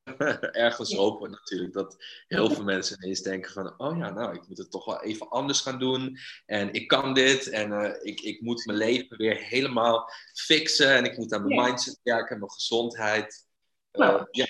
ergens 0.66 0.94
hopen 0.94 1.22
we 1.30 1.36
natuurlijk 1.36 1.72
dat 1.72 1.96
heel 2.28 2.50
veel 2.50 2.64
mensen 2.64 2.96
ineens 3.02 3.22
denken 3.22 3.52
van... 3.52 3.74
Oh 3.78 3.98
ja, 3.98 4.10
nou, 4.10 4.34
ik 4.34 4.48
moet 4.48 4.58
het 4.58 4.70
toch 4.70 4.84
wel 4.84 5.02
even 5.02 5.28
anders 5.28 5.60
gaan 5.60 5.78
doen. 5.78 6.18
En 6.46 6.72
ik 6.72 6.88
kan 6.88 7.14
dit. 7.14 7.48
En 7.48 7.70
uh, 7.70 7.90
ik, 8.02 8.20
ik 8.20 8.40
moet 8.40 8.66
mijn 8.66 8.78
leven 8.78 9.16
weer 9.16 9.36
helemaal 9.36 10.10
fixen. 10.34 10.94
En 10.94 11.04
ik 11.04 11.16
moet 11.16 11.32
aan 11.32 11.46
mijn 11.46 11.60
mindset 11.62 12.00
werken 12.02 12.32
en 12.32 12.38
mijn 12.38 12.50
gezondheid. 12.50 13.46
Uh, 13.92 14.00
nou, 14.00 14.26
ja, 14.30 14.46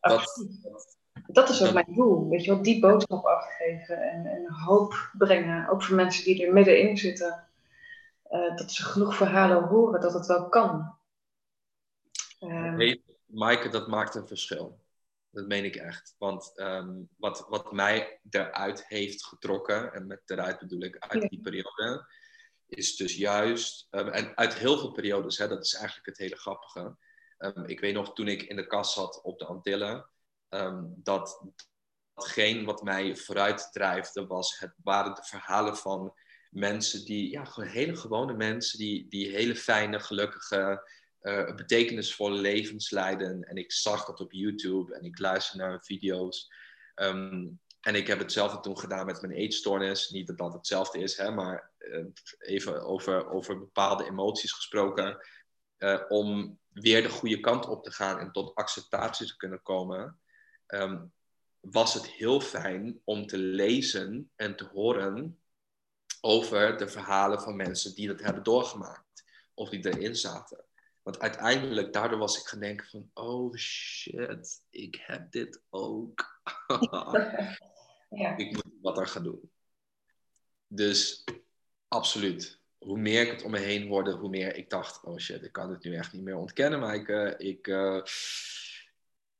dat, 0.00 0.48
dat 0.62 0.93
is 1.32 1.66
ook 1.66 1.72
mijn 1.72 1.94
doel. 1.94 2.28
Weet 2.28 2.44
je 2.44 2.50
wel, 2.50 2.62
die 2.62 2.80
boodschap 2.80 3.24
afgeven. 3.24 4.10
En, 4.10 4.26
en 4.26 4.52
hoop 4.52 5.10
brengen. 5.18 5.68
Ook 5.68 5.82
voor 5.82 5.96
mensen 5.96 6.24
die 6.24 6.46
er 6.46 6.52
middenin 6.52 6.96
zitten 6.96 7.48
uh, 8.30 8.56
dat 8.56 8.72
ze 8.72 8.84
genoeg 8.84 9.16
verhalen 9.16 9.62
horen 9.62 10.00
dat 10.00 10.12
het 10.12 10.26
wel 10.26 10.48
kan. 10.48 10.96
Uh, 12.40 12.76
hey, 12.76 13.02
Maaike, 13.26 13.68
dat 13.68 13.88
maakt 13.88 14.14
een 14.14 14.26
verschil. 14.26 14.82
Dat 15.30 15.46
meen 15.46 15.64
ik 15.64 15.76
echt. 15.76 16.14
Want 16.18 16.52
um, 16.56 17.08
wat, 17.16 17.46
wat 17.48 17.72
mij 17.72 18.20
eruit 18.30 18.84
heeft 18.86 19.26
getrokken, 19.26 19.92
en 19.92 20.06
met 20.06 20.22
eruit 20.24 20.58
bedoel 20.58 20.80
ik 20.80 20.98
uit 20.98 21.28
die 21.28 21.40
periode, 21.40 22.06
is 22.66 22.96
dus 22.96 23.16
juist, 23.16 23.86
um, 23.90 24.08
en 24.08 24.36
uit 24.36 24.54
heel 24.54 24.78
veel 24.78 24.90
periodes, 24.90 25.38
hè, 25.38 25.48
dat 25.48 25.64
is 25.64 25.74
eigenlijk 25.74 26.06
het 26.06 26.18
hele 26.18 26.36
grappige. 26.36 26.96
Um, 27.38 27.64
ik 27.64 27.80
weet 27.80 27.94
nog 27.94 28.12
toen 28.12 28.28
ik 28.28 28.42
in 28.42 28.56
de 28.56 28.66
kast 28.66 28.92
zat 28.92 29.22
op 29.22 29.38
de 29.38 29.46
Antillen, 29.46 30.06
dat 30.96 31.42
datgene 32.14 32.64
wat 32.64 32.82
mij 32.82 33.16
vooruit 33.16 33.68
drijfde, 33.72 34.26
was, 34.26 34.58
het 34.58 34.74
waren 34.82 35.14
de 35.14 35.22
verhalen 35.22 35.76
van 35.76 36.14
mensen 36.50 37.04
die, 37.04 37.30
ja, 37.30 37.44
gewoon 37.44 37.68
hele 37.68 37.96
gewone 37.96 38.34
mensen, 38.34 38.78
die, 38.78 39.08
die 39.08 39.30
hele 39.30 39.56
fijne, 39.56 40.00
gelukkige, 40.00 40.88
uh, 41.22 41.54
betekenisvolle 41.54 42.40
levens 42.40 42.90
leiden. 42.90 43.42
En 43.42 43.56
ik 43.56 43.72
zag 43.72 44.04
dat 44.04 44.20
op 44.20 44.32
YouTube 44.32 44.94
en 44.94 45.04
ik 45.04 45.18
luister 45.18 45.58
naar 45.58 45.84
video's. 45.84 46.52
Ehm, 46.94 47.48
en 47.80 47.94
ik 47.94 48.06
heb 48.06 48.18
hetzelfde 48.18 48.60
toen 48.60 48.78
gedaan 48.78 49.06
met 49.06 49.20
mijn 49.20 49.32
eetstoornis. 49.32 50.10
Niet 50.10 50.26
dat 50.26 50.38
dat 50.38 50.52
hetzelfde 50.52 50.98
is, 50.98 51.16
hè, 51.16 51.30
maar 51.30 51.70
uh, 51.78 52.04
even 52.38 52.82
over, 52.82 53.30
over 53.30 53.58
bepaalde 53.58 54.04
emoties 54.04 54.52
gesproken. 54.52 55.18
Uh, 55.78 56.00
om 56.08 56.58
weer 56.68 57.02
de 57.02 57.08
goede 57.08 57.40
kant 57.40 57.68
op 57.68 57.84
te 57.84 57.92
gaan 57.92 58.18
en 58.18 58.32
tot 58.32 58.54
acceptatie 58.54 59.26
te 59.26 59.36
kunnen 59.36 59.62
komen. 59.62 60.18
Um, 60.66 61.12
was 61.60 61.94
het 61.94 62.06
heel 62.06 62.40
fijn 62.40 63.00
om 63.04 63.26
te 63.26 63.38
lezen 63.38 64.30
en 64.36 64.56
te 64.56 64.64
horen 64.64 65.38
over 66.20 66.76
de 66.76 66.88
verhalen 66.88 67.40
van 67.40 67.56
mensen 67.56 67.94
die 67.94 68.06
dat 68.06 68.20
hebben 68.20 68.42
doorgemaakt 68.42 69.24
of 69.54 69.68
die 69.68 69.86
erin 69.86 70.16
zaten. 70.16 70.64
Want 71.02 71.18
uiteindelijk, 71.18 71.92
daardoor 71.92 72.18
was 72.18 72.38
ik 72.38 72.46
gaan 72.46 72.60
denken 72.60 72.86
van, 72.86 73.10
oh 73.14 73.54
shit, 73.56 74.62
ik 74.70 75.02
heb 75.06 75.32
dit 75.32 75.62
ook. 75.70 76.40
ja. 78.10 78.36
Ik 78.36 78.52
moet 78.52 78.72
wat 78.82 78.98
aan 78.98 79.08
gaan 79.08 79.22
doen. 79.22 79.50
Dus 80.66 81.24
absoluut. 81.88 82.60
Hoe 82.78 82.98
meer 82.98 83.22
ik 83.22 83.30
het 83.30 83.42
om 83.42 83.50
me 83.50 83.58
heen 83.58 83.88
hoorde, 83.88 84.12
hoe 84.12 84.28
meer 84.28 84.56
ik 84.56 84.70
dacht, 84.70 85.04
oh 85.04 85.18
shit, 85.18 85.42
ik 85.42 85.52
kan 85.52 85.70
het 85.70 85.84
nu 85.84 85.94
echt 85.94 86.12
niet 86.12 86.22
meer 86.22 86.36
ontkennen. 86.36 86.80
Maar 86.80 86.94
ik, 86.94 87.08
uh, 87.08 87.32
ik 87.36 87.66
uh, 87.66 88.02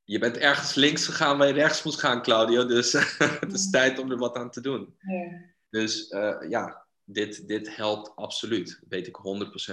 je 0.04 0.18
bent 0.18 0.36
ergens 0.36 0.74
links 0.74 1.06
gegaan 1.06 1.38
waar 1.38 1.46
je 1.46 1.52
rechts 1.52 1.82
moest 1.82 2.00
gaan, 2.00 2.22
Claudio. 2.22 2.66
Dus 2.66 2.92
het 3.40 3.52
is 3.52 3.70
tijd 3.70 3.98
om 3.98 4.10
er 4.10 4.18
wat 4.18 4.36
aan 4.36 4.50
te 4.50 4.60
doen. 4.60 4.96
Ja. 4.98 5.40
Dus 5.70 6.10
uh, 6.10 6.36
ja, 6.48 6.86
dit, 7.04 7.48
dit 7.48 7.76
helpt 7.76 8.16
absoluut. 8.16 8.78
Dat 8.80 8.88
weet 8.88 9.06
ik 9.06 9.16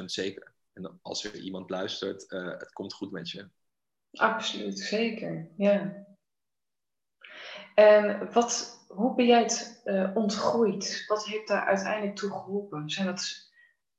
100% 0.02 0.06
zeker. 0.06 0.54
En 0.74 1.00
als 1.02 1.24
er 1.24 1.36
iemand 1.36 1.70
luistert, 1.70 2.32
uh, 2.32 2.48
het 2.58 2.74
komt 2.74 2.94
goed 2.94 3.12
met 3.12 3.30
je. 3.30 3.50
Absoluut, 4.12 4.80
zeker. 4.80 5.50
Ja. 5.58 6.06
En 7.76 8.32
wat, 8.34 8.80
hoe 8.88 9.16
ben 9.16 9.26
jij 9.26 9.42
het 9.42 9.82
uh, 9.86 10.12
ontgroeid? 10.14 11.04
Wat 11.08 11.26
heeft 11.26 11.48
daar 11.48 11.66
uiteindelijk 11.66 12.16
toe 12.16 12.30
geholpen? 12.30 12.90
Zijn 12.90 13.06
dat 13.06 13.50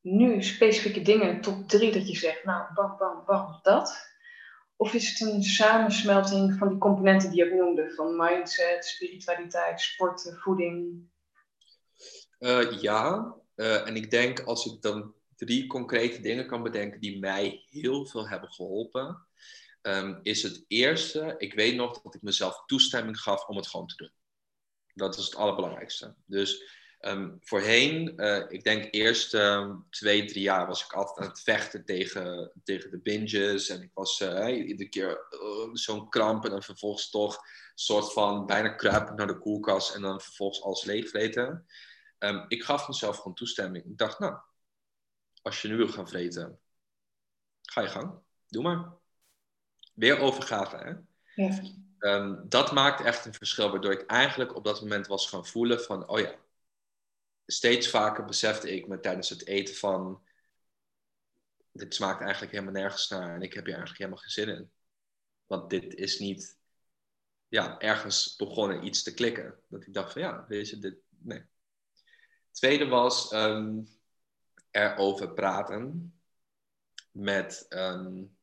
nu 0.00 0.42
specifieke 0.42 1.02
dingen, 1.02 1.40
top 1.40 1.68
drie, 1.68 1.92
dat 1.92 2.08
je 2.08 2.16
zegt, 2.16 2.44
nou, 2.44 2.74
bam, 2.74 2.96
bam, 2.98 3.22
bam, 3.26 3.58
dat? 3.62 4.11
Of 4.76 4.94
is 4.94 5.08
het 5.08 5.28
een 5.28 5.42
samensmelting 5.42 6.54
van 6.54 6.68
die 6.68 6.78
componenten 6.78 7.30
die 7.30 7.44
je 7.44 7.52
ook 7.52 7.58
noemde, 7.58 7.90
van 7.90 8.16
mindset, 8.16 8.84
spiritualiteit, 8.84 9.80
sporten, 9.80 10.36
voeding? 10.36 11.08
Uh, 12.38 12.80
ja, 12.80 13.34
uh, 13.56 13.86
en 13.86 13.96
ik 13.96 14.10
denk 14.10 14.40
als 14.40 14.66
ik 14.66 14.82
dan 14.82 15.14
drie 15.36 15.66
concrete 15.66 16.20
dingen 16.20 16.46
kan 16.46 16.62
bedenken 16.62 17.00
die 17.00 17.18
mij 17.18 17.64
heel 17.68 18.06
veel 18.06 18.28
hebben 18.28 18.52
geholpen, 18.52 19.26
um, 19.82 20.18
is 20.22 20.42
het 20.42 20.64
eerste, 20.68 21.34
ik 21.38 21.54
weet 21.54 21.74
nog 21.74 22.02
dat 22.02 22.14
ik 22.14 22.22
mezelf 22.22 22.62
toestemming 22.66 23.20
gaf 23.20 23.46
om 23.46 23.56
het 23.56 23.68
gewoon 23.68 23.86
te 23.86 23.96
doen. 23.96 24.12
Dat 24.94 25.18
is 25.18 25.24
het 25.24 25.36
allerbelangrijkste. 25.36 26.14
Dus 26.26 26.80
um, 27.02 27.38
voorheen, 27.40 28.12
uh, 28.16 28.44
ik 28.48 28.64
denk 28.64 28.88
eerst 28.90 29.34
um, 29.34 29.86
twee, 29.90 30.24
drie 30.24 30.42
jaar, 30.42 30.66
was 30.66 30.84
ik 30.84 30.92
altijd 30.92 31.18
aan 31.18 31.28
het 31.28 31.40
vechten 31.40 31.84
tegen, 31.84 32.52
tegen 32.64 32.90
de 32.90 32.98
binges. 32.98 33.68
En 33.68 33.82
ik 33.82 33.90
was 33.94 34.20
uh, 34.20 34.66
iedere 34.68 34.88
keer 34.88 35.26
uh, 35.30 35.68
zo'n 35.72 36.08
kramp 36.08 36.44
en 36.44 36.50
dan 36.50 36.62
vervolgens 36.62 37.10
toch 37.10 37.36
een 37.36 37.42
soort 37.74 38.12
van 38.12 38.46
bijna 38.46 38.68
kruipen 38.68 39.16
naar 39.16 39.26
de 39.26 39.38
koelkast 39.38 39.94
en 39.94 40.02
dan 40.02 40.20
vervolgens 40.20 40.62
alles 40.62 40.84
leegvreten. 40.84 41.66
Um, 42.18 42.44
ik 42.48 42.62
gaf 42.62 42.88
mezelf 42.88 43.16
gewoon 43.16 43.34
toestemming. 43.34 43.84
Ik 43.84 43.98
dacht, 43.98 44.18
nou, 44.18 44.36
als 45.42 45.62
je 45.62 45.68
nu 45.68 45.76
wil 45.76 45.88
gaan 45.88 46.08
vreten, 46.08 46.58
ga 47.62 47.80
je 47.80 47.88
gang. 47.88 48.14
Doe 48.48 48.62
maar. 48.62 48.92
Weer 49.94 50.18
overgave, 50.18 50.76
hè? 50.76 50.92
Ja. 51.34 52.44
Dat 52.48 52.72
maakt 52.72 53.04
echt 53.04 53.24
een 53.24 53.34
verschil, 53.34 53.70
waardoor 53.70 53.92
ik 53.92 54.06
eigenlijk 54.06 54.56
op 54.56 54.64
dat 54.64 54.80
moment 54.80 55.06
was 55.06 55.28
gaan 55.28 55.46
voelen 55.46 55.80
van, 55.80 56.08
oh 56.08 56.18
ja, 56.20 56.34
steeds 57.52 57.88
vaker 57.88 58.24
besefte 58.24 58.70
ik 58.74 58.88
me 58.88 59.00
tijdens 59.00 59.28
het 59.28 59.46
eten 59.46 59.74
van, 59.74 60.22
dit 61.72 61.94
smaakt 61.94 62.20
eigenlijk 62.20 62.52
helemaal 62.52 62.72
nergens 62.72 63.08
naar 63.08 63.34
en 63.34 63.42
ik 63.42 63.52
heb 63.52 63.64
hier 63.64 63.74
eigenlijk 63.74 63.98
helemaal 63.98 64.22
geen 64.22 64.30
zin 64.30 64.48
in. 64.48 64.70
Want 65.46 65.70
dit 65.70 65.94
is 65.94 66.18
niet, 66.18 66.58
ja, 67.48 67.78
ergens 67.78 68.36
begonnen 68.36 68.84
iets 68.84 69.02
te 69.02 69.14
klikken. 69.14 69.60
Dat 69.68 69.86
ik 69.86 69.94
dacht 69.94 70.12
van, 70.12 70.22
ja, 70.22 70.44
weet 70.48 70.68
je, 70.68 70.78
dit, 70.78 70.96
nee. 71.08 71.44
Tweede 72.50 72.86
was, 72.86 73.32
um, 73.32 73.86
erover 74.70 75.32
praten 75.32 76.14
met. 77.10 77.66
Um, 77.68 78.36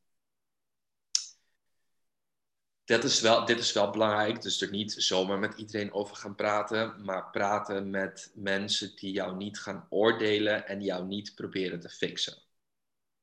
dat 2.90 3.04
is 3.04 3.20
wel, 3.20 3.44
dit 3.44 3.58
is 3.58 3.72
wel 3.72 3.90
belangrijk, 3.90 4.42
dus 4.42 4.60
er 4.60 4.70
niet 4.70 4.92
zomaar 4.92 5.38
met 5.38 5.54
iedereen 5.54 5.92
over 5.92 6.16
gaan 6.16 6.34
praten, 6.34 7.04
maar 7.04 7.30
praten 7.30 7.90
met 7.90 8.32
mensen 8.34 8.96
die 8.96 9.12
jou 9.12 9.36
niet 9.36 9.58
gaan 9.58 9.86
oordelen 9.88 10.66
en 10.66 10.82
jou 10.82 11.06
niet 11.06 11.34
proberen 11.34 11.80
te 11.80 11.88
fixen. 11.88 12.42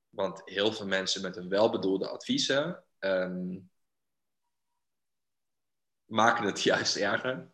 Want 0.09 0.41
heel 0.45 0.71
veel 0.71 0.85
mensen 0.85 1.21
met 1.21 1.35
een 1.35 1.49
welbedoelde 1.49 2.07
adviezen 2.07 2.83
um, 2.99 3.69
maken 6.05 6.45
het 6.45 6.63
juist 6.71 6.95
erger. 6.95 7.51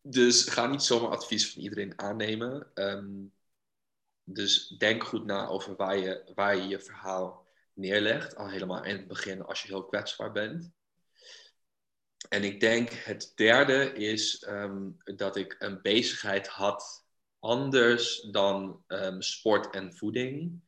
Dus 0.00 0.44
ga 0.48 0.66
niet 0.66 0.82
zomaar 0.82 1.10
advies 1.10 1.52
van 1.52 1.62
iedereen 1.62 1.98
aannemen. 1.98 2.70
Um, 2.74 3.32
dus 4.24 4.68
denk 4.68 5.04
goed 5.04 5.24
na 5.24 5.46
over 5.46 5.76
waar 5.76 5.96
je, 5.96 6.32
waar 6.34 6.56
je 6.56 6.66
je 6.66 6.80
verhaal 6.80 7.43
neerlegt. 7.74 8.36
Al 8.36 8.48
helemaal 8.48 8.84
in 8.84 8.96
het 8.96 9.08
begin 9.08 9.42
als 9.42 9.62
je 9.62 9.68
heel 9.68 9.84
kwetsbaar 9.84 10.32
bent. 10.32 10.72
En 12.28 12.44
ik 12.44 12.60
denk 12.60 12.90
het 12.90 13.32
derde 13.34 13.92
is 13.92 14.46
um, 14.48 14.96
dat 15.04 15.36
ik 15.36 15.56
een 15.58 15.82
bezigheid 15.82 16.48
had 16.48 17.04
anders 17.38 18.20
dan 18.20 18.84
um, 18.86 19.22
sport 19.22 19.74
en 19.74 19.96
voeding. 19.96 20.62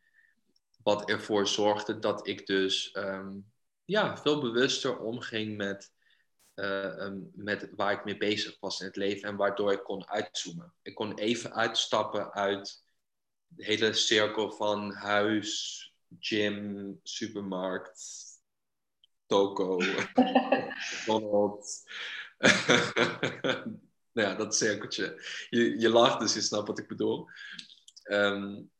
Wat 0.82 1.08
ervoor 1.08 1.46
zorgde 1.46 1.98
dat 1.98 2.26
ik 2.26 2.46
dus 2.46 2.94
um, 2.96 3.52
ja, 3.84 4.16
veel 4.16 4.40
bewuster 4.40 4.98
omging 4.98 5.56
met, 5.56 5.92
uh, 6.54 7.12
met 7.34 7.68
waar 7.74 7.92
ik 7.92 8.04
mee 8.04 8.16
bezig 8.16 8.56
was 8.60 8.80
in 8.80 8.86
het 8.86 8.96
leven. 8.96 9.28
En 9.28 9.36
waardoor 9.36 9.72
ik 9.72 9.82
kon 9.82 10.08
uitzoomen. 10.08 10.74
Ik 10.82 10.94
kon 10.94 11.18
even 11.18 11.54
uitstappen 11.54 12.32
uit 12.32 12.84
de 13.46 13.64
hele 13.64 13.92
cirkel 13.92 14.50
van 14.50 14.92
huis, 14.92 15.80
gym, 16.20 17.00
supermarkt, 17.02 18.02
toko, 19.26 19.76
McDonald's. 21.06 21.84
nou 24.12 24.28
ja, 24.28 24.34
dat 24.34 24.56
cirkeltje. 24.56 25.22
Je, 25.50 25.78
je 25.80 25.88
lacht, 25.88 26.20
dus 26.20 26.34
je 26.34 26.40
snapt 26.40 26.68
wat 26.68 26.78
ik 26.78 26.88
bedoel. 26.88 27.28
Um, 28.04 28.70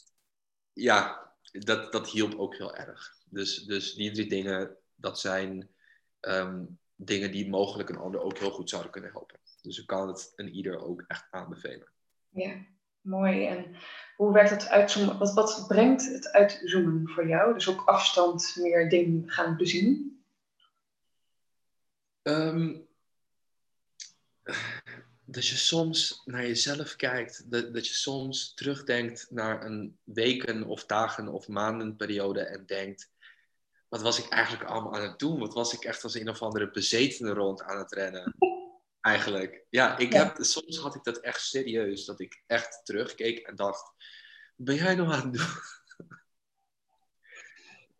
ja, 0.72 1.32
dat, 1.53 1.93
dat 1.93 2.11
hielp 2.11 2.34
ook 2.34 2.57
heel 2.57 2.74
erg. 2.74 3.16
Dus, 3.24 3.64
dus 3.64 3.95
die 3.95 4.11
drie 4.11 4.28
dingen, 4.28 4.76
dat 4.95 5.20
zijn 5.20 5.74
um, 6.20 6.78
dingen 6.95 7.30
die 7.30 7.49
mogelijk 7.49 7.89
een 7.89 7.97
ander 7.97 8.20
ook 8.20 8.39
heel 8.39 8.51
goed 8.51 8.70
zouden 8.70 8.93
kunnen 8.93 9.11
helpen. 9.11 9.41
Dus 9.62 9.78
ik 9.78 9.87
kan 9.87 10.09
het 10.09 10.32
een 10.37 10.49
ieder 10.49 10.78
ook 10.78 11.05
echt 11.07 11.26
aanbevelen. 11.30 11.93
Ja, 12.28 12.66
mooi. 13.07 13.47
En 13.47 13.77
hoe 14.17 14.33
werkt 14.33 14.51
het 14.51 14.69
uitzoomen? 14.69 15.19
Wat, 15.19 15.35
wat 15.35 15.65
brengt 15.69 16.13
het 16.13 16.33
uitzoomen 16.33 17.09
voor 17.09 17.29
jou? 17.29 17.55
Dus 17.55 17.69
ook 17.69 17.83
afstand 17.85 18.57
meer 18.59 18.89
dingen 18.89 19.31
gaan 19.31 19.57
bezien? 19.57 20.21
Um, 22.23 22.87
dat 25.25 25.47
je 25.47 25.57
soms 25.57 26.23
naar 26.25 26.47
jezelf 26.47 26.97
kijkt, 26.97 27.51
dat, 27.51 27.75
dat 27.75 27.87
je 27.87 27.95
soms 27.95 28.55
terugdenkt 28.55 29.27
naar 29.31 29.65
een 29.65 29.99
weken 30.05 30.65
of 30.65 30.87
dagen 30.87 31.29
of 31.29 31.49
maanden 31.49 31.97
periode 31.97 32.41
en 32.41 32.67
denkt, 32.67 33.11
wat 33.89 34.03
was 34.03 34.25
ik 34.25 34.29
eigenlijk 34.29 34.71
allemaal 34.71 34.95
aan 34.95 35.03
het 35.03 35.19
doen? 35.19 35.39
Wat 35.39 35.55
was 35.55 35.75
ik 35.75 35.85
echt 35.85 36.05
als 36.05 36.15
een 36.15 36.29
of 36.29 36.43
andere 36.43 36.71
bezetene 36.71 37.33
rond 37.33 37.63
aan 37.63 37.79
het 37.79 37.93
rennen? 37.93 38.35
Eigenlijk. 39.07 39.65
Ja, 39.71 39.99
ik 39.99 40.13
Heb, 40.13 40.37
soms 40.41 40.79
had 40.79 40.95
ik 40.95 41.05
dat 41.05 41.19
echt 41.19 41.41
serieus, 41.41 42.05
dat 42.05 42.21
ik 42.21 42.43
echt 42.47 42.81
terugkeek 42.85 43.39
en 43.39 43.57
dacht, 43.57 43.93
wat 44.57 44.67
ben 44.67 44.75
jij 44.75 44.95
nou 44.95 45.13
aan 45.13 45.23
het 45.23 45.33
doen? 45.33 45.47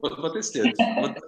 wat, 0.03 0.19
wat, 0.19 0.35
is 0.35 0.51
dit? 0.51 0.77
Wat, 0.77 1.19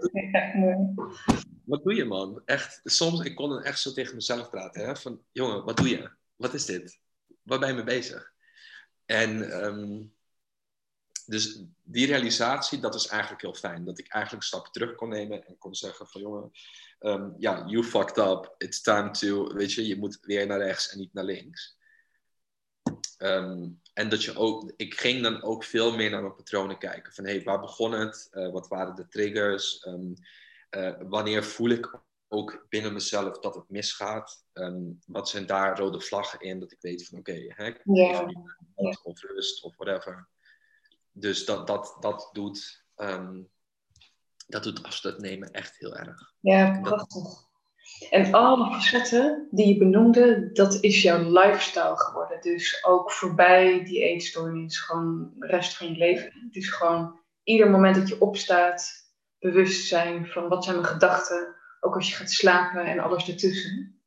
wat, 1.64 1.84
doe 1.84 1.94
je, 1.94 2.04
man? 2.04 2.42
Echt, 2.44 2.80
soms, 2.84 3.20
ik 3.20 3.34
kon 3.34 3.62
echt 3.62 3.80
zo 3.80 3.92
tegen 3.92 4.14
mezelf 4.14 4.50
praten, 4.50 4.86
hè? 4.86 4.96
van, 4.96 5.22
jongen, 5.32 5.64
wat 5.64 5.76
doe 5.76 5.88
je? 5.88 6.10
Wat 6.36 6.54
is 6.54 6.64
dit? 6.64 7.00
Waar 7.42 7.58
ben 7.58 7.68
je 7.68 7.74
mee 7.74 7.84
bezig? 7.84 8.32
En 9.04 9.64
um, 9.64 10.14
dus 11.28 11.62
die 11.82 12.06
realisatie, 12.06 12.80
dat 12.80 12.94
is 12.94 13.06
eigenlijk 13.06 13.42
heel 13.42 13.54
fijn. 13.54 13.84
Dat 13.84 13.98
ik 13.98 14.08
eigenlijk 14.08 14.44
stappen 14.44 14.72
terug 14.72 14.94
kon 14.94 15.08
nemen 15.08 15.46
en 15.46 15.58
kon 15.58 15.74
zeggen 15.74 16.06
van 16.06 16.20
jongen, 16.20 16.50
um, 17.00 17.34
ja, 17.38 17.64
you 17.66 17.84
fucked 17.84 18.18
up. 18.18 18.54
It's 18.58 18.80
time 18.80 19.10
to, 19.10 19.52
weet 19.54 19.72
je, 19.72 19.86
je 19.86 19.98
moet 19.98 20.18
weer 20.20 20.46
naar 20.46 20.58
rechts 20.58 20.92
en 20.92 20.98
niet 20.98 21.12
naar 21.12 21.24
links. 21.24 21.76
Um, 23.18 23.80
en 23.92 24.08
dat 24.08 24.22
je 24.24 24.36
ook, 24.36 24.72
ik 24.76 24.94
ging 24.94 25.22
dan 25.22 25.42
ook 25.42 25.64
veel 25.64 25.96
meer 25.96 26.10
naar 26.10 26.22
mijn 26.22 26.34
patronen 26.34 26.78
kijken. 26.78 27.12
Van 27.12 27.24
hé, 27.24 27.34
hey, 27.34 27.42
waar 27.42 27.60
begon 27.60 27.92
het? 27.92 28.28
Uh, 28.32 28.52
wat 28.52 28.68
waren 28.68 28.94
de 28.94 29.08
triggers? 29.08 29.86
Um, 29.86 30.14
uh, 30.70 30.94
wanneer 31.00 31.44
voel 31.44 31.68
ik 31.68 32.00
ook 32.28 32.66
binnen 32.68 32.92
mezelf 32.92 33.38
dat 33.38 33.54
het 33.54 33.68
misgaat? 33.68 34.44
Um, 34.52 34.98
wat 35.06 35.28
zijn 35.28 35.46
daar 35.46 35.78
rode 35.78 36.00
vlaggen 36.00 36.40
in? 36.40 36.60
Dat 36.60 36.72
ik 36.72 36.80
weet 36.80 37.06
van 37.08 37.18
oké, 37.18 37.30
okay, 37.30 37.74
yeah. 37.84 38.28
of 39.02 39.20
rust 39.20 39.62
of 39.62 39.76
whatever 39.76 40.28
dus 41.20 41.44
dat, 41.44 41.66
dat, 41.66 41.96
dat, 42.00 42.30
doet, 42.32 42.84
um, 42.96 43.48
dat 44.46 44.62
doet 44.62 44.82
afstand 44.82 45.18
nemen 45.18 45.50
echt 45.50 45.78
heel 45.78 45.96
erg. 45.96 46.32
Ja, 46.40 46.80
prachtig. 46.80 47.46
En 48.10 48.32
alle 48.32 48.72
facetten 48.72 49.48
die 49.50 49.66
je 49.66 49.78
benoemde, 49.78 50.52
dat 50.52 50.82
is 50.82 51.02
jouw 51.02 51.32
lifestyle 51.32 51.96
geworden. 51.96 52.40
Dus 52.40 52.84
ook 52.84 53.12
voorbij 53.12 53.84
die 53.84 54.02
eetstoornis, 54.02 54.78
gewoon 54.78 55.32
de 55.34 55.46
rest 55.46 55.76
van 55.76 55.86
je 55.86 55.96
leven. 55.96 56.32
Het 56.44 56.56
is 56.56 56.68
gewoon 56.68 57.20
ieder 57.42 57.70
moment 57.70 57.96
dat 57.96 58.08
je 58.08 58.20
opstaat, 58.20 59.06
bewust 59.38 59.88
zijn 59.88 60.26
van 60.26 60.48
wat 60.48 60.64
zijn 60.64 60.76
mijn 60.76 60.88
gedachten, 60.88 61.54
ook 61.80 61.94
als 61.94 62.08
je 62.08 62.16
gaat 62.16 62.30
slapen 62.30 62.84
en 62.84 62.98
alles 62.98 63.28
ertussen. 63.28 64.00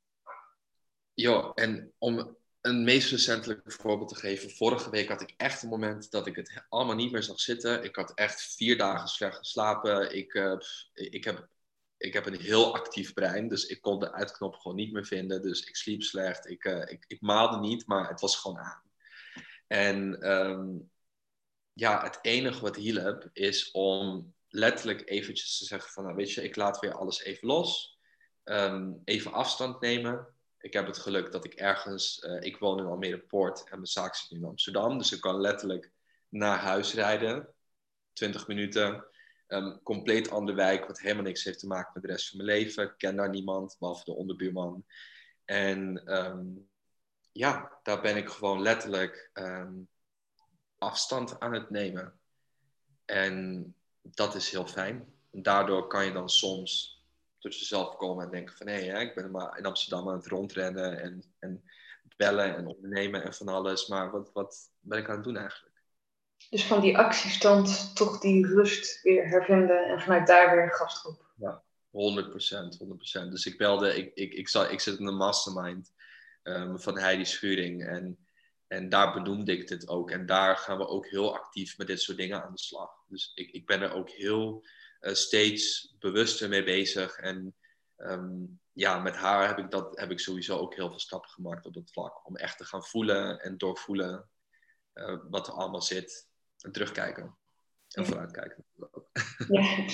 Ja, 1.14 1.52
en 1.54 1.94
om 1.98 2.38
een 2.62 2.84
meest 2.84 3.12
recentelijk 3.12 3.62
voorbeeld 3.66 4.10
te 4.10 4.16
geven. 4.16 4.50
Vorige 4.50 4.90
week 4.90 5.08
had 5.10 5.22
ik 5.22 5.34
echt 5.38 5.64
een 5.64 5.70
moment 5.70 6.12
dat 6.12 6.28
ik 6.28 6.36
het 6.36 6.64
allemaal 6.70 6.96
niet 6.96 7.12
meer 7.12 7.24
zag 7.24 7.40
zitten. 7.40 7.84
Ik 7.84 7.96
had 7.96 8.14
echt 8.14 8.56
vier 8.56 8.78
dagen 8.78 9.08
slecht 9.08 9.38
geslapen. 9.38 10.16
Ik, 10.16 10.34
uh, 10.34 10.60
ik, 10.94 11.24
heb, 11.24 11.48
ik 11.98 12.14
heb 12.14 12.26
een 12.26 12.40
heel 12.40 12.74
actief 12.74 13.14
brein, 13.14 13.48
dus 13.48 13.66
ik 13.66 13.82
kon 13.82 14.00
de 14.00 14.14
uitknop 14.14 14.56
gewoon 14.56 14.78
niet 14.78 14.92
meer 14.92 15.06
vinden. 15.06 15.42
Dus 15.42 15.64
ik 15.64 15.76
sliep 15.76 16.02
slecht. 16.02 16.50
Ik, 16.50 16.66
uh, 16.66 16.82
ik, 16.86 17.06
ik 17.08 17.22
maalde 17.22 17.60
niet, 17.60 17.88
maar 17.88 18.10
het 18.10 18.22
was 18.22 18.36
gewoon 18.36 18.60
aan. 18.60 18.82
En 19.68 20.32
um, 20.32 20.92
ja, 21.74 22.04
het 22.04 22.20
enige 22.22 22.62
wat 22.62 22.76
hielp 22.76 23.30
is 23.34 23.72
om 23.72 24.34
letterlijk 24.48 25.10
eventjes 25.10 25.58
te 25.58 25.66
zeggen 25.66 25.92
van, 25.92 26.04
nou, 26.04 26.16
weet 26.16 26.32
je, 26.32 26.44
ik 26.44 26.56
laat 26.56 26.80
weer 26.80 26.94
alles 26.94 27.24
even 27.24 27.48
los. 27.48 28.00
Um, 28.44 29.02
even 29.06 29.34
afstand 29.34 29.82
nemen. 29.82 30.28
Ik 30.62 30.74
heb 30.74 30.86
het 30.86 30.98
geluk 30.98 31.32
dat 31.32 31.46
ik 31.46 31.54
ergens, 31.54 32.24
uh, 32.24 32.42
ik 32.42 32.58
woon 32.58 32.80
in 32.80 32.86
Almere 32.86 33.20
Poort 33.20 33.60
en 33.60 33.76
mijn 33.76 33.86
zaak 33.86 34.16
zit 34.16 34.32
in 34.32 34.46
Amsterdam. 34.46 34.98
Dus 34.98 35.12
ik 35.12 35.22
kan 35.22 35.42
letterlijk 35.42 35.92
naar 36.30 36.58
huis 36.60 36.94
rijden. 36.94 37.54
20 38.14 38.48
minuten. 38.48 39.06
Um, 39.48 39.84
compleet 39.84 40.30
andere 40.30 40.58
wijk, 40.58 40.86
wat 40.86 41.00
helemaal 41.00 41.24
niks 41.24 41.44
heeft 41.44 41.60
te 41.60 41.68
maken 41.68 41.92
met 41.94 42.04
de 42.04 42.10
rest 42.10 42.30
van 42.30 42.46
mijn 42.46 42.60
leven. 42.60 42.84
Ik 42.84 42.94
ken 42.98 43.16
daar 43.16 43.30
niemand, 43.30 43.76
behalve 43.80 44.04
de 44.04 44.16
onderbuurman. 44.16 44.86
En 45.46 46.14
um, 46.26 46.70
ja, 47.32 47.80
daar 47.84 48.02
ben 48.02 48.18
ik 48.18 48.30
gewoon 48.30 48.62
letterlijk 48.62 49.30
um, 49.34 49.88
afstand 50.78 51.40
aan 51.40 51.54
het 51.54 51.70
nemen. 51.70 52.20
En 53.06 53.66
dat 54.02 54.36
is 54.36 54.52
heel 54.52 54.68
fijn. 54.68 55.14
Daardoor 55.32 55.88
kan 55.88 56.06
je 56.06 56.12
dan 56.12 56.30
soms 56.30 57.01
tot 57.42 57.60
jezelf 57.60 57.96
komen 57.96 58.26
en 58.26 58.32
denken 58.32 58.56
van 58.56 58.68
hé, 58.68 58.86
hey, 58.86 59.06
ik 59.06 59.16
ben 59.16 59.32
maar 59.32 59.58
in 59.58 59.66
Amsterdam 59.66 60.10
aan 60.10 60.16
het 60.16 60.28
rondrennen 60.28 61.02
en, 61.02 61.24
en 61.40 61.64
bellen 62.18 62.56
en 62.56 62.68
ondernemen 62.68 63.24
en 63.24 63.34
van 63.34 63.48
alles. 63.48 63.88
Maar 63.88 64.12
wat, 64.12 64.30
wat 64.34 64.72
ben 64.80 65.00
ik 65.00 65.10
aan 65.10 65.16
het 65.16 65.24
doen 65.24 65.38
eigenlijk? 65.38 65.72
Dus 66.50 66.66
van 66.66 66.82
die 66.82 66.98
actiestand 66.98 67.96
toch 67.96 68.20
die 68.20 68.48
rust 68.48 69.02
weer 69.02 69.28
hervinden 69.28 69.86
en 69.86 70.02
vanuit 70.02 70.28
daar 70.28 70.56
weer 70.56 70.72
gastgroep. 70.72 71.26
Ja, 71.36 71.64
100%, 71.92 71.92
100%. 73.26 73.30
Dus 73.30 73.46
ik 73.46 73.58
belde, 73.58 73.96
ik, 73.96 74.12
ik, 74.14 74.34
ik, 74.34 74.50
zat, 74.50 74.72
ik 74.72 74.80
zit 74.80 75.00
in 75.00 75.06
de 75.06 75.12
mastermind 75.12 75.94
um, 76.44 76.80
van 76.80 76.98
Heidi 76.98 77.26
Schuring 77.26 77.86
en, 77.88 78.28
en 78.68 78.90
daar 78.90 79.14
benoemde 79.14 79.52
ik 79.52 79.68
dit 79.68 79.88
ook. 79.88 80.12
En 80.12 80.26
daar 80.26 80.58
gaan 80.58 80.78
we 80.78 80.88
ook 80.88 81.08
heel 81.08 81.36
actief 81.36 81.78
met 81.78 81.88
dit 81.88 82.02
soort 82.02 82.18
dingen 82.18 82.44
aan 82.44 82.52
de 82.52 82.60
slag. 82.60 83.04
Dus 83.08 83.32
ik, 83.36 83.52
ik 83.52 83.66
ben 83.66 83.82
er 83.82 83.94
ook 83.94 84.10
heel 84.10 84.66
steeds 85.02 85.96
bewuster 86.00 86.50
mee 86.50 86.64
bezig. 86.64 87.18
En 87.18 87.56
um, 87.98 88.60
ja, 88.74 89.00
met 89.00 89.16
haar 89.16 89.48
heb 89.48 89.58
ik, 89.58 89.72
dat, 89.72 90.00
heb 90.00 90.12
ik 90.12 90.20
sowieso 90.20 90.58
ook 90.58 90.76
heel 90.76 90.90
veel 90.90 91.00
stappen 91.00 91.30
gemaakt 91.30 91.66
op 91.66 91.74
dat 91.74 91.92
vlak. 91.92 92.28
Om 92.28 92.36
echt 92.36 92.58
te 92.58 92.66
gaan 92.66 92.84
voelen 92.84 93.40
en 93.40 93.58
doorvoelen 93.58 94.30
uh, 94.94 95.18
wat 95.30 95.48
er 95.48 95.54
allemaal 95.54 95.82
zit. 95.82 96.30
En 96.58 96.72
terugkijken. 96.72 97.24
En 97.90 98.04
ja. 98.04 98.08
vooruitkijken. 98.08 98.66
Ja, 99.48 99.86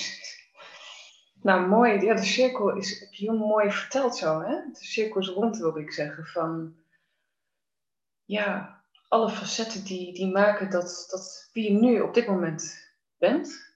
nou, 1.48 1.68
mooi. 1.68 2.00
Ja, 2.00 2.14
de 2.14 2.24
cirkel 2.24 2.76
is, 2.76 3.00
heb 3.00 3.12
je 3.12 3.24
heel 3.24 3.38
mooi 3.38 3.70
verteld 3.70 4.16
zo, 4.16 4.40
hè? 4.40 4.54
De 4.72 4.84
cirkel 4.84 5.20
is 5.20 5.28
rond, 5.28 5.58
wilde 5.58 5.80
ik 5.80 5.92
zeggen. 5.92 6.26
Van, 6.26 6.76
ja, 8.24 8.82
alle 9.08 9.30
facetten 9.30 9.84
die, 9.84 10.12
die 10.12 10.32
maken 10.32 10.70
dat, 10.70 11.06
dat 11.10 11.50
wie 11.52 11.72
je 11.72 11.78
nu 11.78 12.00
op 12.00 12.14
dit 12.14 12.26
moment 12.26 12.90
bent 13.16 13.67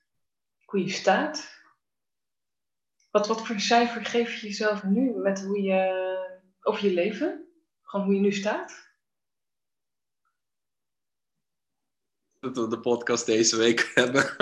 hoe 0.72 0.80
je 0.80 0.90
staat. 0.90 1.60
Wat, 3.10 3.26
wat 3.26 3.46
voor 3.46 3.60
cijfer 3.60 4.04
geef 4.04 4.40
je 4.40 4.46
jezelf 4.46 4.82
nu 4.82 5.14
met 5.14 5.42
hoe 5.42 5.62
je, 5.62 6.50
over 6.60 6.84
je 6.84 6.94
leven? 6.94 7.48
Gewoon 7.82 8.06
hoe 8.06 8.14
je 8.14 8.20
nu 8.20 8.32
staat? 8.32 8.90
Dat 12.40 12.56
we 12.56 12.68
de 12.68 12.80
podcast 12.80 13.26
deze 13.26 13.56
week 13.56 13.90
hebben. 13.94 14.36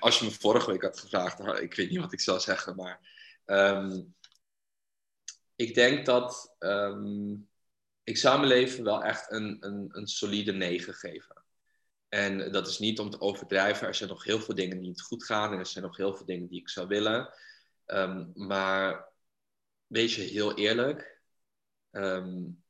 Als 0.00 0.18
je 0.18 0.24
me 0.24 0.30
vorige 0.30 0.70
week 0.70 0.82
had 0.82 1.00
gevraagd, 1.00 1.60
ik 1.60 1.74
weet 1.74 1.90
niet 1.90 2.00
wat 2.00 2.12
ik 2.12 2.20
zou 2.20 2.40
zeggen, 2.40 2.76
maar 2.76 3.00
um, 3.44 4.14
ik 5.54 5.74
denk 5.74 6.06
dat 6.06 6.56
um, 6.58 7.48
ik 8.02 8.16
zou 8.16 8.36
mijn 8.36 8.48
leven 8.48 8.84
wel 8.84 9.02
echt 9.02 9.30
een, 9.30 9.56
een, 9.60 9.88
een 9.92 10.06
solide 10.06 10.52
9 10.52 10.94
geven. 10.94 11.45
En 12.08 12.52
dat 12.52 12.68
is 12.68 12.78
niet 12.78 12.98
om 12.98 13.10
te 13.10 13.20
overdrijven. 13.20 13.86
Er 13.86 13.94
zijn 13.94 14.08
nog 14.08 14.24
heel 14.24 14.40
veel 14.40 14.54
dingen 14.54 14.78
die 14.78 14.88
niet 14.88 15.02
goed 15.02 15.24
gaan. 15.24 15.52
En 15.52 15.58
er 15.58 15.66
zijn 15.66 15.84
nog 15.84 15.96
heel 15.96 16.14
veel 16.14 16.26
dingen 16.26 16.48
die 16.48 16.60
ik 16.60 16.68
zou 16.68 16.86
willen. 16.86 17.34
Um, 17.86 18.32
maar 18.34 19.08
wees 19.86 20.16
je 20.16 20.22
heel 20.22 20.54
eerlijk. 20.54 21.20
Um, 21.90 22.62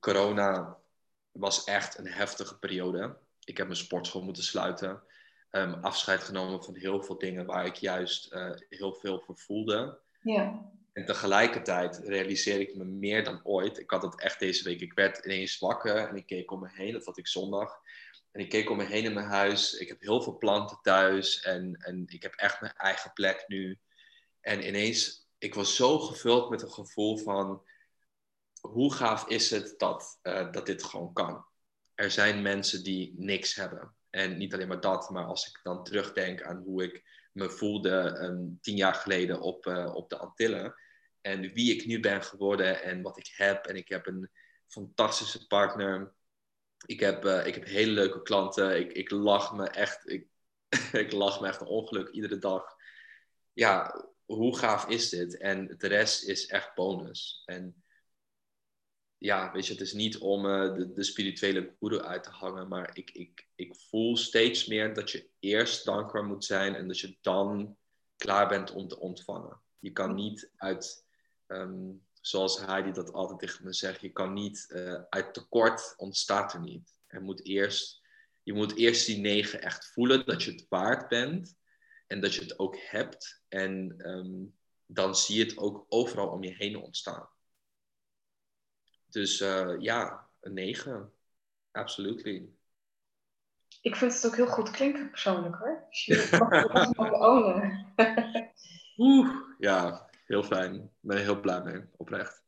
corona 0.00 0.76
was 1.30 1.64
echt 1.64 1.98
een 1.98 2.06
heftige 2.06 2.58
periode. 2.58 3.16
Ik 3.44 3.56
heb 3.56 3.66
mijn 3.66 3.78
sportschool 3.78 4.22
moeten 4.22 4.42
sluiten. 4.42 5.02
Um, 5.50 5.74
afscheid 5.74 6.22
genomen 6.22 6.64
van 6.64 6.76
heel 6.76 7.02
veel 7.02 7.18
dingen 7.18 7.46
waar 7.46 7.66
ik 7.66 7.76
juist 7.76 8.32
uh, 8.32 8.50
heel 8.68 8.94
veel 8.94 9.20
voor 9.20 9.38
voelde. 9.38 9.98
Ja. 10.22 10.70
En 10.92 11.04
tegelijkertijd 11.04 12.00
realiseer 12.04 12.60
ik 12.60 12.76
me 12.76 12.84
meer 12.84 13.24
dan 13.24 13.40
ooit. 13.44 13.78
Ik 13.78 13.90
had 13.90 14.02
het 14.02 14.20
echt 14.20 14.38
deze 14.38 14.64
week. 14.64 14.80
Ik 14.80 14.92
werd 14.92 15.24
ineens 15.24 15.58
wakker 15.58 15.96
en 15.96 16.16
ik 16.16 16.26
keek 16.26 16.50
om 16.50 16.60
me 16.60 16.68
heen. 16.70 16.92
Dat 16.92 17.04
had 17.04 17.18
ik 17.18 17.26
zondag. 17.26 17.80
En 18.32 18.40
ik 18.40 18.48
keek 18.48 18.70
om 18.70 18.76
me 18.76 18.84
heen 18.84 19.04
in 19.04 19.12
mijn 19.12 19.26
huis. 19.26 19.74
Ik 19.74 19.88
heb 19.88 20.00
heel 20.00 20.22
veel 20.22 20.38
planten 20.38 20.78
thuis. 20.82 21.40
En, 21.40 21.74
en 21.74 22.04
ik 22.06 22.22
heb 22.22 22.34
echt 22.34 22.60
mijn 22.60 22.76
eigen 22.76 23.12
plek 23.12 23.44
nu. 23.46 23.78
En 24.40 24.66
ineens, 24.66 25.28
ik 25.38 25.54
was 25.54 25.76
zo 25.76 25.98
gevuld 25.98 26.50
met 26.50 26.62
een 26.62 26.72
gevoel 26.72 27.16
van... 27.16 27.62
Hoe 28.60 28.94
gaaf 28.94 29.28
is 29.28 29.50
het 29.50 29.74
dat, 29.78 30.18
uh, 30.22 30.52
dat 30.52 30.66
dit 30.66 30.82
gewoon 30.82 31.12
kan? 31.12 31.46
Er 31.94 32.10
zijn 32.10 32.42
mensen 32.42 32.84
die 32.84 33.14
niks 33.16 33.54
hebben. 33.54 33.94
En 34.10 34.36
niet 34.36 34.54
alleen 34.54 34.68
maar 34.68 34.80
dat, 34.80 35.10
maar 35.10 35.24
als 35.24 35.48
ik 35.48 35.60
dan 35.62 35.84
terugdenk 35.84 36.42
aan 36.42 36.62
hoe 36.62 36.82
ik 36.82 37.02
me 37.32 37.50
voelde 37.50 38.18
um, 38.22 38.58
tien 38.60 38.76
jaar 38.76 38.94
geleden 38.94 39.40
op, 39.40 39.66
uh, 39.66 39.94
op 39.94 40.10
de 40.10 40.18
Antillen. 40.18 40.74
En 41.20 41.52
wie 41.52 41.74
ik 41.74 41.86
nu 41.86 42.00
ben 42.00 42.22
geworden 42.22 42.82
en 42.82 43.02
wat 43.02 43.18
ik 43.18 43.32
heb. 43.36 43.66
En 43.66 43.76
ik 43.76 43.88
heb 43.88 44.06
een 44.06 44.30
fantastische 44.66 45.46
partner 45.46 46.14
ik 46.86 47.00
heb, 47.00 47.24
uh, 47.24 47.46
ik 47.46 47.54
heb 47.54 47.64
hele 47.64 47.92
leuke 47.92 48.22
klanten. 48.22 48.78
Ik, 48.78 48.92
ik 48.92 49.10
lach 49.10 49.54
me 49.54 49.68
echt. 49.68 50.08
Ik, 50.08 50.26
ik 50.92 51.12
lach 51.12 51.40
me 51.40 51.46
echt 51.46 51.60
een 51.60 51.66
ongeluk 51.66 52.08
iedere 52.08 52.38
dag. 52.38 52.76
Ja, 53.52 54.04
hoe 54.24 54.58
gaaf 54.58 54.88
is 54.88 55.08
dit? 55.08 55.36
En 55.36 55.74
de 55.78 55.86
rest 55.86 56.24
is 56.24 56.46
echt 56.46 56.74
bonus. 56.74 57.42
En 57.44 57.84
ja, 59.18 59.52
weet 59.52 59.66
je, 59.66 59.72
het 59.72 59.82
is 59.82 59.92
niet 59.92 60.18
om 60.18 60.46
uh, 60.46 60.74
de, 60.94 61.02
spirituele 61.02 61.76
guru 61.80 62.00
uit 62.00 62.22
te 62.22 62.30
hangen, 62.30 62.68
maar 62.68 62.96
ik, 62.96 63.10
ik, 63.10 63.48
ik 63.54 63.74
voel 63.76 64.16
steeds 64.16 64.66
meer 64.66 64.94
dat 64.94 65.10
je 65.10 65.28
eerst 65.38 65.84
dankbaar 65.84 66.24
moet 66.24 66.44
zijn 66.44 66.74
en 66.74 66.86
dat 66.86 66.98
je 66.98 67.16
dan 67.20 67.76
klaar 68.16 68.48
bent 68.48 68.70
om 68.70 68.88
te 68.88 68.98
ontvangen. 68.98 69.60
Je 69.78 69.92
kan 69.92 70.14
niet 70.14 70.50
uit 70.56 71.06
um, 71.46 72.06
zoals 72.20 72.60
Heidi 72.60 72.92
dat 72.92 73.12
altijd 73.12 73.38
tegen 73.38 73.64
me 73.64 73.72
zegt, 73.72 74.00
je 74.00 74.12
kan 74.12 74.32
niet, 74.32 74.66
uh, 74.68 75.02
uit 75.08 75.34
tekort 75.34 75.94
ontstaat 75.96 76.52
er 76.52 76.60
niet. 76.60 76.94
Er 77.06 77.22
moet 77.22 77.44
eerst, 77.44 78.00
je 78.42 78.52
moet 78.52 78.76
eerst 78.76 79.06
die 79.06 79.18
negen 79.18 79.62
echt 79.62 79.92
voelen, 79.92 80.26
dat 80.26 80.42
je 80.42 80.50
het 80.50 80.66
waard 80.68 81.08
bent 81.08 81.56
en 82.06 82.20
dat 82.20 82.34
je 82.34 82.40
het 82.40 82.58
ook 82.58 82.76
hebt. 82.78 83.42
En 83.48 83.94
um, 84.10 84.58
dan 84.86 85.16
zie 85.16 85.38
je 85.38 85.44
het 85.44 85.58
ook 85.58 85.86
overal 85.88 86.28
om 86.28 86.42
je 86.42 86.54
heen 86.54 86.76
ontstaan. 86.76 87.28
Dus 89.06 89.40
uh, 89.40 89.74
ja, 89.78 90.28
een 90.40 90.54
negen. 90.54 91.12
Absolutely. 91.70 92.48
Ik 93.80 93.96
vind 93.96 94.14
het 94.14 94.26
ook 94.26 94.36
heel 94.36 94.46
goed 94.46 94.70
klinken 94.70 95.10
persoonlijk 95.10 95.56
hoor. 95.56 95.86
Dus 95.88 96.04
je 96.04 96.28
mag 96.38 97.08
het 97.08 97.12
ownen. 97.12 97.94
Oeh, 98.96 99.28
ja, 99.58 100.09
heel 100.30 100.42
fijn. 100.42 100.90
Ben 101.00 101.18
heel 101.18 101.40
blij 101.40 101.62
mee, 101.62 101.84
oprecht. 101.96 102.42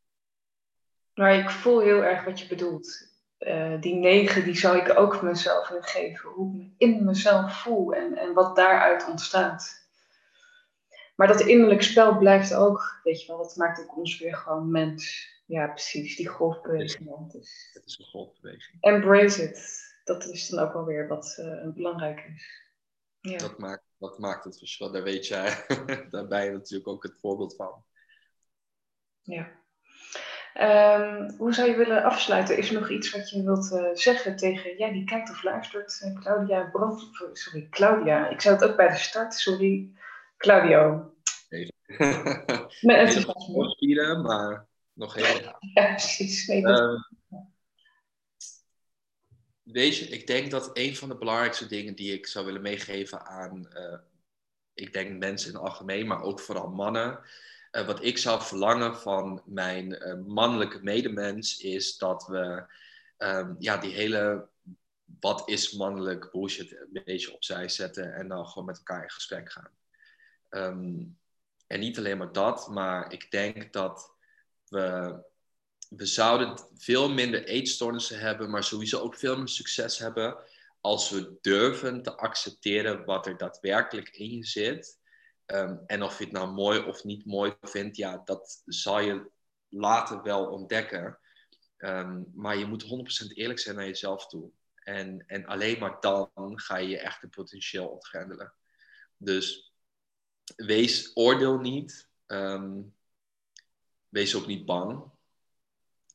Maar 1.15 1.35
ik 1.35 1.51
voel 1.51 1.81
heel 1.81 2.03
erg 2.03 2.25
wat 2.25 2.41
je 2.41 2.47
bedoelt. 2.47 3.11
Uh, 3.39 3.81
die 3.81 3.95
negen, 3.95 4.45
die 4.45 4.57
zou 4.57 4.77
ik 4.77 4.99
ook 4.99 5.23
mezelf 5.23 5.69
willen 5.69 5.85
geven. 5.85 6.31
Hoe 6.31 6.57
ik 6.57 6.59
me 6.59 6.71
in 6.79 7.05
mezelf 7.05 7.63
voel 7.63 7.95
en, 7.95 8.17
en 8.17 8.33
wat 8.33 8.57
daaruit 8.57 9.09
ontstaat. 9.09 9.87
Maar 11.17 11.27
dat 11.27 11.41
innerlijk 11.41 11.83
spel 11.83 12.19
blijft 12.19 12.55
ook, 12.55 13.01
weet 13.03 13.21
je 13.21 13.27
wel, 13.27 13.43
dat 13.43 13.57
maakt 13.57 13.81
ook 13.81 13.97
ons 13.97 14.19
weer 14.19 14.37
gewoon 14.37 14.71
mens. 14.71 15.31
Ja, 15.47 15.67
precies, 15.67 16.17
die 16.17 16.29
golfbeweging. 16.29 17.33
Dus. 17.33 17.71
Het 17.73 17.85
is 17.85 17.99
een 17.99 18.05
golfbeweging. 18.05 18.83
Embrace 18.83 19.43
it. 19.43 19.81
Dat 20.05 20.25
is 20.25 20.49
dan 20.49 20.65
ook 20.65 20.73
wel 20.73 20.85
weer 20.85 21.09
wat 21.09 21.37
uh, 21.41 21.73
belangrijk 21.73 22.31
is. 22.35 22.63
Ja. 23.21 23.39
Dat, 23.39 23.59
maakt, 23.59 23.85
dat 24.03 24.19
maakt 24.19 24.45
het 24.45 24.59
verschil. 24.59 24.93
Daar 24.93 25.03
weet 25.03 25.27
jij, 25.27 25.65
daar 26.11 26.27
ben 26.27 26.45
je 26.45 26.51
natuurlijk 26.51 26.89
ook 26.89 27.03
het 27.03 27.19
voorbeeld 27.21 27.57
van. 27.57 27.85
Ja. 29.23 29.61
Ehm, 30.55 31.31
hoe 31.37 31.55
zou 31.55 31.69
je 31.69 31.77
willen 31.77 32.03
afsluiten? 32.03 32.57
Is 32.57 32.69
er 32.69 32.81
nog 32.81 32.91
iets 32.91 33.11
wat 33.11 33.31
je 33.31 33.43
wilt 33.43 33.73
uh, 33.73 33.89
zeggen 33.93 34.37
tegen 34.37 34.77
jij 34.77 34.93
die 34.93 35.05
kijkt 35.05 35.31
of 35.31 35.43
luistert? 35.43 36.01
Uh, 36.05 36.21
Claudia 36.21 36.69
Brand, 36.71 37.11
sorry, 37.33 37.69
Claudia. 37.71 38.29
Ik 38.29 38.41
zou 38.41 38.55
het 38.55 38.65
ook 38.65 38.77
bij 38.77 38.89
de 38.89 38.97
start, 38.97 39.35
sorry. 39.35 39.91
Claudio. 40.37 41.13
Even. 41.49 41.73
Met 42.81 42.97
enthousiasme. 42.97 44.23
maar 44.23 44.67
nog 44.93 45.17
even. 45.17 45.57
Ja, 45.75 45.87
precies. 45.87 46.47
Nee, 46.47 46.63
dat... 46.63 46.79
um, 46.79 47.22
ik 49.73 50.27
denk 50.27 50.51
dat 50.51 50.71
een 50.73 50.97
van 50.97 51.09
de 51.09 51.17
belangrijkste 51.17 51.67
dingen 51.67 51.95
die 51.95 52.13
ik 52.13 52.27
zou 52.27 52.47
willen 52.47 52.63
meegeven 52.63 53.27
aan, 53.27 53.69
uh, 53.75 53.99
ik 54.75 54.93
denk 54.93 55.19
mensen 55.19 55.49
in 55.49 55.55
het 55.55 55.65
algemeen, 55.65 56.07
maar 56.07 56.23
ook 56.23 56.41
vooral 56.41 56.69
mannen, 56.69 57.21
uh, 57.73 57.87
wat 57.87 58.05
ik 58.05 58.19
zou 58.19 58.43
verlangen 58.43 58.97
van 58.97 59.43
mijn 59.45 59.93
uh, 59.93 60.27
mannelijke 60.27 60.83
medemens, 60.83 61.59
is 61.59 61.99
dat 61.99 62.27
we 62.27 62.65
um, 63.19 63.57
ja, 63.59 63.77
die 63.77 63.93
hele 63.93 64.49
wat 65.21 65.49
is 65.49 65.73
mannelijk 65.73 66.31
bullshit 66.31 66.73
een 66.73 67.03
beetje 67.05 67.35
opzij 67.35 67.69
zetten 67.69 68.15
en 68.15 68.29
dan 68.29 68.47
gewoon 68.47 68.65
met 68.65 68.77
elkaar 68.77 69.03
in 69.03 69.11
gesprek 69.11 69.53
gaan. 69.53 69.71
Um, 70.51 71.19
en 71.67 71.81
niet 71.81 71.99
alleen 71.99 72.19
maar 72.19 72.33
dat, 72.33 72.69
maar 72.69 73.13
ik 73.13 73.31
denk 73.31 73.73
dat 73.73 74.15
we, 74.69 75.15
we 75.97 76.07
zouden 76.07 76.69
veel 76.75 77.11
minder 77.11 77.45
eetstoornissen 77.45 78.19
hebben, 78.19 78.51
maar 78.51 78.65
sowieso 78.65 79.01
ook 79.01 79.15
veel 79.15 79.37
meer 79.37 79.49
succes 79.49 79.99
hebben 79.99 80.37
als 80.81 81.11
we 81.11 81.39
durven 81.41 82.03
te 82.03 82.17
accepteren 82.17 83.05
wat 83.05 83.27
er 83.27 83.37
daadwerkelijk 83.37 84.09
in 84.09 84.31
je 84.31 84.45
zit. 84.45 85.01
Um, 85.47 85.81
en 85.87 86.03
of 86.03 86.19
je 86.19 86.25
het 86.25 86.33
nou 86.33 86.53
mooi 86.53 86.81
of 86.81 87.05
niet 87.05 87.27
mooi 87.27 87.57
vindt, 87.61 87.97
ja, 87.97 88.23
dat 88.25 88.63
zal 88.67 89.01
je 89.01 89.31
later 89.69 90.23
wel 90.23 90.47
ontdekken. 90.47 91.19
Um, 91.79 92.31
maar 92.35 92.57
je 92.57 92.67
moet 92.67 92.85
100% 93.29 93.33
eerlijk 93.33 93.59
zijn 93.59 93.77
naar 93.77 93.87
jezelf 93.87 94.27
toe. 94.27 94.51
En, 94.75 95.25
en 95.27 95.47
alleen 95.47 95.79
maar 95.79 95.97
dan 96.01 96.61
ga 96.61 96.77
je 96.77 96.89
je 96.89 96.99
echte 96.99 97.29
potentieel 97.29 97.87
ontgrendelen. 97.89 98.55
Dus 99.17 99.73
wees 100.57 101.11
oordeel 101.15 101.59
niet. 101.59 102.09
Um, 102.27 102.95
wees 104.09 104.35
ook 104.35 104.47
niet 104.47 104.65
bang. 104.65 105.11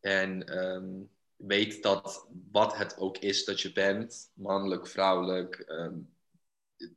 En 0.07 0.57
um, 0.57 1.09
weet 1.35 1.83
dat 1.83 2.27
wat 2.51 2.77
het 2.77 2.97
ook 2.97 3.17
is 3.17 3.45
dat 3.45 3.61
je 3.61 3.71
bent, 3.71 4.31
mannelijk, 4.33 4.87
vrouwelijk, 4.87 5.63
um, 5.67 6.15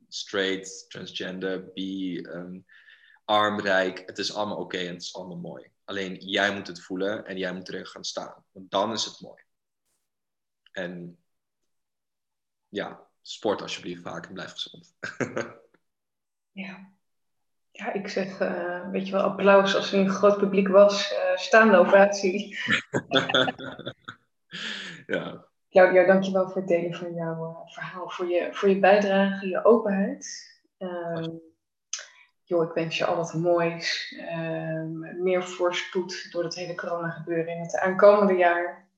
straight, 0.07 0.89
transgender, 0.89 1.71
bi, 1.73 2.17
um, 2.17 2.65
arm, 3.25 3.59
rijk, 3.59 4.03
het 4.05 4.17
is 4.17 4.33
allemaal 4.33 4.57
oké 4.57 4.77
en 4.77 4.93
het 4.93 5.01
is 5.01 5.15
allemaal 5.15 5.37
mooi. 5.37 5.71
Alleen 5.83 6.15
jij 6.15 6.53
moet 6.53 6.67
het 6.67 6.81
voelen 6.81 7.25
en 7.25 7.37
jij 7.37 7.53
moet 7.53 7.69
erin 7.69 7.85
gaan 7.85 8.03
staan. 8.03 8.45
Want 8.51 8.71
dan 8.71 8.91
is 8.91 9.05
het 9.05 9.21
mooi. 9.21 9.43
En 10.71 11.17
ja, 12.69 13.07
sport 13.21 13.61
alsjeblieft 13.61 14.01
vaak 14.01 14.25
en 14.25 14.33
blijf 14.33 14.51
gezond. 14.51 14.95
ja. 16.65 16.93
Ja, 17.71 17.93
ik 17.93 18.07
zeg, 18.07 18.39
uh, 18.39 18.89
weet 18.89 19.05
je 19.05 19.11
wel, 19.11 19.21
applaus 19.21 19.75
als 19.75 19.93
er 19.93 19.99
een 19.99 20.09
groot 20.09 20.37
publiek 20.37 20.67
was. 20.67 21.11
Uh, 21.11 21.37
staande 21.37 21.77
ovatie. 21.77 22.57
ja. 25.07 25.45
Claudia, 25.69 26.05
dankjewel 26.05 26.45
voor 26.45 26.61
het 26.61 26.67
delen 26.67 26.93
van 26.93 27.13
jouw 27.13 27.49
uh, 27.49 27.73
verhaal. 27.73 28.09
Voor 28.09 28.27
je, 28.27 28.49
voor 28.51 28.69
je 28.69 28.79
bijdrage, 28.79 29.47
je 29.47 29.65
openheid. 29.65 30.49
Um, 30.77 31.41
joh, 32.43 32.67
ik 32.67 32.73
wens 32.73 32.97
je 32.97 33.05
al 33.05 33.15
wat 33.15 33.33
moois. 33.33 34.15
Um, 34.35 35.23
meer 35.23 35.43
voorspoed 35.43 36.31
door 36.31 36.43
het 36.43 36.55
hele 36.55 36.75
corona 36.75 37.09
gebeuren 37.09 37.53
in 37.53 37.61
het 37.61 37.77
aankomende 37.77 38.33
jaar. 38.33 38.89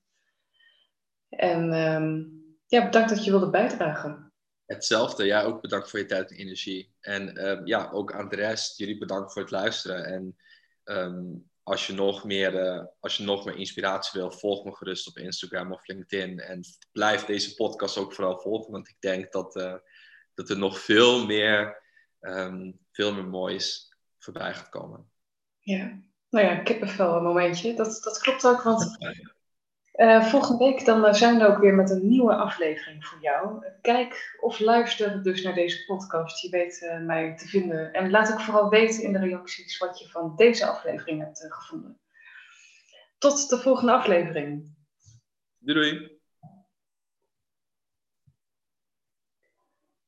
En 1.30 1.74
um, 1.74 2.44
ja, 2.68 2.86
bedankt 2.86 3.10
dat 3.10 3.26
je 3.26 3.32
wilde 3.32 3.50
bijdragen. 3.50 4.33
Hetzelfde, 4.74 5.26
ja, 5.26 5.44
ook 5.44 5.62
bedankt 5.62 5.90
voor 5.90 6.00
je 6.00 6.06
tijd 6.06 6.32
en 6.32 6.38
energie. 6.38 6.94
En 7.00 7.50
um, 7.50 7.66
ja, 7.66 7.90
ook 7.92 8.14
aan 8.14 8.30
de 8.30 8.36
rest, 8.36 8.78
jullie 8.78 8.98
bedankt 8.98 9.34
voor 9.34 9.42
het 9.42 9.52
luisteren. 9.52 10.06
En 10.06 10.38
um, 10.84 11.50
als, 11.64 11.88
je 11.88 11.94
nog 11.94 12.24
meer, 12.24 12.66
uh, 12.66 12.84
als 13.00 13.18
je 13.18 13.24
nog 13.24 13.46
meer 13.46 13.56
inspiratie 13.56 14.20
wil, 14.20 14.32
volg 14.32 14.66
me 14.66 14.76
gerust 14.76 15.08
op 15.08 15.18
Instagram 15.18 15.72
of 15.72 15.88
LinkedIn. 15.88 16.40
En 16.40 16.64
blijf 16.92 17.26
deze 17.26 17.56
podcast 17.56 17.98
ook 17.98 18.14
vooral 18.14 18.40
volgen, 18.40 18.72
want 18.72 18.88
ik 18.88 18.96
denk 19.00 19.32
dat, 19.32 19.56
uh, 19.56 19.76
dat 20.34 20.50
er 20.50 20.58
nog 20.58 20.80
veel 20.80 21.26
meer, 21.26 21.82
um, 22.22 22.80
veel 22.92 23.14
meer 23.14 23.28
moois 23.28 23.96
voorbij 24.20 24.54
gaat 24.54 24.70
komen. 24.70 25.12
Ja, 25.60 26.02
nou 26.30 26.46
ja, 26.46 26.56
kippenvel 26.56 27.16
een 27.16 27.24
momentje. 27.24 27.74
Dat, 27.74 28.02
dat 28.04 28.20
klopt 28.20 28.46
ook, 28.46 28.62
want 28.62 28.98
uh, 29.96 30.24
volgende 30.26 30.66
week 30.66 30.86
dan 30.86 31.06
uh, 31.06 31.14
zijn 31.14 31.38
we 31.38 31.48
ook 31.48 31.58
weer 31.58 31.74
met 31.74 31.90
een 31.90 32.08
nieuwe 32.08 32.36
aflevering 32.36 33.06
voor 33.06 33.22
jou. 33.22 33.66
Kijk 33.82 34.38
of 34.40 34.60
luister 34.60 35.24
dus 35.24 35.44
naar 35.44 35.54
deze 35.54 35.86
podcast. 35.86 36.42
Je 36.42 36.50
weet 36.50 36.82
uh, 36.82 37.06
mij 37.06 37.38
te 37.38 37.48
vinden. 37.48 37.94
En 37.94 38.10
laat 38.10 38.32
ook 38.32 38.42
vooral 38.42 38.70
weten 38.70 39.04
in 39.04 39.14
de 39.14 39.20
reacties 39.20 39.78
wat 39.78 40.00
je 40.00 40.10
van 40.10 40.36
deze 40.36 40.66
aflevering 40.66 41.20
hebt 41.20 41.46
gevonden. 41.50 42.00
Tot 43.18 43.50
de 43.50 43.58
volgende 43.58 43.92
aflevering. 43.92 44.76
Doei 45.58 45.80
doei. 45.80 46.22